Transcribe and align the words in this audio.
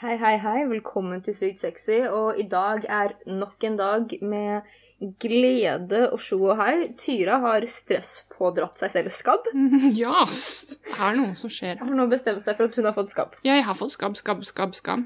Hei, 0.00 0.14
hei, 0.16 0.38
hei. 0.40 0.60
Velkommen 0.64 1.20
til 1.20 1.34
Sykt 1.36 1.60
sexy. 1.60 1.98
Og 2.08 2.38
i 2.40 2.46
dag 2.48 2.86
er 2.88 3.10
nok 3.28 3.64
en 3.68 3.74
dag 3.76 4.14
med 4.24 4.70
glede 5.20 6.06
og 6.14 6.22
sjo 6.24 6.38
og 6.54 6.56
hei. 6.56 6.86
Tyra 6.96 7.36
har 7.42 7.66
stresspådratt 7.68 8.80
seg 8.80 8.94
selv 8.94 9.12
skabb. 9.12 9.50
Ja, 10.00 10.22
yes. 10.24 10.70
det 10.72 10.96
er 10.96 11.18
noe 11.18 11.36
som 11.36 11.52
skjer 11.52 11.74
her. 11.74 11.84
Har 11.84 11.98
nå 11.98 12.06
bestemt 12.08 12.40
seg 12.46 12.56
for 12.56 12.70
at 12.70 12.80
hun 12.80 12.88
har 12.88 12.96
fått 12.96 13.12
skabb. 13.12 13.36
Jeg 13.44 13.66
har 13.66 13.76
fått 13.76 13.92
skabb, 13.92 14.16
skabb, 14.16 14.40
skabb, 14.48 14.72
skam. 14.80 15.04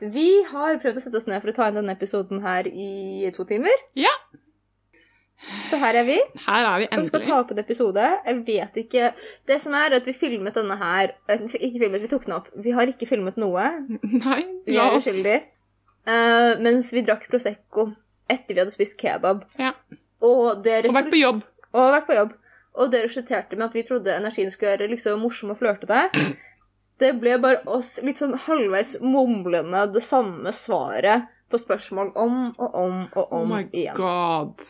Vi 0.00 0.28
har 0.48 0.80
prøvd 0.80 1.02
å 1.02 1.04
sette 1.04 1.20
oss 1.20 1.28
ned 1.28 1.44
for 1.44 1.52
å 1.52 1.58
ta 1.60 1.68
inn 1.68 1.76
denne 1.82 1.98
episoden 2.00 2.40
her 2.46 2.72
i 2.72 3.28
to 3.36 3.44
timer. 3.52 3.84
Ja. 3.92 4.16
Så 5.70 5.78
her 5.78 5.94
er 6.00 6.04
vi. 6.08 6.16
Her 6.46 6.66
er 6.66 6.78
vi 6.82 6.86
Og 6.90 6.98
vi 6.98 7.08
skal 7.10 7.22
ta 7.22 7.36
opp 7.40 7.52
en 7.54 7.60
episode. 7.62 8.06
Jeg 8.26 8.40
vet 8.46 8.80
ikke 8.82 9.12
Det 9.46 9.60
som 9.62 9.74
er, 9.78 9.94
at 9.94 10.06
vi 10.08 10.12
filmet 10.18 10.56
denne 10.58 10.74
her 10.80 11.12
eh, 11.30 11.44
Ikke 11.60 11.78
filmet, 11.84 12.02
vi 12.02 12.08
tok 12.10 12.24
den 12.26 12.34
opp. 12.34 12.48
Vi 12.58 12.74
har 12.74 12.90
ikke 12.90 13.06
filmet 13.06 13.36
noe. 13.38 13.68
Nei, 14.24 14.40
Vi 14.66 14.76
er 14.76 14.96
uskyldige. 14.98 15.44
Uh, 16.08 16.56
mens 16.64 16.90
vi 16.92 17.02
drakk 17.04 17.28
Prosecco 17.30 17.90
etter 18.28 18.54
vi 18.56 18.60
hadde 18.60 18.72
spist 18.74 18.96
kebab. 19.00 19.44
Ja. 19.60 19.72
Og 20.20 20.64
Og 20.66 20.66
vært 20.66 21.10
på 21.12 21.20
jobb. 21.20 21.42
og 21.72 21.92
vært 21.94 22.06
på 22.08 22.16
jobb. 22.16 22.32
Og 22.78 22.90
det 22.92 23.04
resulterte 23.06 23.56
med 23.56 23.68
at 23.70 23.74
vi 23.74 23.82
trodde 23.86 24.14
energien 24.16 24.50
skulle 24.50 24.74
være 24.76 24.88
liksom 24.90 25.20
morsom 25.20 25.50
og 25.54 25.58
flørtete. 25.58 26.08
Det 26.98 27.12
ble 27.20 27.38
bare 27.42 27.62
oss 27.66 28.00
litt 28.02 28.18
sånn 28.18 28.34
halvveis 28.46 28.96
mumlende 29.00 29.84
det 29.94 30.02
samme 30.02 30.50
svaret 30.52 31.28
på 31.50 31.58
spørsmål 31.62 32.10
om 32.18 32.40
og 32.58 32.74
om 32.74 32.96
og 33.14 33.32
om 33.32 33.38
Oh 33.40 33.46
my 33.48 33.62
igjen. 33.72 33.94
god. 33.96 34.66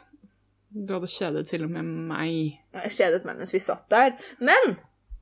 Du 0.71 0.93
hadde 0.93 1.09
kjedet 1.11 1.47
til 1.49 1.65
og 1.65 1.73
med 1.73 1.87
meg. 2.11 2.59
Jeg 2.77 2.93
kjedet 2.99 3.25
meg 3.25 3.41
mens 3.41 3.55
vi 3.55 3.61
satt 3.63 3.87
der. 3.93 4.17
Men 4.45 4.77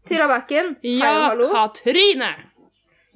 Tyra 0.06 0.26
Backen, 0.30 0.74
hei 0.82 0.98
og 1.02 1.22
hallo. 1.30 1.48
Ja. 1.50 1.66
Katrine! 1.66 2.32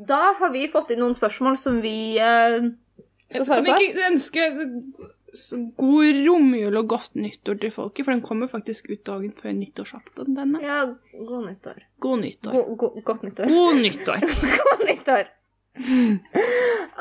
Da 0.08 0.20
har 0.38 0.52
vi 0.54 0.64
fått 0.72 0.94
inn 0.94 1.02
noen 1.02 1.16
spørsmål 1.16 1.58
som 1.60 1.80
vi 1.84 2.16
eh, 2.18 2.70
skal 3.28 3.44
svare 3.44 3.64
på. 3.66 3.74
Som 3.74 3.82
ikke 3.84 4.06
ønsker 4.08 4.60
god 5.78 6.20
romjul 6.26 6.78
og 6.80 6.88
godt 6.90 7.18
nyttår 7.20 7.60
til 7.62 7.74
folket? 7.74 8.06
For 8.06 8.14
den 8.14 8.22
kommer 8.24 8.50
faktisk 8.50 8.88
ut 8.90 9.02
dagen 9.06 9.34
før 9.36 9.54
nyttårsaften, 9.58 10.32
denne. 10.38 10.62
Ja, 10.64 10.80
god 11.18 11.50
nyttår. 11.50 11.84
God 12.00 12.24
nyttår. 12.24 12.56
Go 12.56 12.78
go 12.80 13.04
godt 13.10 13.26
nyttår. 13.28 13.52
God 13.52 13.80
nyttår. 13.84 14.26
God 14.56 14.86
nyttår. 14.88 15.30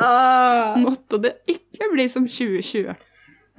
ah, 0.05 0.75
Måtte 0.77 1.21
det 1.23 1.37
ikke 1.49 1.89
bli 1.93 2.09
som 2.11 2.27
2020. 2.29 2.97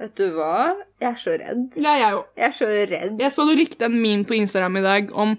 vet 0.01 0.15
du 0.17 0.25
hva? 0.35 0.71
Jeg 1.01 1.09
er 1.11 1.19
så 1.21 1.35
redd. 1.39 1.67
Ja, 1.77 1.93
jeg 1.99 2.17
òg. 2.17 2.25
Jeg 2.37 2.47
er 2.47 2.57
så 2.57 2.71
redd. 2.71 3.21
Jeg 3.21 3.35
så 3.35 3.45
du 3.47 3.53
likte 3.57 3.87
en 3.87 3.99
meme 4.01 4.27
på 4.27 4.37
Instagram 4.37 4.81
i 4.81 4.87
dag 4.87 5.13
om 5.13 5.37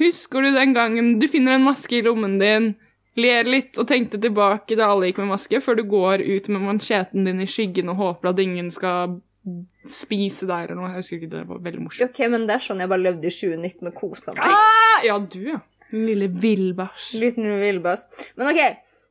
Husker 0.00 0.42
du 0.42 0.50
den 0.50 0.72
gangen 0.74 1.12
du 1.20 1.28
finner 1.30 1.54
en 1.54 1.62
maske 1.62 1.94
i 1.94 2.02
lommen 2.02 2.40
din, 2.40 2.72
ler 3.16 3.46
litt 3.46 3.78
og 3.78 3.86
tenkte 3.86 4.18
tilbake 4.18 4.74
da 4.74 4.88
alle 4.90 5.12
gikk 5.12 5.20
med 5.22 5.30
maske, 5.30 5.60
før 5.62 5.78
du 5.78 5.84
går 5.86 6.24
ut 6.26 6.48
med 6.50 6.64
mansjeten 6.64 7.22
din 7.28 7.38
i 7.44 7.46
skyggen 7.46 7.92
og 7.92 8.00
håper 8.00 8.32
at 8.32 8.42
ingen 8.42 8.72
skal 8.74 9.20
spise 9.94 10.48
deg 10.48 10.66
eller 10.66 10.80
noe? 10.80 10.90
Jeg 10.90 11.04
husker 11.04 11.20
ikke, 11.20 11.30
det 11.36 11.44
var 11.46 11.62
veldig 11.62 11.84
morsomt. 11.84 12.10
Ok, 12.10 12.18
men 12.32 12.48
det 12.48 12.56
er 12.56 12.64
sånn 12.66 12.82
jeg 12.82 12.90
bare 12.90 13.04
levde 13.04 13.30
i 13.30 13.36
2019 13.36 13.92
og 13.92 14.00
kosa 14.00 14.34
meg. 14.34 14.42
Ah, 14.42 15.06
ja, 15.06 15.20
du, 15.22 15.38
ja. 15.52 15.62
Lille 15.94 16.26
villbæsj. 16.42 17.06
Liten 17.22 17.46
villbæsj. 17.62 18.24
Men 18.40 18.50
ok, 18.50 18.60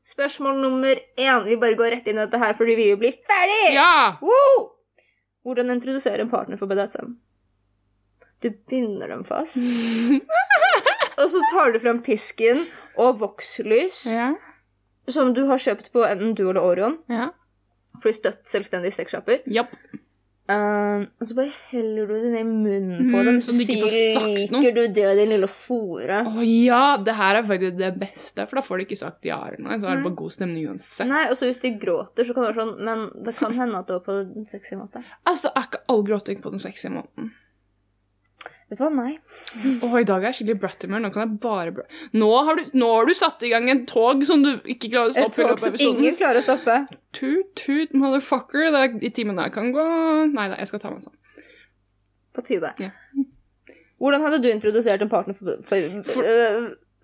spørsmål 0.06 0.60
nummer 0.62 1.00
én. 1.18 1.44
Vi 1.48 1.58
bare 1.62 1.78
går 1.80 1.92
rett 1.98 2.08
inn 2.08 2.20
i 2.20 2.24
dette 2.26 2.40
her, 2.42 2.54
fordi 2.58 2.76
vi 2.78 2.88
vil 2.92 3.00
bli 3.02 3.12
ferdig! 3.28 3.74
Ja! 3.76 4.18
Woo! 4.22 4.68
Hvordan 5.46 5.70
introdusere 5.76 6.22
en 6.26 6.30
partner 6.32 6.58
for 6.58 6.70
BDSM? 6.70 7.16
Du 8.44 8.50
binder 8.70 9.08
dem 9.10 9.24
fast, 9.26 9.56
og 11.20 11.30
så 11.32 11.42
tar 11.54 11.72
du 11.74 11.80
frem 11.82 12.02
pisken 12.06 12.66
og 13.00 13.20
vokslys, 13.22 14.04
Ja. 14.12 14.34
som 15.10 15.34
du 15.34 15.46
har 15.50 15.62
kjøpt 15.62 15.92
på 15.94 16.04
enten 16.06 16.34
du 16.38 16.44
eller 16.50 16.62
Orion, 16.62 16.98
ja. 17.10 17.30
for 18.02 18.10
de 18.12 18.18
støtt 18.18 18.44
selvstendige 18.52 18.92
sexshopper. 18.98 19.42
Japp. 19.48 19.74
Um, 20.46 21.08
og 21.18 21.26
så 21.26 21.34
bare 21.40 21.50
heller 21.72 22.06
du 22.06 22.12
det 22.14 22.28
ned 22.36 22.42
i 22.44 22.44
munnen 22.46 23.08
på 23.10 23.18
Mm, 23.18 23.26
dem, 23.26 23.38
så 23.42 23.54
så 23.56 23.66
de 23.66 23.78
liker 23.82 24.76
du 24.76 24.82
det, 24.94 25.06
din 25.18 25.32
lille 25.34 25.48
fore. 25.50 26.20
Å 26.30 26.44
ja, 26.46 26.98
det 27.02 27.16
her 27.18 27.40
er 27.40 27.48
faktisk 27.50 27.80
det 27.80 27.90
beste, 27.98 28.46
for 28.46 28.60
da 28.60 28.64
får 28.68 28.78
de 28.78 28.86
ikke 28.86 28.98
sagt 29.00 29.26
ja 29.26 29.40
eller 29.48 29.64
noe. 29.66 29.80
Så 29.82 29.90
er 29.90 29.96
det 29.98 30.06
bare 30.06 30.20
god 30.22 30.36
stemning 30.36 30.68
uansett. 30.70 31.08
Nei, 31.10 31.24
og 31.32 31.40
så 31.40 31.50
hvis 31.50 31.64
de 31.64 31.74
gråter, 31.82 32.28
så 32.30 32.36
kan 32.38 32.46
det 32.46 32.52
være 32.52 32.62
sånn, 32.62 32.76
men 32.86 33.08
det 33.26 33.34
kan 33.40 33.58
hende 33.58 33.80
at 33.82 33.90
det 33.90 33.98
var 33.98 34.06
på 34.06 34.20
den 34.36 34.46
sexy 34.52 34.78
måten. 34.78 35.08
Altså, 35.26 35.50
er 35.56 35.66
ikke 35.66 35.82
all 35.90 36.06
gråting 36.12 36.44
på 36.46 36.54
den 36.54 36.62
sexy 36.62 36.94
måten. 36.94 37.34
Vet 38.66 38.80
du 38.80 38.82
hva, 38.82 38.90
nei. 38.90 39.12
Åh, 39.86 39.92
i 40.02 40.06
dag 40.10 40.24
er 40.24 40.32
jeg 40.32 40.40
skikkelig 40.40 40.58
brattimer. 40.64 41.02
Nå 41.04 41.12
kan 41.14 41.22
jeg 41.22 41.38
bare 41.44 41.74
bra... 41.76 41.84
Nå 42.18 42.30
har, 42.48 42.58
du, 42.58 42.72
nå 42.82 42.88
har 42.96 43.06
du 43.06 43.14
satt 43.18 43.44
i 43.46 43.52
gang 43.52 43.70
en 43.70 43.84
tog 43.90 44.24
som 44.26 44.42
du 44.42 44.56
ikke 44.66 44.90
klarer 44.90 45.12
å 45.12 45.14
stoppe 45.14 45.44
Et 45.44 45.52
tog 45.52 45.62
som 45.62 45.78
ingen 45.86 46.18
klarer 46.18 46.42
å 46.42 46.46
stoppe. 46.48 46.80
Toot, 47.14 47.52
toot, 47.62 47.94
motherfucker. 47.94 48.72
Det 48.74 48.82
er, 48.88 48.98
I 49.06 49.14
timen 49.14 49.38
der 49.38 49.54
kan 49.54 49.70
gå 49.76 49.86
Nei 50.34 50.48
da, 50.50 50.58
jeg 50.58 50.72
skal 50.72 50.82
ta 50.82 50.94
meg 50.96 51.06
sånn. 51.06 51.18
På 52.36 52.42
tide. 52.48 52.74
Ja. 52.82 52.90
Hvordan 54.02 54.26
hadde 54.26 54.42
du 54.44 54.50
introdusert 54.50 55.06
en 55.06 55.14
partner 55.14 55.38
for, 55.38 55.62
for, 55.70 56.02
For- 56.10 56.26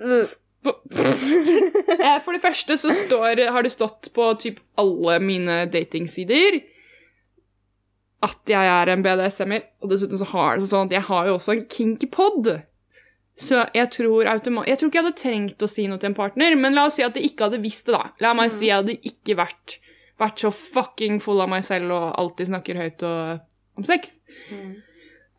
uh, 0.01 0.25
For 2.25 2.35
det 2.35 2.41
første 2.43 2.75
så 2.77 2.91
står, 2.93 3.45
har 3.53 3.65
det 3.65 3.71
stått 3.73 4.11
på 4.13 4.27
typ 4.41 4.59
alle 4.81 5.15
mine 5.23 5.63
datingsider 5.73 6.59
at 8.21 8.51
jeg 8.51 8.67
er 8.69 8.91
en 8.93 9.03
BDSM-er, 9.05 9.63
og 9.81 9.93
dessuten 9.93 10.19
så 10.19 10.27
har 10.35 10.59
det 10.59 10.69
sånn 10.69 10.89
at 10.89 10.99
jeg 10.99 11.07
har 11.07 11.29
jo 11.29 11.37
også 11.39 11.55
en 11.55 11.63
kinky 11.71 12.09
pod. 12.11 12.49
Så 13.41 13.63
jeg 13.73 13.89
tror 13.95 14.27
Jeg 14.27 14.43
tror 14.43 14.61
ikke 14.61 14.99
jeg 14.99 15.05
hadde 15.05 15.17
trengt 15.17 15.63
å 15.63 15.69
si 15.69 15.87
noe 15.89 15.97
til 16.01 16.11
en 16.11 16.17
partner, 16.17 16.55
men 16.59 16.75
la 16.77 16.85
oss 16.89 16.99
si 16.99 17.05
at 17.05 17.17
jeg 17.17 17.31
ikke 17.31 17.49
hadde 17.49 17.63
visst 17.63 17.89
det, 17.89 17.95
da. 17.97 18.11
La 18.21 18.35
meg 18.37 18.53
si 18.53 18.67
at 18.67 18.67
jeg 18.67 18.77
hadde 18.77 18.97
ikke 19.09 19.37
vært, 19.39 19.79
vært 20.21 20.43
så 20.43 20.53
fucking 20.53 21.17
full 21.23 21.41
av 21.41 21.49
meg 21.49 21.65
selv 21.65 21.95
og 21.95 22.07
alltid 22.21 22.51
snakker 22.51 22.81
høyt 22.83 23.05
og, 23.09 23.41
om 23.79 23.87
sex. 23.89 24.13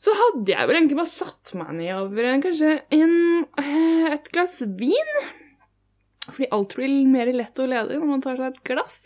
Så 0.02 0.14
hadde 0.18 0.50
jeg 0.50 0.66
vel 0.66 0.80
egentlig 0.80 0.98
bare 0.98 1.12
satt 1.12 1.52
meg 1.54 1.76
ned 1.78 1.92
over 2.00 2.26
en, 2.26 2.42
kanskje 2.42 2.72
en, 2.96 3.16
eh, 3.62 4.08
et 4.16 4.26
glass 4.34 4.58
vin. 4.80 5.14
Fordi 6.26 6.50
alt 6.54 6.74
blir 6.78 7.06
mer 7.10 7.30
lett 7.34 7.62
og 7.62 7.70
ledig 7.70 8.00
når 8.00 8.10
man 8.10 8.24
tar 8.24 8.40
seg 8.40 8.50
et 8.50 8.64
glass. 8.66 8.98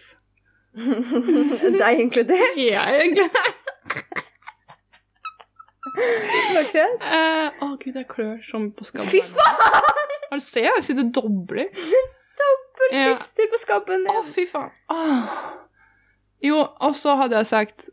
Deg 1.81 2.00
inkludert? 2.00 2.56
Jeg 2.60 3.12
Fortsett. 5.97 7.02
Eh, 7.02 7.62
Å 7.64 7.69
gud, 7.80 7.94
jeg 7.97 8.08
klør 8.10 8.41
som 8.50 8.70
på 8.76 8.84
skabben. 8.86 9.08
Fy 9.12 9.20
faen! 9.24 9.86
Har 10.26 10.41
du 10.41 10.44
sett? 10.44 10.66
Jeg 10.66 10.84
sitter 10.84 11.06
dobler. 11.14 11.69
Dobbel 12.41 12.88
Ja. 12.92 13.14
på 13.52 13.60
skabben. 13.62 14.06
Å, 14.10 14.22
fy 14.28 14.44
faen. 14.50 14.72
Åh. 14.92 15.28
Jo, 16.44 16.58
og 16.84 16.94
så 16.98 17.14
hadde 17.16 17.38
jeg 17.41 17.46
sagt 17.48 17.86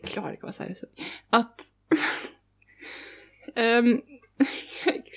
Jeg 0.00 0.08
klarer 0.14 0.32
ikke 0.38 0.46
å 0.48 0.52
være 0.52 0.56
seriøs. 0.56 0.84
At 1.36 1.66
um, 3.56 3.90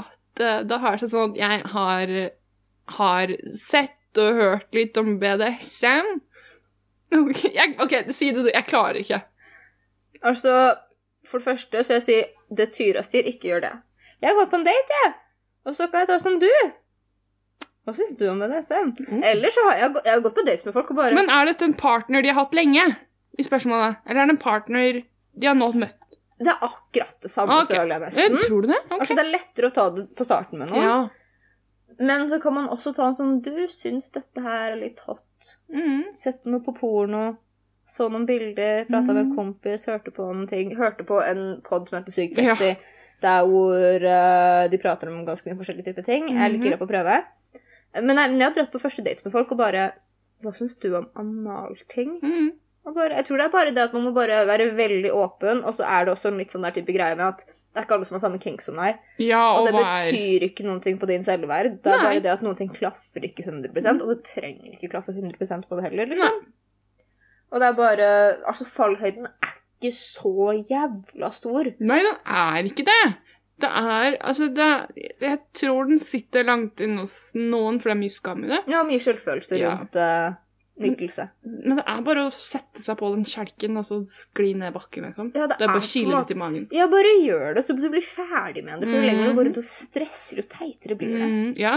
At 0.00 0.40
eh, 0.40 0.62
da 0.66 0.78
har 0.80 0.96
det 0.96 1.02
seg 1.04 1.10
sånn 1.12 1.34
at 1.34 1.38
jeg 1.42 1.66
har, 1.74 2.14
har 2.96 3.34
sett 3.60 4.18
og 4.18 4.38
hørt 4.40 4.72
litt 4.74 4.96
om 4.98 5.18
BDSM. 5.20 6.08
Jeg, 7.10 7.74
ok, 7.82 7.94
si 8.14 8.30
det 8.30 8.44
du. 8.44 8.50
Jeg 8.52 8.66
klarer 8.68 9.00
ikke. 9.00 9.22
Altså, 10.22 10.76
for 11.26 11.40
det 11.40 11.48
første 11.48 11.82
så 11.86 11.96
jeg 11.96 12.04
sier 12.04 12.28
det 12.54 12.70
Tyra 12.74 13.02
sier, 13.06 13.26
ikke 13.26 13.50
gjør 13.50 13.64
det. 13.64 13.72
Jeg 14.20 14.36
går 14.36 14.48
på 14.50 14.60
en 14.60 14.66
date, 14.66 15.00
jeg. 15.04 15.12
Og 15.68 15.76
så 15.76 15.88
kan 15.90 16.04
jeg 16.04 16.10
ta 16.10 16.18
som 16.22 16.38
du. 16.40 16.50
Hva 17.88 17.94
syns 17.96 18.16
du 18.18 18.26
om 18.30 18.40
BDSM? 18.42 18.90
Ellers 19.24 19.56
så 19.56 19.64
har 19.68 19.78
jeg, 19.80 19.94
jeg 20.04 20.12
har 20.12 20.24
gått 20.24 20.36
på 20.36 20.44
dates 20.46 20.66
med 20.66 20.76
folk 20.76 20.90
og 20.92 20.98
bare 21.00 21.16
Men 21.16 21.30
er 21.32 21.48
dette 21.48 21.66
en 21.66 21.76
partner 21.78 22.22
de 22.22 22.32
har 22.32 22.38
hatt 22.42 22.56
lenge? 22.56 22.84
I 23.38 23.46
spørsmålet. 23.46 24.02
Eller 24.06 24.22
er 24.22 24.30
det 24.30 24.36
en 24.36 24.42
partner 24.42 25.00
de 25.00 25.48
har 25.48 25.56
nå 25.56 25.70
møtt? 25.80 25.96
Det 26.40 26.48
er 26.48 26.62
akkurat 26.64 27.16
det 27.20 27.28
samme, 27.28 27.56
okay. 27.64 27.76
føler 27.76 27.94
jeg 27.94 28.02
nesten. 28.06 28.36
nesten. 28.36 28.48
Tror 28.48 28.62
du 28.64 28.70
det? 28.70 28.78
Okay. 28.86 28.98
Altså, 28.98 29.16
det 29.16 29.24
er 29.24 29.32
lettere 29.34 29.68
å 29.68 29.74
ta 29.76 29.86
det 29.96 30.04
på 30.16 30.24
starten 30.24 30.62
med 30.62 30.70
noen. 30.72 30.86
ja. 30.86 31.00
Men 32.00 32.30
så 32.30 32.38
kan 32.40 32.54
man 32.56 32.70
også 32.72 32.94
ta 32.96 33.10
en 33.10 33.16
sånn 33.18 33.32
Du 33.44 33.52
syns 33.68 34.06
dette 34.14 34.40
her 34.40 34.70
er 34.70 34.78
litt 34.80 35.02
hot. 35.04 35.20
Mm. 35.72 36.02
Sett 36.18 36.44
noe 36.44 36.60
på 36.64 36.74
porno. 36.76 37.36
Så 37.90 38.06
noen 38.10 38.26
bilder, 38.26 38.84
prata 38.86 39.12
med 39.12 39.24
en 39.24 39.34
kompis, 39.34 39.84
hørte 39.90 40.12
på 40.14 40.22
noen 40.28 40.46
ting. 40.48 40.76
Hørte 40.78 41.02
på 41.08 41.18
en 41.26 41.60
pod 41.66 41.88
som 41.88 41.98
heter 41.98 42.12
Sykt 42.14 42.38
Ja. 42.38 42.54
der 43.20 43.42
hvor 43.50 43.74
uh, 44.06 44.68
de 44.70 44.78
prater 44.78 45.10
om 45.10 45.24
ganske 45.26 45.44
mye 45.50 45.58
forskjellige 45.58 45.90
typer 45.90 46.06
ting. 46.06 46.28
Jeg 46.28 46.38
er 46.38 46.48
litt 46.52 46.60
Mhm. 46.60 46.68
gira 46.68 46.78
på 46.78 46.86
å 46.86 46.92
prøve. 46.92 47.16
Men 47.94 48.16
jeg, 48.16 48.30
men 48.30 48.38
jeg 48.38 48.46
har 48.48 48.54
dratt 48.54 48.72
på 48.72 48.80
første 48.80 49.02
dates 49.04 49.24
med 49.24 49.32
folk 49.32 49.50
og 49.50 49.58
bare 49.58 49.92
Hva 50.42 50.52
syns 50.56 50.78
du 50.80 50.94
om 50.96 51.08
analting? 51.20 52.20
Mm. 52.22 52.52
Bare, 52.94 53.10
jeg 53.18 53.26
tror 53.26 53.36
det 53.36 53.44
er 53.44 53.50
bare 53.52 53.74
det 53.74 53.82
at 53.82 53.92
man 53.92 54.04
må 54.06 54.12
bare 54.14 54.46
være 54.48 54.70
veldig 54.74 55.10
åpen, 55.12 55.60
og 55.64 55.74
så 55.76 55.84
er 55.84 56.04
det 56.06 56.14
også 56.14 56.28
en 56.30 56.38
litt 56.38 56.50
sånn 56.50 56.62
der 56.62 56.70
type 56.72 56.94
greie 56.96 57.14
med 57.18 57.26
at 57.26 57.44
det 57.70 57.78
er 57.78 57.84
ikke 57.86 57.94
alle 57.94 58.06
som 58.08 58.16
har 58.16 58.22
samme 58.24 58.38
kink 58.42 58.62
som 58.64 58.78
deg. 58.80 58.96
Ja, 59.22 59.42
Og 59.54 59.60
og 59.62 59.66
det 59.68 59.74
betyr 59.78 60.42
ikke 60.48 60.64
noen 60.66 60.80
ting 60.82 60.98
på 60.98 61.06
din 61.06 61.22
selvverd. 61.22 61.76
Det 61.84 61.92
er 61.92 62.00
Nei. 62.00 62.06
bare 62.08 62.22
det 62.24 62.32
at 62.32 62.42
noen 62.42 62.56
ting 62.58 62.72
klaffer 62.74 63.22
ikke 63.28 63.44
100 63.46 64.02
og 64.02 64.08
det 64.10 64.24
trenger 64.26 64.72
ikke 64.74 64.90
klaffe 64.90 65.14
100 65.14 65.68
på 65.68 65.78
det 65.78 65.84
heller, 65.86 66.06
liksom. 66.10 66.40
Og 67.50 67.60
det 67.60 67.66
er 67.68 67.78
bare 67.78 68.08
Altså, 68.46 68.64
fallhøyden 68.66 69.26
er 69.26 69.54
ikke 69.80 69.92
så 69.96 70.52
jævla 70.68 71.30
stor. 71.32 71.70
Nei, 71.80 72.00
den 72.02 72.16
er 72.26 72.66
ikke 72.68 72.84
det. 72.90 73.14
Det 73.60 73.68
er 73.70 74.16
Altså, 74.20 74.48
det 74.48 74.66
er, 74.66 74.86
Jeg 75.20 75.38
tror 75.54 75.84
den 75.84 75.98
sitter 75.98 76.42
langt 76.44 76.80
inne 76.80 77.04
hos 77.06 77.16
noen, 77.34 77.78
for 77.80 77.90
det 77.90 77.96
er 77.96 78.00
mye 78.02 78.10
skam 78.14 78.44
i 78.44 78.48
det. 78.50 78.62
Ja, 78.68 78.82
mye 78.82 78.98
selvfølelse 79.02 79.58
Ja. 79.60 79.76
rundt 79.78 79.94
uh, 79.96 80.34
nytelse. 80.82 81.26
Men 81.46 81.80
det 81.80 81.84
er 81.92 82.04
bare 82.06 82.26
å 82.26 82.32
sette 82.34 82.82
seg 82.82 82.98
på 83.00 83.10
den 83.14 83.26
kjelken 83.28 83.80
og 83.80 83.86
så 83.88 84.00
skli 84.08 84.52
ned 84.58 84.74
bakken, 84.76 85.08
liksom. 85.10 85.32
Ja, 85.36 85.46
det 85.50 85.58
Det 85.60 85.66
er 85.66 85.72
bare 85.74 85.84
å 85.84 85.90
kile 85.90 86.14
litt 86.16 86.32
i 86.34 86.38
magen. 86.42 86.66
Ja, 86.74 86.88
bare 86.92 87.14
gjør 87.24 87.58
det, 87.58 87.64
så 87.66 87.76
du 87.78 87.86
blir 87.88 88.06
ferdig 88.06 88.64
med 88.66 88.80
det. 88.80 88.90
For 88.90 88.98
jo 88.98 89.04
lenger 89.06 89.30
du 89.30 89.38
går 89.38 89.50
rundt 89.50 89.62
og 89.62 89.68
stresser, 89.68 90.42
jo 90.42 90.48
teitere 90.56 90.98
blir 91.00 91.14
det. 91.16 91.30
Mm, 91.30 91.52
ja, 91.60 91.76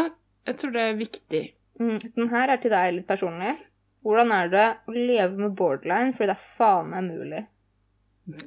jeg 0.50 0.60
tror 0.62 0.76
det 0.76 0.88
er 0.88 1.00
viktig. 1.00 1.44
Mm. 1.82 1.96
Den 2.04 2.34
her 2.34 2.54
er 2.54 2.62
til 2.64 2.74
deg 2.74 2.98
litt 2.98 3.10
personlig. 3.10 3.56
Hvordan 4.04 4.36
er 4.36 4.52
det 4.52 4.68
å 4.88 4.94
leve 4.94 5.40
med 5.40 5.56
borderline, 5.56 6.14
fordi 6.16 6.34
det 6.34 6.36
er 6.36 6.48
faen 6.58 6.92
meg 6.92 7.08
mulig? 7.08 7.46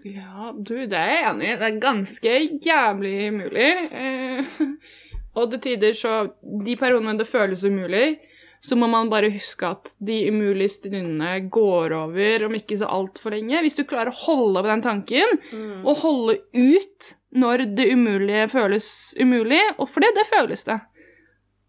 Ja, 0.09 0.53
du, 0.57 0.75
det 0.89 0.97
er 0.97 1.11
jeg 1.13 1.25
enig 1.31 1.49
i. 1.49 1.57
Det 1.61 1.67
er 1.69 1.81
ganske 1.83 2.37
jævlig 2.65 3.17
mulig. 3.35 3.67
Eh, 3.93 4.55
og 5.37 5.51
til 5.53 5.63
tider 5.67 5.97
så 5.97 6.15
De 6.41 6.77
periodene 6.81 7.17
det 7.19 7.29
føles 7.29 7.65
umulig, 7.65 8.17
så 8.65 8.77
må 8.79 8.89
man 8.91 9.11
bare 9.13 9.31
huske 9.31 9.67
at 9.69 9.93
de 10.03 10.17
umulige 10.31 10.73
stundene 10.79 11.49
går 11.53 11.93
over 11.97 12.47
om 12.49 12.55
ikke 12.59 12.79
så 12.81 12.89
altfor 12.91 13.35
lenge. 13.37 13.61
Hvis 13.63 13.77
du 13.79 13.85
klarer 13.85 14.11
å 14.11 14.21
holde 14.25 14.63
på 14.65 14.71
den 14.73 14.83
tanken, 14.83 15.39
Mm. 15.53 15.85
og 15.87 15.97
holde 16.03 16.39
ut 16.55 17.15
når 17.37 17.67
det 17.77 17.91
umulige 17.93 18.49
føles 18.51 19.15
umulig, 19.21 19.61
og 19.79 19.89
for 19.89 20.01
det, 20.01 20.15
det 20.17 20.27
føles 20.27 20.65
det, 20.65 20.81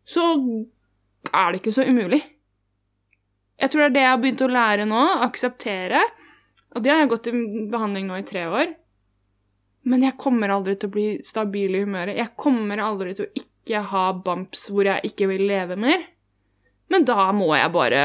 så 0.07 0.23
er 1.33 1.51
det 1.51 1.61
ikke 1.61 1.73
så 1.75 1.85
umulig. 1.89 2.21
Jeg 3.59 3.69
tror 3.73 3.81
det 3.81 3.87
er 3.89 3.95
det 3.95 4.01
jeg 4.05 4.11
har 4.13 4.21
begynt 4.23 4.41
å 4.45 4.51
lære 4.53 4.85
nå, 4.87 5.03
akseptere. 5.25 6.01
Og 6.75 6.83
det 6.83 6.91
har 6.91 6.99
jeg 7.01 7.09
gått 7.09 7.27
i 7.27 7.31
behandling 7.71 8.05
nå 8.07 8.19
i 8.19 8.25
tre 8.27 8.43
år. 8.45 8.75
Men 9.87 10.03
jeg 10.03 10.17
kommer 10.19 10.51
aldri 10.53 10.75
til 10.77 10.89
å 10.89 10.93
bli 10.93 11.07
stabil 11.25 11.75
i 11.75 11.81
humøret. 11.85 12.17
Jeg 12.19 12.35
kommer 12.37 12.77
aldri 12.83 13.15
til 13.17 13.25
å 13.25 13.31
ikke 13.41 13.81
ha 13.91 14.03
bumps 14.13 14.67
hvor 14.69 14.85
jeg 14.85 15.01
ikke 15.09 15.27
vil 15.31 15.45
leve 15.49 15.77
mer. 15.79 16.03
Men 16.93 17.05
da 17.07 17.29
må 17.35 17.49
jeg 17.55 17.73
bare 17.73 18.03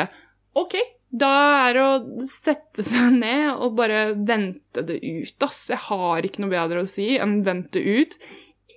OK, 0.59 0.77
da 1.13 1.33
er 1.69 1.77
det 1.77 1.83
å 1.85 2.27
sette 2.29 2.85
seg 2.87 3.19
ned 3.19 3.51
og 3.53 3.77
bare 3.79 4.13
vente 4.17 4.85
det 4.89 4.99
ut, 5.01 5.37
ass. 5.45 5.67
Jeg 5.71 5.81
har 5.89 6.25
ikke 6.25 6.45
noe 6.45 6.53
bedre 6.53 6.85
å 6.85 6.91
si 6.91 7.13
enn 7.21 7.41
vente 7.47 7.81
ut. 7.81 8.17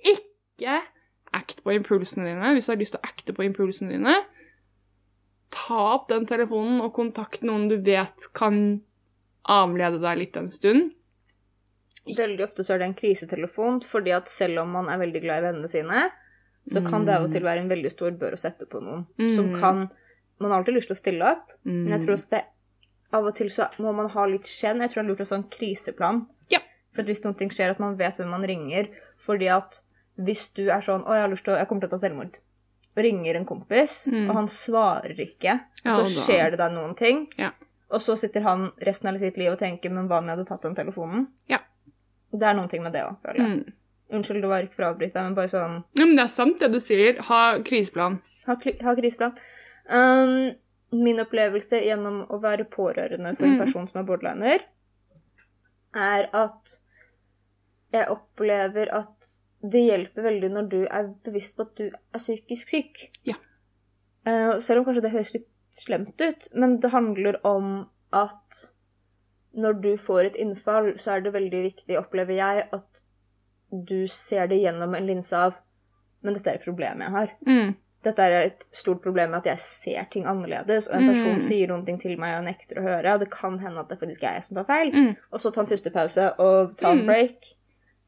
Ikke 0.04 0.80
act 1.36 1.62
på 1.64 1.74
impulsene 1.76 2.30
dine 2.30 2.54
hvis 2.54 2.68
du 2.68 2.72
har 2.72 2.80
lyst 2.80 2.96
til 2.96 3.02
å 3.02 3.08
acte 3.08 3.36
på 3.36 3.44
impulsene 3.46 3.96
dine. 3.96 4.18
Ta 5.52 5.80
opp 5.94 6.10
den 6.10 6.28
telefonen 6.28 6.82
og 6.84 6.94
kontakt 6.96 7.44
noen 7.46 7.70
du 7.70 7.78
vet 7.84 8.28
kan 8.36 8.80
avlede 9.46 10.02
deg 10.02 10.20
litt 10.20 10.36
en 10.36 10.50
stund. 10.50 10.92
Veldig 12.06 12.44
ofte 12.44 12.62
så 12.62 12.74
er 12.74 12.82
det 12.82 12.90
en 12.90 12.98
krisetelefon, 12.98 13.80
fordi 13.88 14.12
at 14.14 14.30
selv 14.30 14.62
om 14.62 14.76
man 14.76 14.90
er 14.92 15.00
veldig 15.00 15.22
glad 15.24 15.40
i 15.40 15.46
vennene 15.48 15.70
sine, 15.70 16.04
så 16.68 16.82
kan 16.88 17.04
det 17.06 17.14
av 17.14 17.24
og 17.24 17.32
til 17.32 17.42
være 17.42 17.58
en 17.62 17.68
veldig 17.68 17.90
stor 17.92 18.10
bør 18.10 18.32
å 18.32 18.38
sette 18.38 18.66
på 18.66 18.80
noen. 18.82 19.06
Som 19.34 19.52
Mm. 19.52 19.60
kan 19.60 19.90
Man 20.38 20.50
har 20.50 20.58
alltid 20.60 20.74
lyst 20.74 20.88
til 20.88 20.96
å 20.96 21.00
stille 21.00 21.22
opp, 21.32 21.52
men 21.64 21.88
jeg 21.88 22.00
Mm. 22.00 22.04
tror 22.06 22.14
også 22.16 22.28
det 22.30 22.44
av 23.10 23.24
og 23.24 23.34
til 23.36 23.46
så 23.48 23.70
må 23.78 23.94
man 23.94 24.10
ha 24.10 24.26
litt 24.26 24.42
skjenn. 24.44 24.80
Jeg 24.80 24.90
tror 24.90 25.02
det 25.02 25.04
er 25.06 25.08
lurt 25.08 25.20
å 25.20 25.30
ha 25.30 25.36
sånn 25.36 25.50
kriseplan. 25.50 26.26
Ja. 26.50 26.58
For 26.92 27.00
at 27.00 27.06
hvis 27.08 27.24
noe 27.24 27.32
skjer, 27.32 27.70
at 27.70 27.80
man 27.80 27.96
vet 27.96 28.18
hvem 28.18 28.28
man 28.28 28.42
ringer. 28.42 28.88
Fordi 29.16 29.48
at 29.48 29.80
hvis 30.18 30.52
du 30.52 30.68
er 30.68 30.80
sånn 30.80 31.04
'Å, 31.04 31.12
jeg 31.14 31.20
har 31.22 31.28
lyst 31.30 31.44
til 31.44 31.54
å 31.54 31.58
Jeg 31.58 31.68
kommer 31.68 31.80
til 31.80 31.88
å 31.88 31.90
ta 31.90 32.06
selvmord', 32.06 32.36
og 32.96 33.02
ringer 33.02 33.36
en 33.36 33.46
kompis, 33.46 34.08
Mm. 34.12 34.28
og 34.28 34.34
han 34.34 34.46
svarer 34.46 35.16
ikke, 35.16 35.60
Og 35.86 35.92
så 35.92 36.00
og 36.00 36.14
da- 36.14 36.20
skjer 36.26 36.50
det 36.50 36.58
deg 36.58 36.72
noen 36.72 36.94
ting, 36.96 37.28
Ja. 37.38 37.50
og 37.90 38.00
så 38.00 38.18
sitter 38.18 38.42
han 38.42 38.72
resten 38.82 39.08
av 39.14 39.18
sitt 39.18 39.38
liv 39.38 39.52
og 39.52 39.58
tenker 39.58 39.90
'Men 39.90 40.06
hva 40.08 40.18
om 40.18 40.26
jeg 40.26 40.36
hadde 40.36 40.48
tatt 40.48 40.60
den 40.62 40.74
telefonen?' 40.74 41.28
Ja. 41.48 41.60
Det 42.30 42.42
er 42.42 42.52
noen 42.54 42.68
ting 42.68 42.82
med 42.82 42.92
det 42.92 43.04
òg, 43.04 43.16
føler 43.24 43.36
jeg. 43.38 43.64
Mm. 43.64 43.72
Unnskyld, 44.10 44.42
det 44.44 44.48
var 44.50 44.62
ikke 44.62 44.76
for 44.78 44.86
å 44.86 44.90
avbryte 44.94 45.14
deg, 45.18 45.24
men 45.24 45.34
bare 45.34 45.50
sånn 45.50 45.80
Ja, 45.98 46.04
men 46.06 46.14
det 46.16 46.24
er 46.24 46.30
sant 46.30 46.60
det 46.62 46.68
du 46.72 46.78
sier. 46.80 47.18
Ha 47.26 47.58
kriseplan. 47.66 48.20
ha, 48.46 48.54
ha 48.86 48.94
kriseplan. 48.94 49.34
Um, 49.90 50.54
min 50.94 51.18
opplevelse 51.22 51.80
gjennom 51.82 52.20
å 52.30 52.38
være 52.42 52.64
pårørende 52.70 53.34
for 53.36 53.46
en 53.48 53.56
Mm. 53.56 53.64
person 53.64 53.88
som 53.88 54.00
er 54.00 54.06
borderliner, 54.06 54.60
er 55.94 56.28
at 56.32 56.76
jeg 57.92 58.06
opplever 58.12 58.90
at 58.94 59.36
det 59.62 59.82
hjelper 59.88 60.22
veldig 60.22 60.50
når 60.52 60.68
du 60.70 60.80
er 60.86 61.10
bevisst 61.24 61.56
på 61.56 61.62
at 61.66 61.74
du 61.80 61.84
er 61.90 62.18
psykisk 62.20 62.68
syk. 62.68 63.02
Ja. 63.26 63.34
Uh, 64.26 64.58
selv 64.60 64.80
om 64.80 64.84
kanskje 64.88 65.02
det 65.06 65.12
høres 65.14 65.34
litt 65.34 65.48
slemt 65.72 66.20
ut, 66.20 66.48
men 66.54 66.78
det 66.80 66.90
handler 66.92 67.40
om 67.46 67.88
at 68.12 68.62
når 69.56 69.80
du 69.82 69.96
får 69.96 70.24
et 70.30 70.36
innfall, 70.36 70.92
så 71.00 71.16
er 71.16 71.20
det 71.24 71.32
veldig 71.32 71.62
viktig, 71.72 71.98
opplever 71.98 72.36
jeg, 72.36 72.68
at 72.72 72.86
du 73.84 74.06
ser 74.08 74.46
det 74.48 74.60
gjennom 74.62 74.94
en 74.94 75.06
linse 75.06 75.32
av 75.36 75.54
Men 76.22 76.34
dette 76.34 76.46
er 76.50 76.54
et 76.54 76.64
problem 76.64 77.00
jeg 77.04 77.10
har 77.10 77.30
Mm. 77.46 77.74
dette 78.02 78.18
er 78.22 78.32
et 78.46 78.64
stort 78.72 79.02
problem 79.02 79.30
med 79.30 79.38
at 79.38 79.44
jeg 79.46 79.58
ser 79.58 80.06
ting 80.10 80.24
annerledes, 80.26 80.86
og 80.88 80.94
en 80.94 81.08
person 81.12 81.34
Mm. 81.34 81.40
sier 81.40 81.66
noen 81.68 81.84
ting 81.86 81.98
til 82.00 82.16
meg 82.18 82.38
og 82.38 82.44
nekter 82.44 82.78
å 82.78 82.82
høre, 82.82 83.14
og 83.14 83.20
det 83.20 83.30
kan 83.30 83.58
hende 83.58 83.78
at 83.80 83.88
det 83.88 83.98
faktisk 84.00 84.22
er 84.24 84.34
jeg 84.34 84.44
som 84.44 84.56
tar 84.56 84.64
feil, 84.64 84.92
Mm. 84.92 85.16
og 85.32 85.40
så 85.40 85.52
ta 85.52 85.60
en 85.60 85.66
pustepause 85.66 86.34
og 86.38 86.76
ta 86.78 86.92
en 86.92 87.04
break, 87.06 87.52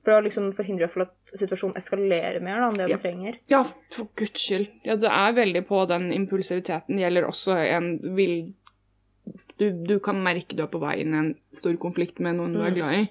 for 0.05 0.13
å 0.13 0.23
liksom 0.25 0.53
forhindre 0.55 0.85
at 0.85 1.09
situasjonen 1.37 1.77
eskalerer 1.77 2.41
mer 2.41 2.61
da, 2.61 2.69
enn 2.69 2.77
det 2.79 2.89
Ja. 2.89 2.97
den 2.97 2.99
trenger. 3.03 3.35
Ja, 3.49 3.63
for 3.91 4.09
guds 4.17 4.41
skyld. 4.41 4.69
Ja, 4.85 4.95
det 4.97 5.11
er 5.11 5.33
veldig 5.35 5.67
på 5.67 5.87
den 5.89 6.13
impulsiviteten. 6.13 6.97
Det 6.97 7.01
gjelder 7.13 7.27
også 7.29 7.57
en 7.77 8.15
vill 8.17 8.55
du, 9.59 9.73
du 9.73 9.99
kan 9.99 10.17
merke 10.23 10.55
du 10.57 10.63
er 10.63 10.69
på 10.69 10.81
vei 10.81 11.01
inn 11.01 11.15
i 11.15 11.19
en 11.19 11.35
stor 11.53 11.75
konflikt 11.77 12.21
med 12.21 12.37
noen 12.37 12.53
du 12.55 12.61
er 12.63 12.71
Mm. 12.71 12.75
glad 12.75 12.95
i. 12.95 13.09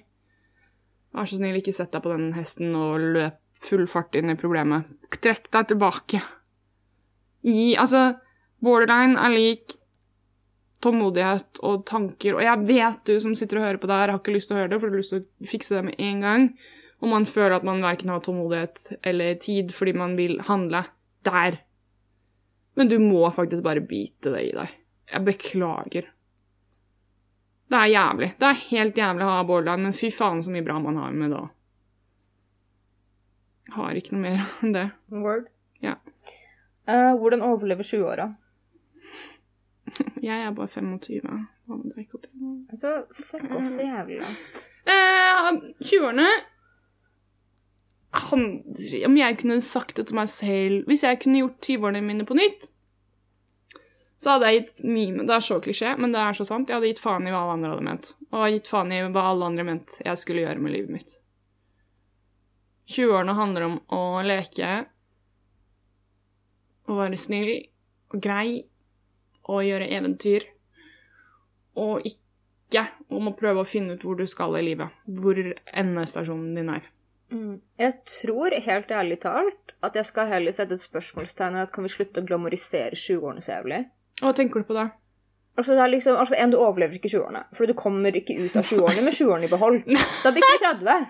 Vær 1.18 1.26
så 1.26 1.40
snill, 1.40 1.58
ikke 1.58 1.74
sett 1.74 1.90
deg 1.90 2.04
på 2.04 2.12
den 2.12 2.30
hesten 2.36 2.74
og 2.78 3.02
løp 3.16 3.38
full 3.58 3.88
fart 3.90 4.14
inn 4.14 4.30
i 4.30 4.38
problemet. 4.38 4.86
Trekk 5.18 5.48
deg 5.50 5.72
tilbake. 5.72 6.22
Gi 7.42 7.74
Altså, 7.78 8.12
borderline 8.62 9.18
er 9.18 9.34
lik 9.34 9.74
tålmodighet 10.84 11.58
og 11.66 11.82
tanker, 11.90 12.36
og 12.38 12.44
jeg 12.44 12.66
vet 12.68 13.00
du 13.08 13.16
som 13.22 13.34
sitter 13.34 13.58
og 13.58 13.66
hører 13.66 13.80
på 13.82 13.88
det 13.90 13.96
her, 13.98 14.12
har 14.14 14.20
ikke 14.20 14.34
lyst 14.36 14.50
til 14.50 14.54
å 14.54 14.60
høre 14.60 14.70
det, 14.70 14.78
for 14.78 14.86
du 14.86 14.94
har 14.94 15.02
lyst 15.02 15.14
til 15.14 15.24
å 15.24 15.50
fikse 15.50 15.74
det 15.74 15.86
med 15.88 16.02
en 16.06 16.20
gang, 16.22 16.44
og 17.02 17.10
man 17.10 17.26
føler 17.26 17.56
at 17.56 17.66
man 17.66 17.82
verken 17.82 18.12
har 18.14 18.22
tålmodighet 18.22 19.00
eller 19.06 19.40
tid 19.42 19.74
fordi 19.74 19.94
man 19.98 20.14
vil 20.18 20.38
handle 20.46 20.84
der. 21.26 21.58
Men 22.78 22.90
du 22.90 23.00
må 23.02 23.26
faktisk 23.34 23.64
bare 23.66 23.82
bite 23.82 24.30
det 24.34 24.44
i 24.52 24.54
deg. 24.54 24.78
Jeg 25.10 25.26
beklager. 25.26 26.10
Det 27.68 27.76
er 27.76 27.90
jævlig. 27.92 28.30
Det 28.40 28.48
er 28.48 28.60
helt 28.70 28.96
jævlig 28.96 29.24
å 29.26 29.30
ha 29.34 29.44
borderline, 29.44 29.88
men 29.88 29.96
fy 29.96 30.08
faen 30.14 30.42
så 30.44 30.52
mye 30.52 30.64
bra 30.64 30.78
man 30.80 30.96
har 31.00 31.12
med 31.12 31.32
det 31.34 31.40
òg. 31.42 31.48
Har 33.76 33.98
ikke 34.00 34.16
noe 34.16 34.24
mer 34.24 34.44
enn 34.64 34.72
det. 34.76 34.86
Word. 35.12 35.48
Ja. 35.84 35.98
Uh, 36.88 37.12
hvordan 37.20 37.44
overleve 37.44 37.84
20-åra? 37.84 38.30
Jeg 40.22 40.44
er 40.44 40.52
bare 40.56 40.68
25. 40.68 41.28
Hva 41.68 41.76
med 41.76 41.92
deg, 41.96 42.08
Katrine? 42.08 42.54
Fuck 43.16 43.44
off 43.52 43.68
så 43.68 43.84
jævlig 43.84 44.22
langt. 44.22 44.62
Uh, 44.88 45.60
20-årene 45.84 46.28
Om 49.04 49.16
jeg 49.18 49.36
kunne 49.40 49.60
sagt 49.64 49.96
det 49.98 50.06
til 50.08 50.16
meg 50.16 50.30
selv 50.32 50.88
Hvis 50.88 51.02
jeg 51.04 51.18
kunne 51.20 51.42
gjort 51.42 51.66
20-årene 51.68 52.00
mine 52.04 52.24
på 52.28 52.36
nytt, 52.38 52.70
så 54.18 54.34
hadde 54.34 54.50
jeg 54.50 54.58
gitt 54.58 54.80
mye 54.82 55.26
Det 55.28 55.34
er 55.36 55.44
så 55.46 55.60
klisjé, 55.62 55.92
men 55.94 56.12
det 56.14 56.18
er 56.18 56.34
så 56.34 56.44
sant. 56.46 56.68
Jeg 56.68 56.80
hadde 56.80 56.90
gitt 56.90 57.02
faen 57.02 57.26
i 57.28 57.30
hva 57.30 57.44
alle 57.44 57.54
andre 57.54 57.70
hadde 57.70 57.86
ment. 57.86 58.10
Og 58.34 58.48
gitt 58.50 58.70
faen 58.70 58.90
i 58.90 59.00
hva 59.14 59.28
alle 59.30 59.50
andre 59.52 59.66
mente 59.68 60.00
jeg 60.02 60.18
skulle 60.18 60.42
gjøre 60.42 60.62
med 60.64 60.74
livet 60.74 60.94
mitt. 60.96 61.12
20-årene 62.88 63.36
handler 63.36 63.66
om 63.66 63.76
å 63.94 64.02
leke, 64.24 64.70
å 66.88 66.96
være 66.96 67.18
snill 67.20 67.52
og 68.08 68.22
grei, 68.24 68.62
og 69.48 69.66
gjøre 69.66 69.90
eventyr. 69.98 70.46
Og 71.78 72.08
ikke 72.08 72.86
om 73.14 73.30
å 73.30 73.36
prøve 73.38 73.62
å 73.62 73.68
finne 73.68 73.94
ut 73.94 74.02
hvor 74.02 74.18
du 74.18 74.24
skal 74.26 74.56
i 74.58 74.64
livet. 74.64 74.96
Hvor 75.06 75.38
endestasjonen 75.38 76.56
din 76.58 76.72
er. 76.74 76.88
Mm. 77.30 77.60
Jeg 77.78 77.94
tror, 78.08 78.56
helt 78.64 78.90
ærlig 78.90 79.20
talt, 79.22 79.76
at 79.84 79.94
jeg 79.94 80.08
skal 80.08 80.32
heller 80.32 80.56
sette 80.56 80.74
et 80.74 80.82
spørsmålstegn 80.82 81.54
ved 81.54 81.68
at 81.68 81.74
kan 81.76 81.86
vi 81.86 81.92
slutte 81.92 82.24
å 82.24 82.26
glamorisere 82.26 82.98
20-årene 82.98 83.44
så 83.44 83.60
jævlig? 83.60 83.84
Hva 84.22 84.34
tenker 84.36 84.62
du 84.62 84.68
på 84.68 84.76
da? 84.76 84.88
Altså, 85.58 85.74
det 85.74 85.82
er 85.82 85.90
liksom, 85.90 86.18
altså 86.20 86.36
en, 86.38 86.52
du 86.54 86.60
overlever 86.60 86.98
ikke 86.98 87.10
20-årene, 87.10 87.40
for 87.56 87.66
du 87.66 87.74
kommer 87.78 88.14
ikke 88.14 88.36
ut 88.38 88.54
av 88.58 88.62
20-årene 88.62 89.02
med 89.02 89.16
20-årene 89.16 89.48
i 89.48 89.50
behold. 89.50 89.80
Da 90.22 90.30
blir 90.34 90.46
ikke 90.46 90.60
30. 90.68 91.08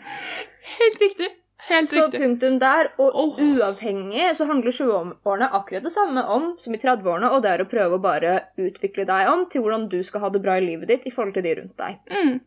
Helt 0.79 1.03
riktig. 1.05 1.29
Helt 1.69 1.91
Så 1.91 2.05
riktig. 2.05 2.21
punktum 2.23 2.57
der, 2.62 2.88
og 3.03 3.17
oh. 3.19 3.41
uavhengig 3.43 4.31
så 4.38 4.47
handler 4.49 4.73
20-årene 4.73 5.50
akkurat 5.59 5.85
det 5.85 5.93
samme 5.93 6.23
om 6.33 6.53
som 6.62 6.73
i 6.75 6.81
30-årene, 6.81 7.33
og 7.35 7.43
det 7.45 7.50
er 7.50 7.65
å 7.65 7.69
prøve 7.69 7.99
å 7.99 8.03
bare 8.03 8.35
utvikle 8.57 9.05
deg 9.09 9.33
om 9.33 9.45
til 9.53 9.65
hvordan 9.65 9.88
du 9.93 9.99
skal 10.07 10.25
ha 10.25 10.31
det 10.33 10.41
bra 10.45 10.57
i 10.57 10.65
livet 10.65 10.88
ditt 10.88 11.09
i 11.09 11.12
forhold 11.12 11.35
til 11.37 11.45
de 11.45 11.57
rundt 11.59 11.77
deg. 11.83 11.99
Mm. 12.09 12.38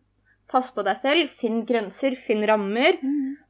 Pass 0.52 0.72
på 0.74 0.84
deg 0.88 0.98
selv, 1.00 1.36
finn 1.38 1.62
grenser, 1.68 2.16
finn 2.20 2.42
rammer, 2.48 2.98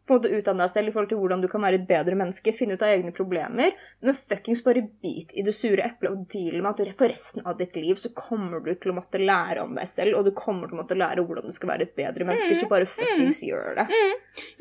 på 0.07 0.15
en 0.15 0.19
måte 0.19 0.31
utdanne 0.33 0.65
deg 0.65 0.71
selv 0.73 0.89
i 0.89 0.93
forhold 0.93 1.11
til 1.11 1.19
hvordan 1.21 1.43
du 1.43 1.47
kan 1.51 1.61
være 1.61 1.77
et 1.77 1.85
bedre 1.87 2.15
menneske, 2.17 2.53
finne 2.57 2.75
ut 2.75 2.83
av 2.83 2.89
egne 2.91 3.13
problemer, 3.15 3.75
men 4.01 4.17
fuckings 4.17 4.63
bare 4.65 4.81
bit 5.03 5.31
i 5.37 5.43
det 5.45 5.53
sure 5.55 5.85
eplet 5.85 6.09
og 6.09 6.25
deal 6.31 6.57
med 6.57 6.71
at 6.71 6.97
for 6.97 7.13
resten 7.13 7.45
av 7.45 7.59
ditt 7.59 7.77
liv 7.77 7.99
så 8.01 8.09
kommer 8.17 8.63
du 8.65 8.73
til 8.73 8.93
å 8.93 8.97
måtte 8.97 9.21
lære 9.21 9.61
om 9.63 9.77
deg 9.77 9.87
selv, 9.91 10.17
og 10.17 10.25
du 10.25 10.33
kommer 10.37 10.67
til 10.67 10.77
å 10.77 10.81
måtte 10.81 10.97
lære 10.97 11.25
hvordan 11.27 11.47
du 11.47 11.55
skal 11.55 11.73
være 11.73 11.87
et 11.87 11.95
bedre 11.99 12.27
menneske, 12.27 12.57
så 12.57 12.71
bare 12.71 12.89
fuckings 12.89 13.43
gjør 13.45 13.77
det. 13.81 13.87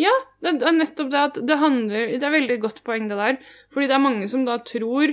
Ja, 0.01 0.13
det 0.45 0.55
er 0.61 0.77
nettopp 0.77 1.11
det 1.11 1.25
at 1.31 1.43
det 1.47 1.57
handler 1.61 2.15
Det 2.21 2.27
er 2.27 2.33
veldig 2.35 2.61
godt 2.63 2.81
poeng, 2.85 3.09
det 3.11 3.19
der. 3.19 3.37
Fordi 3.73 3.89
det 3.89 3.97
er 3.97 4.03
mange 4.03 4.29
som 4.31 4.43
da 4.47 4.57
tror 4.67 5.13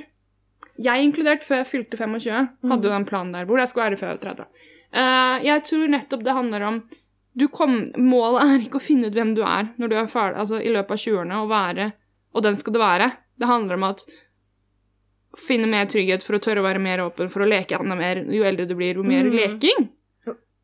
Jeg 0.78 1.04
inkludert 1.04 1.46
før 1.46 1.62
jeg 1.62 1.70
fylte 1.72 1.98
25, 1.98 2.48
hadde 2.70 2.86
jo 2.86 2.94
den 2.94 3.06
planen 3.10 3.34
der 3.34 3.48
hvor 3.50 3.58
jeg 3.62 3.70
skulle 3.72 3.88
være 3.90 4.00
før 4.02 4.12
jeg 4.12 4.20
var 4.20 4.26
30. 4.28 4.66
Uh, 4.88 5.36
jeg 5.46 5.64
tror 5.68 5.90
nettopp 5.92 6.24
det 6.24 6.36
handler 6.38 6.66
om 6.68 6.82
kom, 7.54 7.76
Målet 8.02 8.44
er 8.44 8.64
ikke 8.66 8.80
å 8.80 8.84
finne 8.84 9.10
ut 9.10 9.18
hvem 9.18 9.36
du 9.38 9.44
er 9.46 9.70
når 9.78 9.92
du 9.92 9.98
er 10.00 10.08
ferdig, 10.12 10.40
altså 10.42 10.62
i 10.62 10.72
løpet 10.74 10.96
av 10.96 11.04
20-årene, 11.04 11.42
og 11.44 11.52
være 11.52 11.92
Og 12.34 12.44
den 12.46 12.58
skal 12.60 12.74
det 12.74 12.82
være. 12.82 13.12
Det 13.38 13.50
handler 13.50 13.78
om 13.78 13.86
at 13.88 14.02
finne 15.38 15.70
mer 15.70 15.86
trygghet 15.90 16.26
for 16.26 16.38
å 16.38 16.42
tørre 16.42 16.62
å 16.62 16.66
være 16.66 16.82
mer 16.82 17.02
åpen, 17.06 17.30
for 17.34 17.46
å 17.46 17.50
leke 17.50 17.78
enda 17.78 17.96
mer. 17.98 18.24
Jo 18.34 18.46
eldre 18.46 18.66
du 18.70 18.76
blir, 18.78 18.98
jo 18.98 19.06
mer 19.06 19.26
mm. 19.26 19.38
leking. 19.38 19.88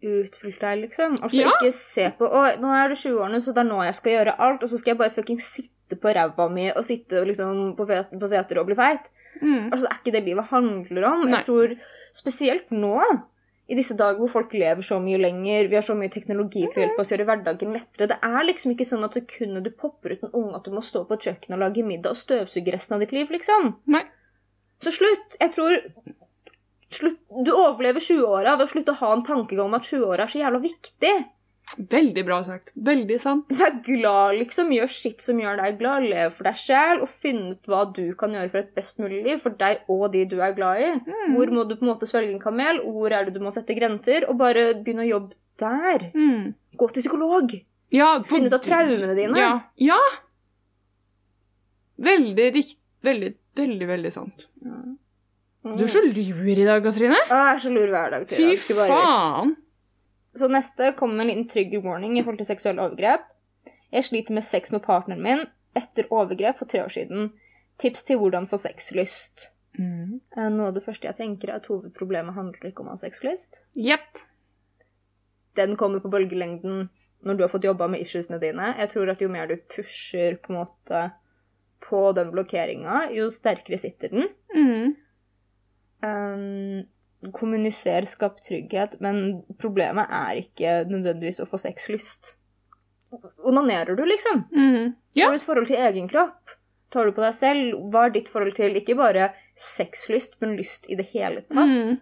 Utfylt 0.03 0.59
deg, 0.59 0.81
liksom. 0.81 1.15
Altså 1.21 1.39
Ja. 1.39 1.53
ikke 1.55 1.71
se 1.71 2.09
på 2.17 2.27
Å, 2.27 2.41
nå 2.59 2.71
er 2.75 2.91
det 2.91 2.99
20-årene, 2.99 3.39
så 3.39 3.53
det 3.55 3.61
er 3.63 3.69
nå 3.69 3.83
jeg 3.85 3.95
skal 3.95 4.15
gjøre 4.17 4.37
alt, 4.45 4.63
og 4.63 4.69
så 4.69 4.79
skal 4.79 4.93
jeg 4.93 4.99
bare 4.99 5.15
fuckings 5.15 5.47
sitte 5.47 5.99
på 5.99 6.11
ræva 6.15 6.49
mi 6.51 6.69
og 6.73 6.83
sitte 6.83 7.21
liksom 7.23 7.75
på, 7.77 7.87
på 7.87 8.31
seter 8.31 8.59
og 8.59 8.67
bli 8.67 8.75
feit. 8.75 9.05
Mm. 9.39 9.71
Altså, 9.71 9.85
det 9.85 9.91
er 9.91 10.01
ikke 10.01 10.15
det 10.17 10.23
livet 10.25 10.49
handler 10.51 11.07
om. 11.07 11.23
Nei. 11.23 11.37
Jeg 11.37 11.47
tror 11.47 11.75
spesielt 12.15 12.75
nå, 12.75 12.97
i 13.73 13.77
disse 13.77 13.95
dager 13.97 14.21
hvor 14.21 14.31
folk 14.31 14.53
lever 14.55 14.85
så 14.85 14.99
mye 15.01 15.19
lenger, 15.19 15.67
vi 15.71 15.77
har 15.77 15.85
så 15.85 15.95
mye 15.97 16.11
teknologi 16.13 16.63
til 16.67 16.79
å 16.79 16.83
hjelpe 16.85 17.01
oss 17.01 17.11
å 17.11 17.15
gjøre 17.15 17.27
hverdagen 17.29 17.75
lettere. 17.75 18.09
Det 18.11 18.19
er 18.29 18.47
liksom 18.47 18.73
ikke 18.73 18.87
sånn 18.87 19.05
at 19.07 19.17
sekundet 19.17 19.65
du 19.65 19.71
popper 19.73 20.15
ut 20.15 20.25
en 20.27 20.35
unge, 20.39 20.57
at 20.59 20.67
du 20.67 20.75
må 20.75 20.83
stå 20.85 21.03
på 21.09 21.17
et 21.17 21.29
kjøkken 21.29 21.57
og 21.57 21.63
lage 21.65 21.85
middag 21.87 22.13
og 22.13 22.19
støvsuge 22.19 22.75
resten 22.75 22.97
av 22.97 23.03
ditt 23.03 23.15
liv, 23.15 23.31
liksom. 23.33 23.73
Nei. 23.93 24.03
Så 24.83 24.93
slutt. 24.93 25.37
Jeg 25.39 25.55
tror 25.55 25.77
slutt. 26.93 27.21
Du 27.45 27.53
overlever 27.55 28.03
20-åra 28.03 28.57
ved 28.57 28.67
å 28.67 28.71
slutte 28.71 28.93
å 28.93 29.01
ha 29.01 29.13
en 29.15 29.25
tankegang 29.25 29.71
om 29.71 29.77
at 29.79 29.87
20-åra 29.89 30.27
er 30.27 30.33
så 30.33 30.43
jævla 30.43 30.61
viktig. 30.63 31.13
Veldig 31.77 32.21
bra 32.27 32.35
sagt. 32.45 32.69
Veldig 32.77 33.15
sant. 33.21 33.47
Vær 33.49 33.79
glad, 33.85 34.35
liksom. 34.37 34.69
Gjør 34.75 34.91
shit 34.93 35.23
som 35.25 35.39
gjør 35.41 35.57
deg 35.57 35.79
glad. 35.79 36.03
Lev 36.05 36.35
for 36.37 36.43
deg 36.45 36.59
sjæl, 36.61 37.01
og 37.01 37.09
finn 37.09 37.39
ut 37.51 37.65
hva 37.71 37.83
du 37.95 38.03
kan 38.19 38.35
gjøre 38.35 38.51
for 38.51 38.59
et 38.61 38.75
best 38.77 38.99
mulig 39.01 39.23
liv 39.25 39.39
for 39.41 39.55
deg 39.57 39.79
og 39.89 40.11
de 40.13 40.21
du 40.29 40.35
er 40.45 40.53
glad 40.53 40.81
i. 40.85 40.91
Mm. 41.07 41.33
Hvor 41.33 41.53
må 41.55 41.63
du 41.69 41.75
på 41.79 41.85
en 41.87 41.91
måte 41.95 42.05
svelge 42.09 42.35
en 42.35 42.43
kamel? 42.43 42.81
Hvor 42.85 43.11
er 43.17 43.25
det 43.25 43.33
du 43.33 43.41
må 43.41 43.49
sette 43.55 43.73
grenser? 43.77 44.27
Og 44.29 44.37
bare 44.37 44.67
begynne 44.83 45.05
å 45.07 45.09
jobbe 45.09 45.33
der. 45.63 46.11
Mm. 46.13 46.53
Gå 46.77 46.91
til 46.93 47.01
psykolog. 47.07 47.55
Ja, 47.93 48.11
for- 48.21 48.35
Finne 48.37 48.49
ut 48.53 48.59
av 48.59 48.61
traumene 48.65 49.15
dine. 49.17 49.37
Ja. 49.41 49.51
ja. 49.77 49.99
Veldig 52.03 52.47
riktig. 52.55 52.79
Veldig, 53.03 53.33
veldig, 53.59 53.87
veldig 53.89 54.11
sant. 54.15 54.45
Mm. 54.63 54.93
Du 55.63 55.83
er 55.83 55.91
så 55.91 55.99
lur 56.03 56.47
i 56.59 56.63
dag, 56.67 56.83
Katrine. 56.83 57.17
Jeg 57.27 57.55
er 57.55 57.59
så 57.59 57.69
lur 57.71 57.89
hver 57.91 58.13
dag. 58.13 58.29
Fy 58.31 58.55
faen. 58.57 59.55
Så 60.35 60.49
neste 60.49 60.91
kommer 60.97 61.21
en 61.21 61.29
liten 61.29 61.47
trigger 61.49 61.83
warning 61.85 62.17
i 62.17 62.23
forhold 62.23 62.41
til 62.41 62.49
seksuelle 62.49 62.81
overgrep. 62.81 63.25
Jeg 63.93 64.07
sliter 64.07 64.33
med 64.33 64.45
sex 64.45 64.71
med 64.73 64.81
partneren 64.85 65.21
min 65.21 65.45
etter 65.77 66.09
overgrep 66.09 66.57
for 66.61 66.69
tre 66.69 66.83
år 66.83 66.93
siden. 66.93 67.31
Tips 67.81 68.05
til 68.07 68.17
hvordan 68.21 68.47
få 68.49 68.57
sexlyst. 68.61 69.49
Mm. 69.77 70.21
Eh, 70.37 70.49
Noe 70.53 70.69
av 70.69 70.75
det 70.75 70.83
første 70.85 71.09
jeg 71.09 71.17
tenker 71.17 71.49
er 71.49 71.61
at 71.61 71.69
hovedproblemet 71.69 72.37
handler 72.37 72.69
ikke 72.69 72.83
om 72.83 72.91
å 72.91 72.95
ha 72.97 73.01
sexlyst. 73.01 73.57
Yep. 73.77 74.21
Den 75.57 75.77
kommer 75.77 76.01
på 76.01 76.11
bølgelengden 76.13 76.87
når 77.23 77.37
du 77.37 77.43
har 77.45 77.51
fått 77.53 77.65
jobba 77.67 77.87
med 77.89 78.03
issuesene 78.03 78.39
dine. 78.41 78.73
Jeg 78.79 78.91
tror 78.93 79.13
at 79.13 79.21
jo 79.21 79.29
mer 79.31 79.47
du 79.49 79.55
pusher 79.75 80.37
på 80.41 80.51
en 80.51 80.59
måte 80.59 81.03
på 81.83 82.01
den 82.15 82.31
blokkeringa, 82.33 83.07
jo 83.13 83.29
sterkere 83.31 83.79
sitter 83.79 84.11
den. 84.13 84.29
Mm. 84.55 84.95
Um, 86.03 86.83
kommuniser, 87.31 88.05
skap 88.09 88.41
trygghet, 88.43 88.99
men 89.03 89.43
problemet 89.61 90.11
er 90.11 90.43
ikke 90.43 90.77
nødvendigvis 90.89 91.41
å 91.43 91.47
få 91.49 91.59
sexlyst. 91.61 92.35
Onanerer 93.45 93.95
du, 93.95 94.05
liksom? 94.09 94.43
Mm. 94.55 94.93
Ja. 95.13 95.27
Har 95.27 95.35
du 95.35 95.41
et 95.41 95.45
forhold 95.45 95.69
til 95.69 95.81
egen 95.81 96.09
kropp? 96.09 96.55
Tar 96.93 97.09
du 97.09 97.15
på 97.15 97.23
deg 97.23 97.35
selv? 97.37 97.77
Hva 97.93 98.07
er 98.07 98.15
ditt 98.15 98.29
forhold 98.29 98.55
til 98.57 98.75
ikke 98.77 98.97
bare 98.97 99.31
sexlyst, 99.59 100.39
men 100.41 100.57
lyst 100.57 100.89
i 100.89 100.97
det 100.99 101.07
hele 101.13 101.45
tatt? 101.49 101.69
Mm. 101.69 102.01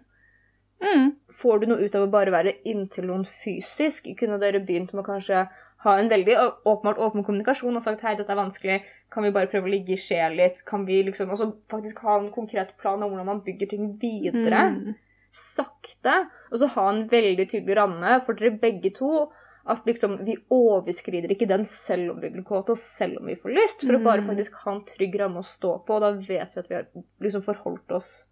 Mm. 0.82 1.10
Får 1.38 1.62
du 1.62 1.68
noe 1.70 1.84
ut 1.84 1.94
av 1.94 2.06
å 2.06 2.12
bare 2.12 2.34
være 2.34 2.56
inntil 2.68 3.06
noen 3.08 3.26
fysisk? 3.28 4.08
Kunne 4.18 4.40
dere 4.42 4.62
begynt 4.64 4.92
med 4.92 5.04
å 5.04 5.10
kanskje 5.12 5.44
ha 5.82 5.94
en 5.98 6.10
veldig 6.10 6.34
åpenbart 6.64 7.00
åpen 7.02 7.24
kommunikasjon 7.26 7.76
og 7.78 7.82
sagt 7.84 8.02
hei, 8.06 8.14
dette 8.18 8.30
er 8.30 8.38
vanskelig, 8.38 8.82
kan 9.12 9.26
vi 9.26 9.32
bare 9.34 9.50
prøve 9.50 9.68
å 9.68 9.72
ligge 9.72 9.96
i 9.96 10.00
skje 10.00 10.28
litt? 10.34 10.62
Kan 10.68 10.86
vi 10.86 11.00
liksom 11.06 11.32
også 11.34 11.48
faktisk 11.72 12.02
ha 12.06 12.18
en 12.20 12.30
konkret 12.34 12.76
plan 12.80 13.02
om 13.02 13.10
hvordan 13.10 13.28
man 13.28 13.42
bygger 13.46 13.72
ting 13.72 13.88
videre? 14.02 14.68
Mm. 14.76 14.94
Sakte. 15.32 16.26
Og 16.52 16.58
så 16.60 16.68
ha 16.74 16.88
en 16.92 17.06
veldig 17.08 17.46
tydelig 17.50 17.76
ramme 17.78 18.18
for 18.26 18.34
dere 18.38 18.58
begge 18.60 18.92
to. 18.94 19.30
At 19.64 19.84
liksom, 19.86 20.16
vi 20.26 20.34
overskrider 20.50 21.30
ikke 21.30 21.46
den 21.46 21.64
selv 21.70 22.10
om 22.16 22.20
vi 22.20 22.30
blir 22.34 22.42
kåte 22.44 22.74
og 22.74 22.78
selv 22.82 23.20
om 23.20 23.26
vi 23.30 23.36
får 23.38 23.54
lyst. 23.54 23.84
For 23.86 23.94
å 23.94 24.02
bare 24.02 24.20
Mm. 24.24 24.28
faktisk 24.32 24.54
ha 24.64 24.72
en 24.72 24.84
trygg 24.84 25.14
ramme 25.20 25.38
å 25.38 25.46
stå 25.46 25.84
på. 25.86 25.94
Og 25.94 26.00
da 26.00 26.10
vet 26.12 26.54
vi 26.54 26.60
at 26.60 26.68
vi 26.68 26.74
har 26.74 26.86
liksom 27.22 27.42
forholdt 27.46 27.90
oss 27.92 28.26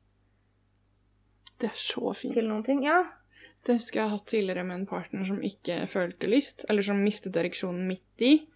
Det 1.60 1.70
er 1.70 1.76
så 1.76 2.14
fint. 2.16 2.32
til 2.34 2.48
noen 2.48 2.64
ting. 2.64 2.82
Ja. 2.84 3.04
Det 3.66 3.74
husker 3.76 4.00
jeg 4.00 4.08
har 4.08 4.16
hatt 4.16 4.26
tidligere 4.30 4.64
med 4.64 4.74
en 4.78 4.86
partner 4.88 5.24
som 5.28 5.40
ikke 5.44 5.86
følte 5.86 6.28
lyst, 6.32 6.64
eller 6.70 6.82
som 6.82 6.96
mistet 7.04 7.36
ereksjonen 7.36 7.86
midt 7.86 8.00
i. 8.24 8.46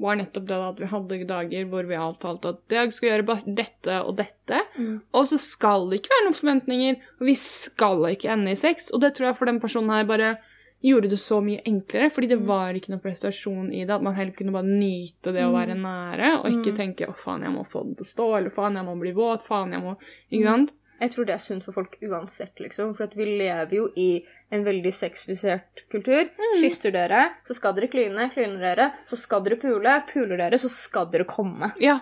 var 0.00 0.16
nettopp 0.16 0.46
det 0.48 0.56
at 0.56 0.80
vi 0.80 0.86
hadde 0.86 1.26
dager 1.28 1.68
hvor 1.68 1.86
vi 1.86 1.94
avtalte 1.94 2.48
at 2.54 2.60
jeg 2.72 2.92
skal 2.92 3.08
gjøre 3.10 3.26
bare 3.26 3.54
dette 3.54 3.98
og 4.02 4.16
dette. 4.16 4.62
Mm. 4.78 5.00
Og 5.12 5.26
så 5.26 5.38
skal 5.38 5.88
det 5.90 6.00
ikke 6.00 6.08
være 6.14 6.24
noen 6.24 6.40
forventninger, 6.40 6.96
og 7.20 7.26
vi 7.26 7.34
skal 7.34 8.04
ikke 8.14 8.32
ende 8.32 8.50
i 8.50 8.54
sex. 8.54 8.90
Og 8.92 9.00
det 9.00 9.14
tror 9.14 9.28
jeg 9.28 9.36
for 9.36 9.44
den 9.46 9.60
personen 9.60 9.90
her 9.90 10.04
bare 10.08 10.36
gjorde 10.84 11.08
det 11.10 11.18
så 11.18 11.40
mye 11.42 11.62
enklere, 11.66 12.10
fordi 12.12 12.28
det 12.28 12.38
Mm. 12.40 12.46
var 12.46 12.72
ikke 12.74 12.90
noe 12.90 13.00
prestasjon 13.00 13.72
i 13.72 13.84
det. 13.84 13.90
At 13.90 14.02
man 14.02 14.14
heller 14.14 14.32
kunne 14.32 14.52
bare 14.52 14.64
nyte 14.64 15.32
det 15.32 15.42
å 15.44 15.52
Mm. 15.52 15.58
være 15.58 15.76
nære, 15.76 16.40
og 16.40 16.46
ikke 16.52 16.72
Mm. 16.72 16.76
tenke 16.76 17.06
'å, 17.08 17.14
faen, 17.16 17.42
jeg 17.42 17.52
må 17.52 17.66
få 17.66 17.84
det 17.88 17.96
til 17.98 18.04
å 18.04 18.12
stå', 18.14 18.38
eller 18.38 18.50
'faen, 18.50 18.74
jeg 18.76 18.84
må 18.84 18.98
bli 19.00 19.12
våt', 19.12 19.42
'faen, 19.42 19.72
jeg 19.72 19.82
må 19.82 19.96
Ikke 20.32 20.44
Mm. 20.44 20.66
sant? 20.66 20.72
Jeg 21.00 21.10
tror 21.12 21.26
det 21.28 21.34
er 21.34 21.42
sunt 21.44 21.64
for 21.66 21.76
folk 21.76 21.96
uansett, 22.02 22.54
liksom. 22.62 22.94
For 22.96 23.04
at 23.04 23.16
vi 23.18 23.24
lever 23.38 23.74
jo 23.76 23.88
i 24.00 24.24
en 24.54 24.62
veldig 24.64 24.92
sexfusert 24.94 25.82
kultur. 25.92 26.28
Kysser 26.60 26.94
dere, 26.94 27.24
så 27.46 27.56
skal 27.58 27.74
dere 27.76 27.90
kline. 27.92 28.30
Klyner 28.32 28.62
dere, 28.64 28.90
så 29.10 29.16
skal 29.20 29.42
dere 29.44 29.58
pule. 29.60 29.96
Puler 30.12 30.36
dere, 30.40 30.58
så 30.62 30.70
skal 30.72 31.10
dere 31.12 31.26
komme. 31.28 31.72
Ja. 31.82 31.98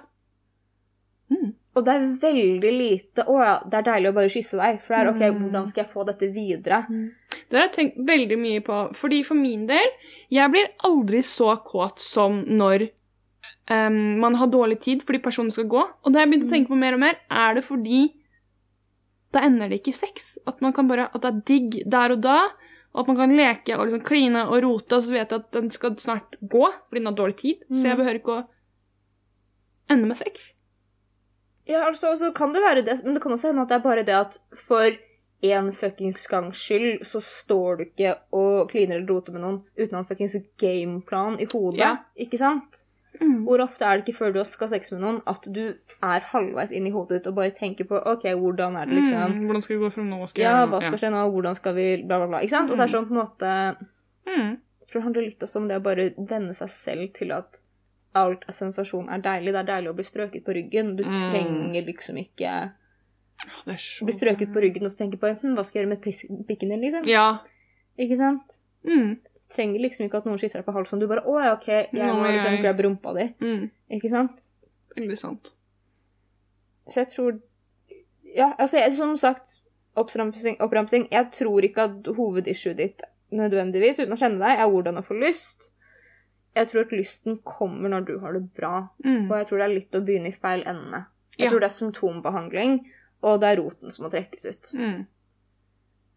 Og 1.75 1.83
det 1.83 1.91
er 1.91 2.03
veldig 2.23 2.71
lite 2.71 3.25
Å 3.27 3.37
ja, 3.43 3.55
det 3.67 3.79
er 3.81 3.87
deilig 3.89 4.11
å 4.13 4.15
bare 4.15 4.31
kysse 4.31 4.59
deg. 4.61 4.77
For 4.85 4.95
det 4.95 5.01
er 5.01 5.09
OK, 5.11 5.23
Mm. 5.25 5.39
hvordan 5.43 5.67
skal 5.67 5.83
jeg 5.85 5.93
få 5.93 6.05
dette 6.07 6.29
videre? 6.35 6.83
Det 7.51 7.57
har 7.59 7.65
jeg 7.67 7.73
tenkt 7.73 7.97
veldig 8.07 8.39
mye 8.39 8.61
på, 8.63 8.77
fordi 8.95 9.23
for 9.27 9.35
min 9.35 9.67
del, 9.67 9.89
jeg 10.31 10.51
blir 10.53 10.69
aldri 10.87 11.23
så 11.27 11.57
kåt 11.67 11.99
som 11.99 12.45
når 12.47 12.91
um, 13.71 14.21
man 14.21 14.35
har 14.39 14.47
dårlig 14.47 14.79
tid 14.81 15.03
fordi 15.03 15.19
personen 15.25 15.51
skal 15.51 15.65
gå. 15.67 15.83
Og 16.05 16.13
det 16.13 16.21
har 16.21 16.27
jeg 16.29 16.33
begynt 16.37 16.47
å 16.47 16.55
tenke 16.55 16.69
på 16.71 16.79
mer 16.79 16.95
og 16.95 17.01
mer, 17.01 17.19
er 17.31 17.55
det 17.59 17.65
fordi 17.65 18.13
da 19.35 19.43
ender 19.47 19.69
det 19.69 19.81
ikke 19.83 19.93
i 19.93 19.99
sex. 19.99 20.37
At, 20.47 20.61
man 20.63 20.73
kan 20.77 20.89
bare, 20.89 21.09
at 21.15 21.23
det 21.25 21.31
er 21.33 21.43
digg 21.51 21.79
der 21.91 22.15
og 22.17 22.23
da, 22.25 22.39
og 22.95 23.01
at 23.03 23.09
man 23.11 23.17
kan 23.19 23.33
leke 23.37 23.75
og 23.77 23.89
liksom 23.89 24.05
kline 24.07 24.45
og 24.47 24.61
rote, 24.63 24.97
og 24.97 25.03
så 25.03 25.13
vet 25.17 25.33
jeg 25.35 25.41
at 25.43 25.49
den 25.57 25.71
skal 25.75 25.97
snart 25.99 26.37
gå 26.41 26.67
fordi 26.89 27.01
den 27.03 27.07
har 27.11 27.17
dårlig 27.19 27.37
tid, 27.41 27.65
så 27.73 27.89
jeg 27.89 27.97
Mm. 27.97 28.03
behøver 28.03 28.21
ikke 28.21 28.37
å 28.39 28.45
ende 29.91 30.07
med 30.09 30.17
sex. 30.17 30.53
Ja, 31.67 31.87
altså, 31.89 32.11
altså 32.13 32.31
kan 32.37 32.53
det 32.55 32.63
være 32.63 32.85
det, 32.85 32.99
men 33.05 33.15
det 33.17 33.23
kan 33.25 33.33
også 33.33 33.49
hende 33.51 33.63
at 33.65 33.69
det 33.73 33.79
er 33.81 33.85
bare 33.89 34.05
det 34.05 34.15
at 34.15 34.39
for 34.67 34.91
en 35.45 35.73
fuckings 35.77 36.27
gangs 36.29 36.57
skyld 36.61 37.03
så 37.05 37.21
står 37.21 37.77
du 37.77 37.85
ikke 37.85 38.15
og 38.33 38.71
kliner 38.71 38.97
eller 39.01 39.09
roter 39.13 39.33
med 39.33 39.43
noen 39.45 39.59
uten 39.79 39.99
en 39.99 40.07
fuckings 40.09 40.37
gameplan 40.61 41.41
i 41.41 41.47
hodet. 41.53 41.79
Ja. 41.81 41.97
Ikke 42.17 42.39
sant? 42.41 42.84
Mm. 43.21 43.45
Hvor 43.47 43.61
ofte 43.63 43.85
er 43.87 43.99
det 43.99 44.09
ikke 44.09 44.19
før 44.19 44.33
du 44.35 44.41
skal 44.45 44.67
ha 44.67 44.71
sex 44.75 44.91
med 44.93 45.01
noen 45.05 45.21
at 45.31 45.45
du 45.55 45.61
er 46.03 46.21
halvveis 46.33 46.73
inn 46.75 46.87
i 46.87 46.91
hodet 46.91 47.21
ditt 47.21 47.27
og 47.31 47.37
bare 47.37 47.53
tenker 47.55 47.87
på 47.87 48.01
OK, 48.11 48.25
hvordan 48.35 48.75
er 48.77 48.87
det 48.91 48.97
liksom 48.99 49.35
Mm. 49.37 49.45
Hvordan 49.47 49.63
skal 49.63 49.77
vi 49.79 49.85
gå 49.85 49.91
fram 49.95 50.09
nå? 50.11 50.27
Skal 50.29 50.43
Ja, 50.43 50.67
hva 50.67 50.81
skal 50.83 50.99
skje 50.99 51.11
nå? 51.15 51.31
Hvordan 51.31 51.55
skal 51.55 51.75
vi 51.75 52.03
Bla, 52.03 52.19
bla, 52.19 52.27
bla. 52.27 52.41
Ikke 52.43 52.57
sant? 52.57 52.71
Og 52.71 52.77
det 52.77 52.85
er 52.89 52.95
sånn 52.95 53.07
på 53.09 53.15
en 53.15 53.23
måte 53.23 53.77
Mm. 54.27 54.57
For 54.89 54.99
det 54.99 55.03
handler 55.05 55.23
litt 55.23 55.41
også 55.41 55.57
om 55.57 55.69
det 55.69 55.77
å 55.77 55.83
bare 55.83 56.11
venne 56.19 56.55
seg 56.55 56.69
selv 56.71 57.13
til 57.15 57.33
at 57.33 57.59
alt 58.15 58.45
av 58.49 58.55
sensasjon 58.55 59.09
er 59.11 59.19
deilig. 59.23 59.53
Det 59.53 59.61
er 59.63 59.71
deilig 59.75 59.91
å 59.91 59.95
bli 59.95 60.05
strøket 60.05 60.45
på 60.45 60.55
ryggen. 60.55 60.97
Du 60.97 61.05
Mm. 61.05 61.15
trenger 61.17 61.85
liksom 61.87 62.17
ikke 62.19 62.73
så 63.77 64.05
bli 64.07 64.13
strøket 64.15 64.53
på 64.55 64.61
ryggen 64.63 64.85
og 64.87 64.91
så 64.93 64.99
tenke 64.99 65.19
på 65.19 65.29
hm, 65.41 65.55
hva 65.57 65.65
skal 65.65 65.81
jeg 65.83 65.89
gjøre 65.89 65.95
med 65.95 66.47
pikken 66.47 66.69
din, 66.71 66.81
liksom. 66.81 67.07
Ja. 67.07 67.39
Ikke 67.99 68.17
sant? 68.17 68.43
Mm. 68.87 69.19
Trenger 69.55 69.81
liksom 69.85 70.07
ikke 70.09 70.19
at 70.19 70.25
noen 70.27 70.39
kysser 70.41 70.59
deg 70.61 70.67
på 70.67 70.75
halsen. 70.75 70.99
Du 71.03 71.07
bare 71.07 71.23
å 71.31 71.37
ja, 71.41 71.53
OK, 71.55 71.69
jeg 71.71 72.15
må 72.15 72.27
liksom 72.27 72.57
grabbe 72.63 72.83
rumpa 72.89 73.13
di. 73.15 73.27
Mm. 73.45 73.69
Ikke 73.99 74.11
sant? 74.11 74.33
Veldig 74.97 75.19
sant. 75.21 75.53
Så 76.91 77.01
jeg 77.05 77.09
tror 77.15 77.41
Ja, 78.35 78.49
altså, 78.59 78.79
jeg, 78.83 78.93
som 78.99 79.13
sagt, 79.17 79.61
oppramsing, 79.97 80.57
oppramsing 80.61 81.05
Jeg 81.13 81.29
tror 81.33 81.63
ikke 81.65 81.85
at 81.87 82.09
hovedissuet 82.17 82.77
ditt 82.81 83.05
nødvendigvis, 83.35 83.99
uten 84.03 84.13
å 84.15 84.19
kjenne 84.19 84.39
deg, 84.43 84.59
er 84.63 84.69
hvordan 84.71 84.99
å 85.01 85.05
få 85.07 85.15
lyst. 85.19 85.71
jeg 86.55 86.69
tror 86.71 86.85
at 86.85 86.93
lysten 86.95 87.39
kommer 87.43 87.89
når 87.91 88.05
du 88.07 88.19
har 88.23 88.33
det 88.37 88.45
bra. 88.55 88.89
Mm. 89.05 89.25
Og 89.31 89.37
jeg 89.39 89.47
tror 89.49 89.59
det 89.59 89.65
er 89.65 89.73
litt 89.75 89.97
å 89.99 90.03
begynne 90.07 90.29
i 90.31 90.37
feil 90.39 90.63
ende. 90.71 91.01
Jeg 91.39 91.47
Ja. 91.47 91.51
tror 91.51 91.61
det 91.61 91.67
er 91.71 91.75
symptombehandling, 91.79 92.77
og 93.23 93.41
det 93.41 93.49
er 93.49 93.61
roten 93.63 93.91
som 93.91 94.05
må 94.05 94.11
trekkes 94.13 94.45
ut. 94.45 94.71
Mm. 94.79 95.07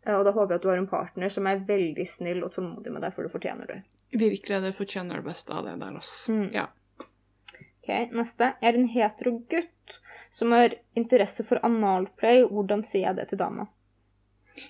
Eh, 0.07 0.15
Og 0.15 0.23
da 0.25 0.31
håper 0.31 0.53
jeg 0.55 0.61
at 0.61 0.65
du 0.65 0.69
har 0.71 0.77
en 0.81 0.87
partner 0.87 1.29
som 1.33 1.47
er 1.51 1.59
veldig 1.67 2.07
snill 2.07 2.43
og 2.47 2.53
tålmodig 2.55 2.91
med 2.95 3.03
deg, 3.03 3.13
for 3.13 3.27
det 3.27 3.31
fortjener 3.33 3.67
du. 3.67 3.77
Virkelig, 4.17 4.61
det 4.63 4.75
fortjener 4.77 5.19
det 5.19 5.25
beste 5.27 5.51
av 5.53 5.65
det 5.67 5.73
der, 5.81 5.95
altså. 5.99 6.31
Mm. 6.31 6.49
Ja. 6.55 6.67
Ok, 7.03 7.89
Neste. 8.15 8.53
Jeg 8.61 8.73
er 8.73 8.77
en 8.79 8.87
hetero 8.93 9.33
gutt 9.51 9.97
som 10.31 10.51
har 10.55 10.73
interesse 10.95 11.43
for 11.47 11.59
analplay. 11.63 12.43
Hvordan 12.47 12.83
sier 12.87 13.09
jeg 13.09 13.15
det 13.19 13.29
til 13.29 13.39
dama? 13.39 13.67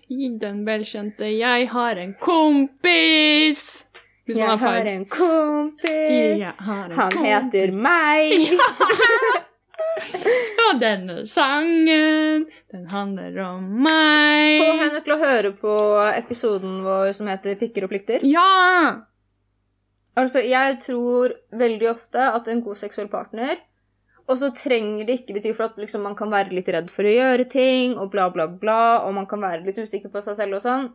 Gi 0.10 0.30
den 0.40 0.66
velkjente 0.68 1.30
'jeg 1.32 1.68
har 1.70 1.96
en 1.98 2.14
kompis'. 2.20 3.86
Hvis 4.28 4.38
Jeg 4.38 4.58
har 4.60 4.86
en 4.86 5.06
kompis. 5.06 6.60
Har 6.60 6.86
en 6.86 6.92
Han 6.92 7.12
kompis. 7.12 7.54
heter 7.54 7.72
meg. 7.72 8.34
Og 10.68 10.80
denne 10.82 11.22
sangen, 11.30 12.48
den 12.74 12.88
handler 12.92 13.38
om 13.46 13.68
meg. 13.86 14.58
Få 14.60 14.74
henne 14.82 15.00
til 15.06 15.14
å 15.16 15.20
høre 15.22 15.52
på 15.56 15.76
episoden 16.12 16.82
vår 16.84 17.14
som 17.16 17.30
heter 17.32 17.56
'Pikker 17.56 17.88
og 17.88 17.94
plikter'. 17.94 18.26
Ja! 18.28 19.08
Altså, 20.18 20.42
jeg 20.42 20.80
tror 20.82 21.36
veldig 21.54 21.90
ofte 21.92 22.20
at 22.20 22.48
en 22.50 22.64
god 22.66 22.80
seksuell 22.82 23.08
partner 23.08 23.60
Og 24.28 24.38
så 24.42 24.50
trenger 24.52 25.06
det 25.06 25.20
ikke 25.22 25.38
bety 25.38 25.52
for 25.56 25.70
at 25.70 25.78
liksom, 25.78 26.02
man 26.04 26.16
kan 26.16 26.32
være 26.32 26.52
litt 26.52 26.68
redd 26.68 26.90
for 26.92 27.08
å 27.08 27.14
gjøre 27.14 27.46
ting, 27.48 27.94
og 27.96 28.10
bla, 28.12 28.26
bla, 28.30 28.48
bla, 28.48 29.00
og 29.08 29.14
man 29.16 29.26
kan 29.26 29.40
være 29.40 29.64
litt 29.64 29.78
usikker 29.78 30.12
på 30.12 30.20
seg 30.20 30.36
selv 30.36 30.58
og 30.58 30.66
sånn. 30.66 30.90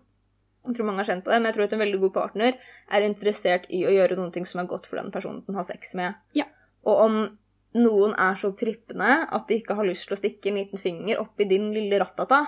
Jeg 0.66 0.76
tror 0.76 0.86
mange 0.90 1.00
har 1.00 1.08
kjent 1.08 1.24
på 1.24 1.32
det, 1.32 1.38
men 1.40 1.48
jeg 1.48 1.56
tror 1.56 1.64
at 1.64 1.72
en 1.72 1.80
veldig 1.80 2.00
god 2.02 2.12
partner 2.12 2.58
er 2.92 3.06
interessert 3.06 3.64
i 3.72 3.86
å 3.88 3.94
gjøre 3.94 4.18
noen 4.20 4.34
ting 4.34 4.44
som 4.44 4.60
er 4.60 4.68
godt 4.68 4.84
for 4.90 5.00
den 5.00 5.08
personen 5.14 5.40
den 5.46 5.56
har 5.56 5.64
sex 5.64 5.94
med. 5.96 6.20
Ja. 6.36 6.44
Og 6.84 7.00
om 7.06 7.16
noen 7.78 8.12
er 8.20 8.34
så 8.36 8.52
prippende 8.56 9.22
at 9.32 9.46
de 9.48 9.60
ikke 9.60 9.76
har 9.78 9.88
lyst 9.88 10.08
til 10.08 10.16
å 10.16 10.20
stikke 10.20 10.50
en 10.50 10.58
liten 10.60 10.80
finger 10.80 11.22
oppi 11.22 11.46
din 11.48 11.70
lille 11.74 12.00
rattata 12.02 12.44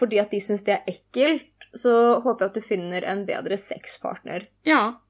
fordi 0.00 0.20
at 0.22 0.32
de 0.32 0.40
syns 0.40 0.64
det 0.64 0.72
er 0.78 0.86
ekkelt, 0.88 1.68
så 1.76 1.92
håper 2.24 2.46
jeg 2.46 2.50
at 2.50 2.56
du 2.56 2.64
finner 2.64 3.04
en 3.04 3.26
bedre 3.28 3.58
sexpartner. 3.60 4.46
Ja. 4.64 5.00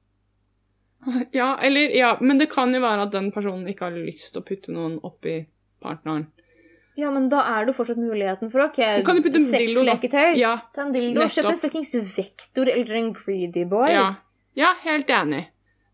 Ja, 1.31 1.55
eller 1.63 1.95
Ja, 1.95 2.17
men 2.21 2.41
det 2.41 2.49
kan 2.51 2.73
jo 2.75 2.81
være 2.83 3.07
at 3.07 3.13
den 3.15 3.31
personen 3.31 3.69
ikke 3.71 3.87
har 3.87 3.95
lyst 3.95 4.33
til 4.33 4.43
å 4.43 4.45
putte 4.45 4.75
noen 4.75 4.99
oppi 5.07 5.39
partneren. 5.81 6.27
Ja, 6.99 7.09
men 7.13 7.29
da 7.31 7.39
er 7.53 7.65
det 7.65 7.73
fortsatt 7.77 7.97
muligheten 7.97 8.51
for 8.51 8.67
ok, 8.67 8.81
jo 8.99 9.45
sexleketøy. 9.47 10.35
Ja. 10.37 10.57
Ta 10.75 10.83
en 10.85 10.91
dildo, 10.93 11.23
kjøp 11.31 11.53
en 11.53 11.61
fuckings 11.61 11.95
vektor 12.17 12.69
eller 12.69 12.99
en 12.99 13.13
greedy 13.15 13.63
boy. 13.65 13.87
Ja, 13.93 14.07
ja 14.59 14.75
helt 14.83 15.09
enig. 15.09 15.45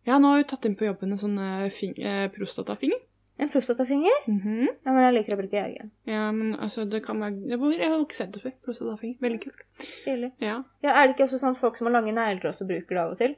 Ja, 0.07 0.17
nå 0.17 0.33
har 0.33 0.41
vi 0.41 0.47
tatt 0.49 0.65
inn 0.65 0.75
på 0.79 0.87
jobben 0.87 1.13
en 1.13 1.21
sånn 1.21 1.37
eh, 1.37 1.83
eh, 1.99 2.25
prostatafinger. 2.33 2.99
En 3.39 3.49
prostatafinger? 3.53 4.15
Mhm. 4.27 4.67
Ja, 4.85 4.91
men 4.91 5.03
jeg 5.03 5.13
liker 5.13 5.35
å 5.35 5.39
bruke 5.41 5.59
egen. 5.61 5.91
Ja, 6.09 6.31
men 6.33 6.55
altså, 6.55 6.85
det 6.89 7.03
kan 7.05 7.19
være 7.21 7.49
Jeg 7.77 7.89
har 7.91 7.99
ikke 8.01 8.15
sett 8.17 8.31
det 8.33 8.41
før. 8.41 8.53
Prostatafinger. 8.65 9.19
Veldig 9.21 9.41
kult. 9.43 9.61
Stilig. 10.01 10.31
Ja. 10.41 10.63
Ja, 10.81 10.93
er 10.95 11.07
det 11.07 11.15
ikke 11.15 11.27
også 11.27 11.39
sånn 11.43 11.53
at 11.53 11.61
folk 11.61 11.77
som 11.77 11.85
har 11.87 11.93
lange 12.01 12.13
negler 12.17 12.49
også 12.49 12.65
bruker 12.67 12.95
det 12.97 13.03
av 13.03 13.11
og 13.11 13.17
til? 13.21 13.35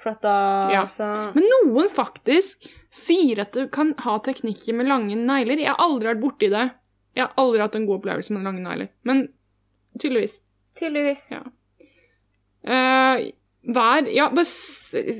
For 0.00 0.10
at 0.10 0.22
da 0.22 0.34
Ja. 0.72 0.82
altså 0.82 1.34
Men 1.34 1.44
noen 1.52 1.88
faktisk 1.90 2.66
sier 2.90 3.38
at 3.40 3.52
du 3.52 3.68
kan 3.68 3.94
ha 3.98 4.18
teknikker 4.18 4.74
med 4.74 4.86
lange 4.88 5.14
negler. 5.14 5.58
Jeg 5.58 5.68
har 5.68 5.76
aldri 5.78 6.08
vært 6.14 6.22
borti 6.24 6.50
det. 6.50 6.70
Jeg 7.14 7.26
har 7.26 7.32
aldri 7.36 7.60
hatt 7.60 7.74
en 7.76 7.86
god 7.86 8.00
opplevelse 8.02 8.30
med 8.32 8.42
lange 8.42 8.62
negler. 8.64 8.88
Men 9.04 9.28
tydeligvis. 9.98 10.40
Tydeligvis. 10.74 11.30
Ja. 11.30 11.42
Eh, 12.64 13.30
vær 13.62 14.08
Ja, 14.08 14.28
bare 14.32 14.46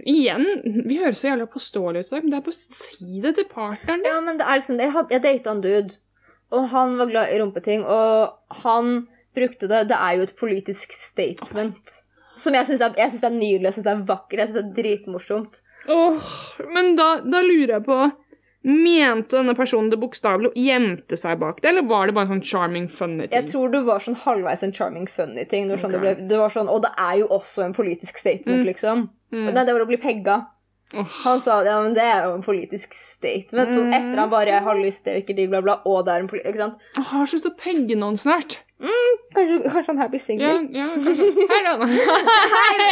igjen 0.09 0.47
Vi 0.87 0.99
høres 1.01 1.21
så 1.21 1.31
jævlig 1.31 1.49
påståelige 1.53 2.07
ut 2.07 2.13
i 2.13 2.15
dag, 2.15 2.23
men 2.25 2.33
det 2.33 2.39
er 2.39 2.47
bare 2.47 2.77
si 2.81 3.23
det 3.25 3.35
til 3.37 3.49
partneren 3.51 4.05
din. 4.05 4.11
Ja, 4.13 4.21
men 4.25 4.39
det 4.41 4.47
er 4.47 4.61
liksom. 4.61 4.81
Jeg, 4.81 5.07
jeg 5.11 5.25
data 5.25 5.55
en 5.55 5.65
dude, 5.65 5.99
og 6.51 6.69
han 6.73 6.97
var 6.99 7.11
glad 7.11 7.33
i 7.33 7.41
rumpeting, 7.41 7.85
og 7.87 8.63
han 8.65 9.07
brukte 9.37 9.69
det 9.71 9.89
Det 9.91 9.99
er 9.99 10.17
jo 10.17 10.27
et 10.27 10.37
politisk 10.39 10.93
statement. 10.97 11.99
Som 12.41 12.57
jeg 12.57 12.67
syns 12.67 12.81
er, 12.81 12.97
er 12.97 13.35
nydelig, 13.35 13.69
jeg 13.69 13.77
syns 13.77 13.87
det 13.87 13.93
er 13.93 14.09
vakkert, 14.09 14.39
jeg 14.39 14.49
syns 14.49 14.59
det 14.59 14.65
er 14.65 14.77
dritmorsomt. 14.83 15.61
Åh, 15.91 16.33
men 16.75 16.95
da, 16.97 17.21
da 17.25 17.41
lurer 17.45 17.77
jeg 17.77 17.85
på 17.87 17.99
Mente 18.63 19.39
denne 19.39 19.55
personen 19.57 19.89
det 19.89 19.97
bokstavelig 20.03 20.51
og 20.51 20.57
gjemte 20.61 21.17
seg 21.17 21.39
bak 21.41 21.63
det, 21.63 21.71
eller 21.71 21.87
var 21.89 22.07
det 22.11 22.15
bare 22.19 22.29
en 22.29 22.35
sånn 22.35 22.45
charming, 22.45 22.89
funny 22.93 23.25
ting? 23.25 23.33
Jeg 23.39 23.49
tror 23.55 23.73
det 23.73 23.81
var 23.87 24.05
sånn 24.05 24.19
halvveis 24.21 24.63
en 24.67 24.75
charming, 24.77 25.07
funny 25.09 25.47
ting. 25.49 25.67
Det 25.69 25.79
var 25.79 25.83
sånn 25.87 25.95
okay. 25.97 26.05
det 26.05 26.17
ble, 26.19 26.29
det 26.29 26.41
var 26.43 26.53
sånn, 26.53 26.69
og 26.69 26.83
det 26.85 26.91
er 27.01 27.15
jo 27.23 27.29
også 27.39 27.65
en 27.65 27.73
politisk 27.77 28.19
statement, 28.21 28.61
Mm. 28.61 28.67
liksom. 28.69 29.07
Mm. 29.33 29.47
Nei, 29.55 29.65
det 29.65 29.73
var 29.73 29.87
å 29.87 29.89
bli 29.89 29.97
pegga. 29.97 30.37
Han 30.93 31.39
sa 31.41 31.61
ja, 31.63 31.77
men 31.85 31.93
det 31.95 32.03
er 32.03 32.25
jo 32.27 32.33
en 32.35 32.43
politisk 32.43 32.95
statement. 32.99 33.69
Så 33.77 33.85
Mm. 33.85 33.93
etter 33.95 34.19
han 34.19 34.31
bare 34.33 34.47
jeg 34.51 34.63
har 34.65 34.75
lyst 34.75 35.05
til 35.05 35.21
ikke 35.21 35.37
digg, 35.37 35.51
bla, 35.53 35.61
bla, 35.63 35.77
og 35.87 36.05
det 36.07 36.15
er 36.17 36.21
en 36.25 36.29
politisk 36.29 36.49
Ikke 36.51 36.59
sant? 36.65 36.79
Jeg 36.97 37.05
har 37.13 37.27
så 37.31 37.37
lyst 37.39 37.45
til 37.47 37.53
å 37.53 37.61
pegge 37.63 37.97
noen 38.01 38.19
snart. 38.19 38.59
Kanskje, 38.81 39.57
kanskje 39.71 39.87
han 39.93 39.99
her 40.01 40.09
blir 40.09 40.19
Ja, 40.19 40.25
singel? 40.25 40.69
ja, 40.75 40.87
kanskje. 40.91 41.31
Hei, 41.51 41.61
da. 41.63 42.91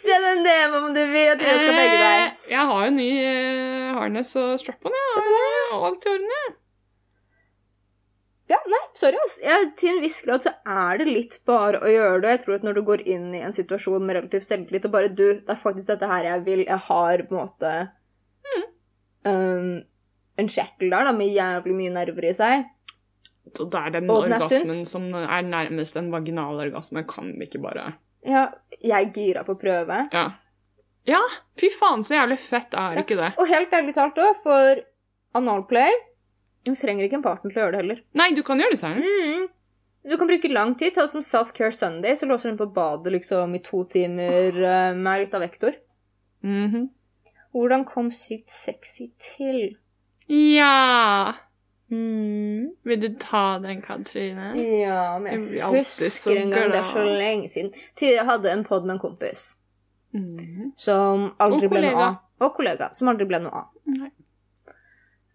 Send 0.00 0.24
en 0.30 0.42
DM 0.46 0.74
om 0.80 0.88
du 0.94 1.00
vil 1.12 1.28
at 1.34 1.42
jeg 1.44 1.58
skal 1.60 1.74
pegge 1.76 1.98
deg. 2.00 2.22
Eh, 2.24 2.50
Jeg 2.50 2.66
har 2.70 2.84
jo 2.86 2.90
ny 2.96 3.08
eh, 3.20 3.92
harness 3.98 4.32
og 4.40 4.56
strap-on. 4.62 4.94
Ja. 4.96 5.22
Alt 5.86 6.06
i 6.06 6.12
orden, 6.14 6.30
jeg. 6.34 6.54
Ja, 8.50 8.58
nei, 8.66 8.80
sorry, 8.98 9.18
ass. 9.22 9.36
Jeg, 9.44 9.68
til 9.78 9.92
en 9.92 10.00
viss 10.02 10.16
grad 10.26 10.42
så 10.42 10.50
er 10.66 10.98
det 10.98 11.06
litt 11.06 11.36
bare 11.46 11.78
å 11.86 11.90
gjøre 11.90 12.22
det. 12.24 12.32
Jeg 12.34 12.40
tror 12.44 12.56
at 12.56 12.64
når 12.66 12.80
du 12.80 12.82
går 12.88 13.04
inn 13.06 13.28
i 13.38 13.44
en 13.46 13.54
situasjon 13.54 14.02
med 14.02 14.16
relativt 14.18 14.48
selvtillit, 14.48 14.88
og 14.88 14.94
bare 14.96 15.12
du, 15.12 15.22
det 15.38 15.54
er 15.54 15.60
faktisk 15.60 15.86
dette 15.92 16.08
her 16.10 16.26
jeg 16.26 16.42
vil, 16.48 16.64
jeg 16.66 16.82
har 16.88 17.22
på 17.28 17.36
en 17.36 17.42
måte 17.44 17.72
um, 19.30 19.70
en 20.40 20.50
kjertel 20.50 20.90
der 20.90 21.06
da, 21.06 21.14
med 21.14 21.30
jævlig 21.30 21.76
mye 21.78 21.94
nerver 21.94 22.26
i 22.30 22.34
seg. 22.36 22.66
Så 23.54 23.66
det 23.70 23.80
er 23.80 23.94
den 23.96 24.10
Og 24.10 24.26
den 24.26 24.34
orgasmen 24.36 24.84
som 24.86 25.08
er 25.16 25.46
nærmest 25.46 25.96
en 25.98 26.10
vaginal 26.12 26.58
orgasme, 26.66 27.06
kan 27.08 27.32
vi 27.38 27.48
ikke 27.48 27.62
bare 27.62 27.92
Ja, 28.26 28.48
jeg 28.84 29.12
gira 29.14 29.46
på 29.46 29.54
å 29.56 29.60
prøve. 29.62 30.04
Ja. 30.12 30.26
Ja, 31.08 31.22
fy 31.58 31.70
faen, 31.72 32.02
så 32.04 32.18
jævlig 32.18 32.36
fett 32.42 32.74
er 32.76 32.98
Ja. 32.98 33.02
ikke 33.06 33.16
det? 33.16 33.30
Og 33.40 33.48
helt 33.48 33.72
ærlig 33.72 33.94
talt 33.96 34.18
òg, 34.20 34.42
for 34.44 34.82
analplay 35.38 35.94
Du 36.64 36.74
trenger 36.76 37.04
ikke 37.06 37.16
en 37.20 37.22
partner 37.24 37.50
til 37.52 37.60
å 37.60 37.64
gjøre 37.64 37.72
det 37.76 37.80
heller. 37.82 38.00
Nei, 38.20 38.30
du 38.36 38.42
kan 38.44 38.60
gjøre 38.60 38.74
det 38.76 38.80
selv. 38.80 39.00
Mm. 39.04 39.48
Du 40.10 40.16
kan 40.16 40.28
bruke 40.28 40.48
lang 40.52 40.74
tid. 40.80 40.94
Ta 40.94 41.02
det 41.06 41.10
som 41.12 41.22
self-care 41.24 41.72
Sunday, 41.72 42.16
så 42.16 42.26
låser 42.28 42.50
hun 42.50 42.58
på 42.58 42.66
badet 42.74 43.12
liksom 43.12 43.54
i 43.56 43.60
to 43.64 43.84
timer 43.92 44.48
eh, 44.56 44.94
med 44.96 45.20
litt 45.26 45.34
av 45.36 45.40
vektor. 45.44 45.76
Mhm. 46.44 46.88
Hvordan 47.52 47.84
kom 47.84 48.10
sykt 48.14 48.50
sexy 48.50 49.10
til? 49.18 49.76
Ja 50.28 51.34
Mm. 51.90 52.68
Vil 52.86 53.00
du 53.00 53.08
ta 53.18 53.58
den, 53.58 53.80
Katrine? 53.82 54.52
Ja, 54.54 55.18
men 55.18 55.48
Jeg 55.56 55.66
husker 55.82 56.36
en 56.38 56.52
gang, 56.54 56.70
det 56.70 56.78
er 56.78 56.84
så 56.86 57.02
lenge 57.02 57.48
siden. 57.50 57.72
Tyra 57.98 58.22
hadde 58.28 58.52
en 58.52 58.62
pod 58.64 58.84
med 58.86 58.94
en 58.94 59.00
kompis 59.02 59.56
Mhm. 60.14 60.72
som 60.76 61.32
aldri 61.40 61.68
ble 61.68 61.80
noe 61.82 62.04
av. 62.04 62.16
Og 62.40 62.54
kollega. 62.56 62.94
Som 62.94 63.08
aldri 63.08 63.26
ble 63.26 63.40
noe 63.42 63.50
av. 63.52 63.66
Nei. 63.86 64.10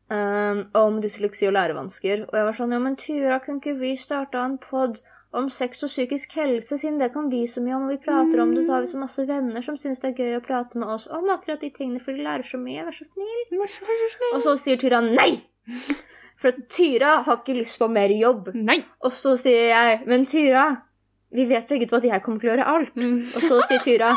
Um, 0.05 0.67
om 0.77 0.99
dysleksi 1.01 1.47
og 1.49 1.55
lærevansker. 1.55 2.27
Og 2.27 2.35
jeg 2.37 2.45
var 2.45 2.53
sånn 2.53 2.73
Ja, 2.75 2.77
men 2.81 2.93
Tyra, 2.99 3.39
kunne 3.41 3.57
ikke 3.57 3.73
vi 3.79 3.95
starta 3.97 4.43
en 4.45 4.59
pod 4.61 4.99
om 5.35 5.47
sex 5.49 5.81
og 5.83 5.89
psykisk 5.89 6.35
helse, 6.37 6.77
siden 6.77 6.99
det 7.01 7.09
kan 7.11 7.25
vi 7.31 7.41
så 7.49 7.59
mye 7.63 7.73
om, 7.75 7.87
og 7.87 7.95
vi 7.95 8.03
prater 8.05 8.39
om 8.39 8.53
det, 8.55 8.67
så 8.67 8.75
har 8.75 8.83
vi 8.85 8.91
så 8.91 8.99
masse 9.01 9.25
venner 9.27 9.63
som 9.65 9.79
syns 9.81 9.99
det 10.03 10.11
er 10.11 10.21
gøy 10.21 10.37
å 10.37 10.43
prate 10.45 10.77
med 10.79 10.91
oss 10.93 11.07
om 11.11 11.25
akkurat 11.33 11.63
de 11.65 11.71
tingene, 11.73 11.99
for 11.99 12.13
de 12.13 12.23
lærer 12.23 12.45
så 12.47 12.59
mye. 12.61 12.85
Vær 12.85 12.95
så 12.95 13.07
snill. 13.07 13.41
Vær 13.51 13.71
så 13.73 13.87
snill. 13.89 14.29
Og 14.29 14.43
så 14.45 14.53
sier 14.61 14.79
Tyra 14.79 15.01
nei! 15.03 15.31
For 16.39 16.53
Tyra 16.69 17.15
har 17.25 17.39
ikke 17.41 17.57
lyst 17.57 17.79
på 17.81 17.89
mer 17.89 18.13
jobb. 18.13 18.51
Nei. 18.53 18.77
Og 19.03 19.15
så 19.17 19.33
sier 19.41 19.71
jeg, 19.71 19.99
men 20.05 20.27
Tyra, 20.29 20.67
vi 21.33 21.47
vet 21.49 21.65
begge 21.71 21.89
to 21.89 21.97
at 21.97 22.05
jeg 22.05 22.23
kommer 22.23 22.43
til 22.43 22.51
å 22.51 22.53
gjøre 22.53 22.67
alt. 22.75 22.93
Mm. 22.93 23.23
Og 23.33 23.47
så 23.49 23.57
sier 23.65 23.81
Tyra, 23.83 24.13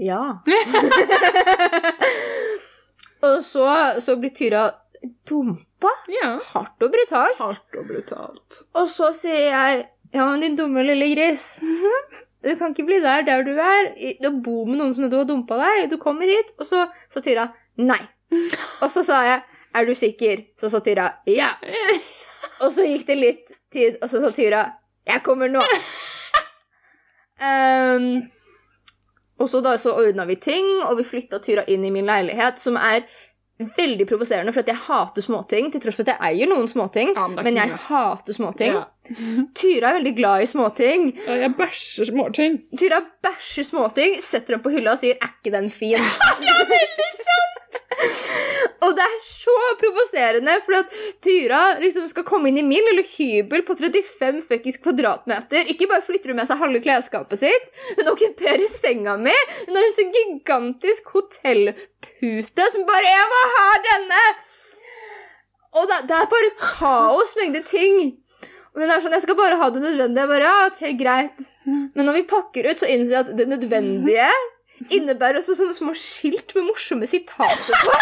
ja. 0.00 0.22
og 3.28 3.36
så, 3.44 3.68
så 4.02 4.16
blir 4.18 4.34
Tyra 4.34 4.64
dumpa, 5.28 5.90
Ja. 6.12 6.38
hardt 6.52 6.82
og 6.82 6.92
brutalt. 6.94 7.38
Hardt 7.38 7.76
og 7.78 7.86
brutalt. 7.88 8.62
Og 8.74 8.88
så 8.88 9.10
sier 9.16 9.50
jeg, 9.50 9.86
ja, 10.14 10.26
men 10.30 10.40
din 10.40 10.56
dumme 10.56 10.84
lille 10.86 11.08
gris, 11.14 11.46
du 12.44 12.50
kan 12.60 12.74
ikke 12.74 12.86
bli 12.86 13.00
der 13.02 13.22
der 13.26 13.42
du 13.46 13.52
er. 13.56 13.90
Du 14.22 14.30
bor 14.44 14.66
med 14.68 14.78
noen 14.78 14.94
som 14.94 15.08
du 15.10 15.16
har 15.16 15.24
dumpa 15.28 15.56
deg, 15.60 15.88
du 15.90 15.96
kommer 15.98 16.28
hit. 16.28 16.52
Og 16.58 16.66
så 16.68 16.86
sa 17.10 17.20
Tyra, 17.24 17.48
nei. 17.80 18.00
Og 18.82 18.90
så 18.92 19.02
sa 19.06 19.22
jeg, 19.26 19.42
er 19.74 19.84
du 19.88 19.94
sikker? 19.94 20.44
Så 20.60 20.68
sa 20.70 20.80
Tyra, 20.84 21.08
ja. 21.26 21.50
Og 22.62 22.70
så 22.76 22.84
gikk 22.86 23.06
det 23.08 23.16
litt 23.18 23.52
tid, 23.72 23.96
og 24.02 24.08
så 24.12 24.20
sa 24.22 24.30
Tyra 24.36 24.64
Jeg 25.08 25.22
kommer 25.24 25.48
nå. 25.50 25.62
um, 27.40 28.22
og 29.40 29.48
så 29.50 29.60
da 29.64 29.74
så 29.80 29.92
ordna 29.98 30.24
vi 30.28 30.36
ting, 30.40 30.68
og 30.86 30.98
vi 31.00 31.04
flytta 31.08 31.40
Tyra 31.42 31.64
inn 31.68 31.84
i 31.84 31.90
min 31.90 32.06
leilighet, 32.06 32.60
som 32.62 32.76
er 32.78 33.02
veldig 33.58 34.06
provoserende, 34.10 34.52
for 34.52 34.64
at 34.64 34.70
jeg 34.72 34.80
hater 34.88 35.22
småting, 35.22 35.70
til 35.72 35.80
tross 35.80 35.96
for 35.96 36.02
at 36.02 36.14
jeg 36.14 36.20
eier 36.32 36.50
noen 36.50 36.66
småting. 36.68 37.12
Ja, 37.14 37.26
men 37.30 37.44
men 37.46 37.56
jeg 37.60 37.70
mye. 37.70 37.78
hater 37.86 38.32
småting. 38.34 38.74
Ja. 38.74 38.84
Tyra 39.60 39.90
er 39.92 39.98
veldig 40.00 40.14
glad 40.16 40.42
i 40.42 40.46
småting. 40.50 41.10
Ja, 41.26 41.36
Jeg 41.44 41.54
bæsjer 41.58 42.10
småting. 42.10 42.58
Tyra 42.78 42.98
bæsjer 43.22 43.68
småting, 43.68 44.18
setter 44.24 44.56
dem 44.56 44.64
på 44.64 44.72
hylla 44.74 44.92
og 44.96 44.98
sier 44.98 45.14
'er 45.20 45.30
ikke 45.38 45.52
den 45.54 45.70
fin'? 45.70 46.02
det 46.40 46.50
er 46.50 46.66
veldig 46.74 47.10
sant! 47.20 47.53
Og 48.84 48.94
det 48.96 49.04
er 49.04 49.18
så 49.26 49.56
provoserende, 49.80 50.56
for 50.66 50.78
at 50.78 50.94
Tyra 51.24 51.62
liksom 51.82 52.06
skal 52.10 52.26
komme 52.28 52.50
inn 52.50 52.60
i 52.60 52.66
min 52.66 52.88
lille 52.90 53.04
hybel 53.14 53.64
på 53.66 53.76
35 53.78 54.42
fuckings 54.48 54.80
kvadratmeter. 54.84 55.70
Ikke 55.72 55.88
bare 55.90 56.04
flytter 56.06 56.32
hun 56.32 56.40
med 56.40 56.50
seg 56.50 56.60
halve 56.60 56.82
klesskapet 56.84 57.44
sitt, 57.44 57.70
hun 57.98 58.10
okkuperer 58.14 58.66
senga 58.70 59.16
mi. 59.20 59.36
Hun 59.66 59.78
har 59.78 59.86
en 59.86 59.96
sånn 60.00 60.16
gigantisk 60.18 61.14
hotellpute 61.14 62.68
som 62.74 62.88
bare 62.88 63.14
'Jeg 63.14 63.30
må 63.32 63.40
ha 63.54 63.70
denne!' 63.88 64.26
Og 65.74 65.88
det, 65.90 66.04
det 66.08 66.16
er 66.16 66.30
bare 66.30 66.56
kaos 66.60 67.34
mengde 67.36 67.64
ting. 67.66 68.18
Men 68.74 68.88
hun 68.88 68.90
er 68.90 69.02
sånn 69.02 69.14
'Jeg 69.14 69.26
skal 69.26 69.38
bare 69.38 69.58
ha 69.58 69.70
det 69.70 69.82
nødvendige.' 69.82 70.22
Jeg 70.22 70.32
bare, 70.34 70.50
ja, 70.50 70.66
ok, 70.66 70.82
greit. 70.98 71.38
Men 71.94 72.06
når 72.06 72.20
vi 72.20 72.30
pakker 72.30 72.70
ut, 72.70 72.78
så 72.78 72.90
innser 72.90 73.14
jeg 73.14 73.22
at 73.24 73.36
det 73.38 73.48
nødvendige 73.48 74.30
innebærer 74.92 75.40
også 75.40 75.56
sånne 75.58 75.76
små 75.76 75.94
skilt 75.98 76.54
med 76.56 76.66
morsomme 76.68 77.06
sitater 77.08 77.78
på. 77.84 77.94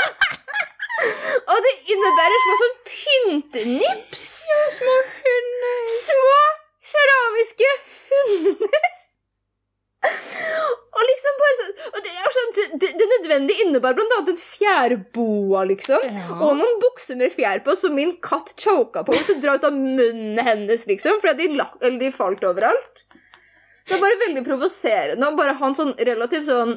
Og 1.52 1.58
det 1.66 1.74
innebærer 1.90 2.42
små 2.46 2.56
sånn 2.62 2.74
pyntenips. 2.88 4.26
Ja, 4.50 4.58
Små 4.78 4.96
hunder. 5.20 5.86
Små 5.98 6.34
keramiske 6.92 7.70
hunder. 8.10 8.90
Og 10.02 11.02
liksom 11.06 11.36
bare 11.38 11.56
sånn 11.58 11.74
og 11.92 11.98
det, 12.02 12.12
sånn, 12.36 12.48
det, 12.82 12.88
det, 12.98 13.06
nødvendige 13.12 13.80
blant 13.82 14.00
annet 14.16 14.32
en 14.32 14.40
fjærboa, 14.42 15.62
liksom. 15.70 16.06
Og 16.42 16.56
noen 16.58 16.80
bukser 16.82 17.18
med 17.20 17.34
fjær 17.34 17.62
på 17.66 17.76
som 17.78 17.94
min 17.94 18.16
katt 18.24 18.50
choka 18.58 19.04
på 19.06 19.14
Måtte 19.14 19.36
dra 19.42 19.54
ut 19.58 19.66
av 19.68 19.76
munnen 19.76 20.42
hennes, 20.42 20.86
liksom. 20.90 21.20
Fordi 21.22 21.46
de, 21.46 21.60
lak- 21.60 21.78
eller 21.80 22.00
de 22.02 22.10
falt 22.14 22.42
overalt. 22.46 23.04
Så 23.82 23.94
det 23.94 23.98
er 23.98 24.04
bare 24.04 24.20
veldig 24.26 24.44
provoserende 24.46 25.28
å 25.28 25.36
bare 25.36 25.56
ha 25.58 25.66
en 25.68 25.74
sånn 25.78 25.94
relativt 25.98 26.46
sånn 26.46 26.76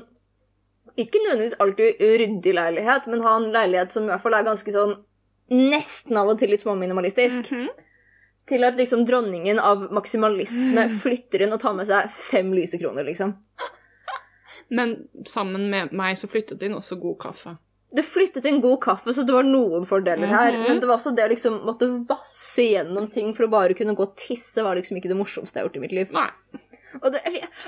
Ikke 0.97 1.19
nødvendigvis 1.19 1.57
alltid 1.59 1.99
ryddig 2.21 2.53
leilighet, 2.55 3.07
men 3.11 3.23
ha 3.25 3.35
en 3.35 3.49
leilighet 3.51 3.91
som 3.91 4.05
i 4.05 4.13
hvert 4.13 4.21
fall 4.23 4.37
er 4.37 4.45
ganske 4.47 4.71
sånn 4.71 4.93
nesten 5.51 6.17
av 6.17 6.29
og 6.31 6.39
til 6.39 6.49
litt 6.53 6.63
småminimalistisk. 6.63 7.51
Mhm. 7.51 7.67
Til 8.47 8.63
at 8.63 8.77
liksom 8.79 9.03
dronningen 9.05 9.59
av 9.59 9.89
maksimalisme 9.91 10.85
flytter 11.03 11.43
inn 11.43 11.53
og 11.53 11.59
tar 11.59 11.73
med 11.73 11.89
seg 11.89 12.09
fem 12.29 12.53
lysekroner, 12.53 13.03
liksom. 13.03 13.35
Men 14.69 14.95
sammen 15.25 15.69
med 15.69 15.91
meg 15.93 16.17
så 16.17 16.29
flyttet 16.29 16.59
det 16.59 16.69
inn 16.69 16.77
også 16.77 16.97
god 17.01 17.19
kaffe. 17.21 17.57
Det 17.95 18.03
flyttet 18.03 18.45
inn 18.49 18.61
god 18.63 18.79
kaffe, 18.83 19.13
så 19.13 19.23
det 19.25 19.33
var 19.35 19.43
noen 19.43 19.85
fordeler 19.87 20.27
her. 20.27 20.53
Mhm. 20.53 20.67
Men 20.67 20.79
det 20.79 20.87
var 20.87 20.97
også 20.97 21.15
det 21.15 21.27
å 21.27 21.31
liksom 21.31 21.61
måtte 21.65 21.87
vasse 22.07 22.65
gjennom 22.71 23.11
ting 23.11 23.33
for 23.33 23.45
å 23.45 23.51
bare 23.51 23.73
kunne 23.73 23.95
gå 23.95 24.03
og 24.07 24.15
tisse, 24.15 24.63
var 24.63 24.75
liksom 24.75 24.97
ikke 24.97 25.11
det 25.11 25.17
morsomste 25.19 25.59
jeg 25.59 25.63
har 25.63 25.69
gjort 25.69 25.77
i 25.77 25.83
mitt 25.85 25.91
liv. 25.91 26.11
Nei. 26.11 26.29
Og 27.01 27.11
det, 27.13 27.21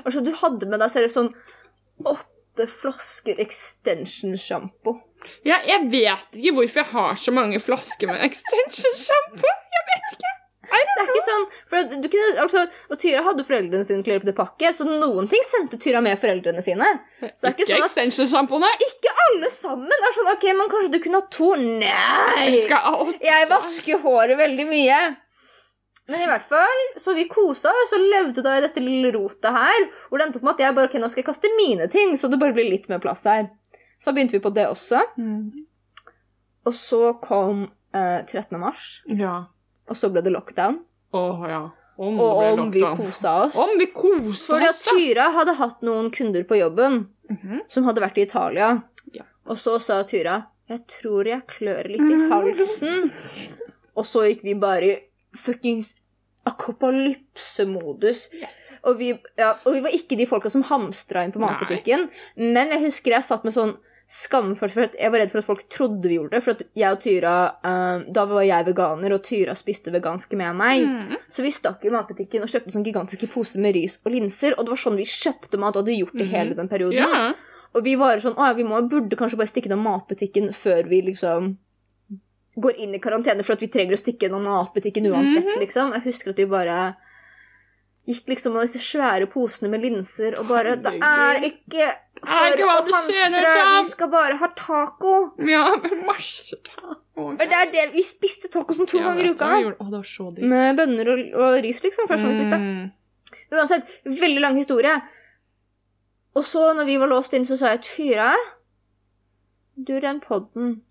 altså, 0.04 0.24
du 0.26 0.32
hadde 0.42 0.70
med 0.72 0.82
deg 0.84 0.94
seriøst 0.94 1.20
sånn 1.20 1.32
åtte 2.08 2.68
flasker 2.70 3.40
extension-sjampo. 3.42 4.98
Ja, 5.48 5.60
jeg 5.66 5.90
vet 5.92 6.38
ikke 6.38 6.56
hvorfor 6.58 6.84
jeg 6.84 6.92
har 6.94 7.20
så 7.22 7.34
mange 7.36 7.60
flasker 7.62 8.10
med 8.12 8.24
extension-sjampo. 8.28 9.54
Jeg 9.78 9.88
vet 9.92 10.12
ikke. 10.18 10.34
Det 10.68 11.04
er 11.04 11.10
ikke 11.13 11.24
sånn, 11.24 11.44
for 11.72 11.92
du 12.04 12.08
kunne, 12.12 12.32
altså, 12.44 12.62
Og 12.92 13.00
Tyra 13.00 13.22
hadde 13.24 13.46
foreldrene 13.48 13.88
sine 13.88 14.04
klær 14.04 14.20
på 14.20 14.28
det 14.28 14.34
pakke, 14.36 14.72
så 14.76 14.84
noen 14.88 15.30
ting 15.32 15.46
sendte 15.48 15.80
Tyra 15.80 16.02
med 16.04 16.20
foreldrene 16.20 16.63
sine. 16.66 16.90
Så 17.22 17.46
det 17.46 17.48
er 17.48 17.54
ikke 17.54 17.63
Ikke 17.63 17.70
sånn 17.72 17.86
at 17.86 17.92
extension-sjampoene. 17.94 18.72
Ikke 18.88 19.13
alle 19.28 19.52
sammen! 19.54 19.88
Det 19.94 20.10
er 20.10 20.18
sånn, 20.18 20.32
ok, 20.34 20.48
men 20.60 20.74
Kanskje 20.74 20.92
du 20.92 21.00
kunne 21.06 21.22
ha 21.22 21.30
to? 21.38 21.54
Nei! 21.62 22.50
Jeg. 22.58 23.16
Jeg 23.24 23.48
vasker 23.54 24.04
håret 24.04 24.42
veldig 24.42 24.68
mye. 24.68 25.00
Men 26.08 26.22
i 26.24 26.28
hvert 26.30 26.46
fall, 26.48 26.82
så 26.98 27.13
vi 27.17 27.26
kosa 27.28 27.70
oss 27.84 27.93
og 27.98 28.04
levde 28.13 28.41
da 28.46 28.58
i 28.58 28.62
dette 28.63 28.80
lille 28.80 29.12
rotet 29.12 29.52
her. 29.52 29.88
Hvor 30.10 30.17
det 30.22 30.28
endte 30.28 30.39
opp 30.39 30.43
med 30.48 30.54
at 30.56 30.62
jeg 30.63 30.76
bare 30.78 30.88
ok, 30.88 30.93
nå 31.04 31.10
skal 31.12 31.22
jeg 31.24 31.28
kaste 31.28 31.52
mine 31.58 31.88
ting, 31.91 32.13
så 32.17 32.30
det 32.32 32.39
bare 32.39 32.56
blir 32.56 32.70
litt 32.72 32.88
mer 32.89 33.00
plass 33.04 33.26
her. 33.28 33.50
Så 34.00 34.13
begynte 34.15 34.32
vi 34.38 34.39
på 34.43 34.54
det 34.56 34.67
også. 34.70 35.02
Mm. 35.17 35.65
Og 36.67 36.74
så 36.76 37.02
kom 37.24 37.65
eh, 37.96 38.22
13. 38.28 38.60
mars, 38.60 39.02
Ja. 39.08 39.46
og 39.89 39.96
så 40.00 40.10
ble 40.12 40.22
det 40.24 40.32
lockdown. 40.36 40.80
Åh, 41.13 41.43
ja. 41.50 41.62
Om 41.98 42.20
Og 42.22 42.60
om 42.60 42.72
vi 42.72 42.80
lockdown. 42.84 42.98
kosa 43.12 43.36
oss. 43.48 43.56
Om 43.58 43.72
vi 43.80 43.88
kosa 43.91 44.54
Fordi 44.54 44.67
at 44.70 44.76
oss. 44.76 44.86
Tyra 44.91 45.30
hadde 45.34 45.56
hatt 45.58 45.82
noen 45.82 46.12
kunder 46.12 46.43
på 46.43 46.60
jobben 46.60 47.08
Mhm. 47.30 47.62
som 47.67 47.84
hadde 47.84 48.00
vært 48.02 48.17
i 48.17 48.22
Italia. 48.28 48.84
Ja. 49.13 49.24
Og 49.48 49.58
så 49.58 49.80
sa 49.82 50.04
Tyra 50.04 50.46
jeg 50.70 50.86
tror 50.88 51.26
jeg 51.26 51.41
klør 51.48 51.88
litt 51.88 52.00
i 52.00 52.30
halsen. 52.32 53.12
Og 53.96 54.06
så 54.06 54.28
gikk 54.28 54.43
vi 54.43 54.54
bare 54.54 54.84
i 54.84 55.00
fuckings 55.36 55.96
akopalypsemodus. 56.48 58.28
Yes. 58.38 58.56
Og 58.88 59.02
vi, 59.02 59.12
ja, 59.40 59.54
og 59.64 59.76
vi 59.76 59.84
var 59.84 59.96
ikke 59.96 60.18
de 60.20 60.30
folka 60.30 60.52
som 60.54 60.66
hamstra 60.70 61.26
inn 61.26 61.36
på 61.36 61.42
matbutikken. 61.44 62.08
Men 62.40 62.74
jeg 62.76 62.88
husker 62.88 63.18
jeg 63.18 63.28
satt 63.28 63.46
med 63.48 63.56
sånn 63.56 63.76
skamfølelse, 64.08 64.78
for 64.78 64.94
jeg 64.96 65.12
var 65.12 65.20
redd 65.20 65.34
for 65.34 65.42
at 65.42 65.48
folk 65.50 65.66
trodde 65.74 66.08
vi 66.08 66.16
gjorde 66.16 66.38
det. 66.38 66.44
For 66.46 66.62
jeg 66.80 66.96
og 66.96 67.02
Tyra 67.04 67.34
uh, 67.60 68.06
Da 68.16 68.24
var 68.30 68.46
jeg 68.48 68.70
veganer, 68.70 69.16
og 69.18 69.26
Tyra 69.28 69.56
spiste 69.60 69.92
veganske 69.92 70.40
med 70.40 70.56
meg. 70.60 70.86
Mm. 70.88 71.20
Så 71.34 71.44
vi 71.44 71.52
stakk 71.52 71.84
i 71.84 71.92
matbutikken 71.92 72.46
og 72.46 72.52
kjøpte 72.52 72.72
sånn 72.76 72.88
gigantiske 72.88 73.30
poser 73.34 73.64
med 73.64 73.76
ris 73.76 74.00
og 74.04 74.16
linser. 74.16 74.56
Og 74.56 74.64
det 74.64 74.76
var 74.76 74.84
sånn 74.86 75.00
vi 75.02 75.10
kjøpte 75.12 75.60
mat, 75.60 75.76
og 75.76 75.84
hadde 75.84 76.00
gjort 76.00 76.16
det 76.16 76.30
mm. 76.30 76.34
hele 76.34 76.58
den 76.58 76.72
perioden. 76.72 77.04
Yeah. 77.04 77.36
Og 77.76 77.84
vi 77.86 77.98
var 78.00 78.24
sånn, 78.24 78.38
å 78.40 78.48
ja, 78.48 78.56
vi 78.58 78.66
må, 78.66 78.80
burde 78.90 79.20
kanskje 79.20 79.42
bare 79.42 79.52
stikke 79.52 79.70
innom 79.70 79.84
matbutikken 79.86 80.54
før 80.56 80.88
vi 80.88 81.04
liksom 81.12 81.58
går 82.60 82.78
inn 82.84 82.96
i 82.96 83.00
karantene, 83.00 83.43
for 83.46 83.54
at 83.54 83.62
vi 83.62 83.67
trenger 83.67 83.93
å 83.93 84.02
stikke 84.02 84.28
innom 84.30 84.43
matbutikken 84.48 85.06
uansett, 85.12 85.46
Mhm. 85.46 85.60
liksom. 85.62 85.91
Jeg 85.93 86.02
husker 86.08 86.30
at 86.32 86.38
vi 86.38 86.46
bare 86.46 86.96
gikk 88.08 88.26
liksom 88.32 88.54
med 88.54 88.62
disse 88.67 88.80
svære 88.80 89.28
posene 89.30 89.70
med 89.70 89.82
linser, 89.84 90.38
og 90.39 90.48
bare, 90.48 90.76
det 90.78 90.93
er 91.04 91.41
ikke 91.43 91.89
for 92.24 92.62
å 92.63 92.70
hamstre, 92.88 93.82
vi 93.84 93.89
skal 93.91 94.08
bare 94.10 94.38
ha 94.38 94.48
taco. 94.56 95.34
ja, 95.39 95.76
masse 96.06 96.56
taco. 96.63 97.36
Det 97.38 97.52
er 97.52 97.72
det, 97.72 97.93
vi 97.93 98.02
spiste 98.02 98.50
taco 98.50 98.74
som 98.74 98.86
to 98.88 98.98
Ja, 98.98 99.04
ganger 99.12 99.26
i 99.26 99.34
uka. 99.34 99.46
Med 100.48 100.78
bønner 100.78 101.08
og, 101.13 101.34
og 101.36 101.63
ris, 101.63 101.82
liksom, 101.84 102.08
Først. 102.08 102.24
Mm. 102.58 102.91
Uansett, 103.52 103.86
veldig 104.06 104.39
lang 104.41 104.56
historie. 104.58 105.02
Og 106.36 106.43
så, 106.43 106.74
når 106.76 106.86
vi 106.86 106.98
var 106.98 107.08
låst 107.10 107.34
inn, 107.34 107.46
så 107.46 107.58
sa 107.58 107.72
jeg 107.76 107.82
Tyra, 107.82 108.34
du, 109.78 110.00
den 110.00 110.20
podden 110.22 110.82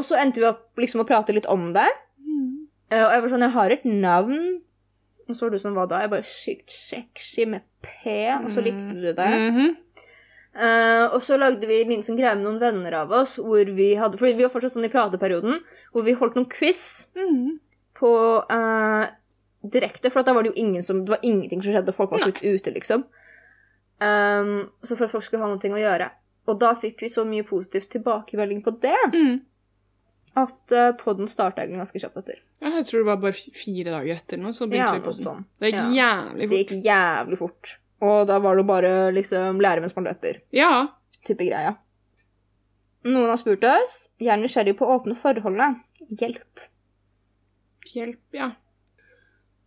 Og 0.00 0.06
så 0.08 0.16
endte 0.16 0.40
vi 0.40 0.48
opp 0.48 0.80
liksom 0.80 1.04
å 1.04 1.08
prate 1.08 1.34
litt 1.36 1.48
om 1.50 1.70
det. 1.76 1.88
Mm. 2.24 2.66
Eh, 2.88 3.04
Og 3.04 3.12
jeg 3.12 3.22
var 3.22 3.32
sånn, 3.34 3.46
jeg 3.46 3.56
har 3.58 3.76
et 3.76 3.86
navn. 3.86 4.40
Og 5.28 5.36
så 5.36 5.46
var 5.46 5.52
du 5.52 5.60
sånn, 5.62 5.76
hva 5.76 5.86
da? 5.90 6.00
Jeg 6.02 6.12
bare 6.14 6.26
sykt 6.26 6.72
sexy 6.74 7.44
med 7.46 7.66
P, 7.84 8.16
og 8.40 8.50
så 8.54 8.64
likte 8.64 8.96
du 8.96 9.12
det. 9.12 9.30
Mm 9.30 9.54
-hmm. 9.56 9.70
Uh, 10.50 11.14
og 11.14 11.22
så 11.22 11.36
lagde 11.38 11.62
vi 11.70 11.76
en 11.84 12.02
sånn 12.02 12.16
greie 12.18 12.34
med 12.34 12.42
noen 12.42 12.58
venner 12.58 12.96
av 13.04 13.12
oss, 13.14 13.36
hvor 13.38 13.68
vi 13.70 13.92
hadde 13.94 14.18
Fordi 14.18 14.34
vi 14.34 14.42
var 14.42 14.50
fortsatt 14.50 14.72
sånn 14.74 14.88
i 14.88 14.90
prateperioden, 14.90 15.60
hvor 15.94 16.02
vi 16.02 16.16
holdt 16.18 16.34
noen 16.34 16.48
quiz 16.50 17.06
mm. 17.14 17.60
på 17.94 18.10
uh, 18.50 19.04
direkte, 19.62 20.10
for 20.10 20.26
da 20.26 20.34
var 20.34 20.42
det 20.42 20.50
jo 20.50 20.62
ingen 20.64 20.82
som, 20.82 21.04
det 21.04 21.14
var 21.14 21.22
ingenting 21.22 21.62
som 21.62 21.72
skjedde, 21.72 21.94
folk 21.94 22.10
var 22.10 22.24
slutt 22.24 22.42
ute, 22.42 22.74
liksom. 22.74 23.04
Um, 24.00 24.72
så 24.82 24.96
for 24.96 25.06
at 25.06 25.14
folk 25.14 25.24
skulle 25.24 25.44
ha 25.44 25.52
noe 25.52 25.70
å 25.70 25.84
gjøre. 25.84 26.10
Og 26.50 26.58
da 26.58 26.72
fikk 26.82 27.04
vi 27.04 27.12
så 27.12 27.22
mye 27.28 27.46
positivt 27.46 27.90
tilbakemelding 27.94 28.64
på 28.66 28.74
det, 28.82 28.98
Mm. 29.14 29.40
At 30.42 30.74
uh, 30.76 30.92
podden 31.00 31.28
starta 31.30 31.66
ganske 31.70 32.00
kjapt 32.02 32.16
etter. 32.22 32.40
Ja, 32.60 32.72
Jeg 32.78 32.86
tror 32.88 33.00
det 33.02 33.08
var 33.10 33.20
bare 33.22 33.32
fire 33.56 33.90
dager 33.94 34.16
etter 34.16 34.40
nå, 34.40 34.52
så 34.56 34.66
begynte 34.68 34.86
Ja, 34.86 34.92
vi 34.98 35.04
på 35.06 35.14
den. 35.14 35.24
sånn. 35.24 35.44
Det 35.60 35.70
gikk 35.72 35.94
jævlig 35.96 36.46
fort. 36.46 36.50
Det 36.50 36.58
gikk 36.64 36.84
jævlig 36.90 37.38
fort. 37.40 37.74
Og 38.00 38.26
da 38.30 38.38
var 38.40 38.56
det 38.56 38.66
bare 38.68 38.92
liksom 39.12 39.60
lære 39.60 39.80
mens 39.84 39.96
man 39.96 40.08
løper. 40.08 40.40
Ja. 40.56 40.70
Type 41.26 41.44
greia. 41.44 41.74
Noen 43.04 43.28
har 43.32 43.36
spurt 43.40 43.64
oss. 43.64 44.10
Jeg 44.20 44.32
er 44.34 44.40
nysgjerrig 44.42 44.74
på 44.76 44.84
å 44.88 44.98
åpne 44.98 45.16
forholdet. 45.16 45.78
Hjelp. 46.20 46.64
Hjelp, 47.94 48.20
ja. 48.36 48.50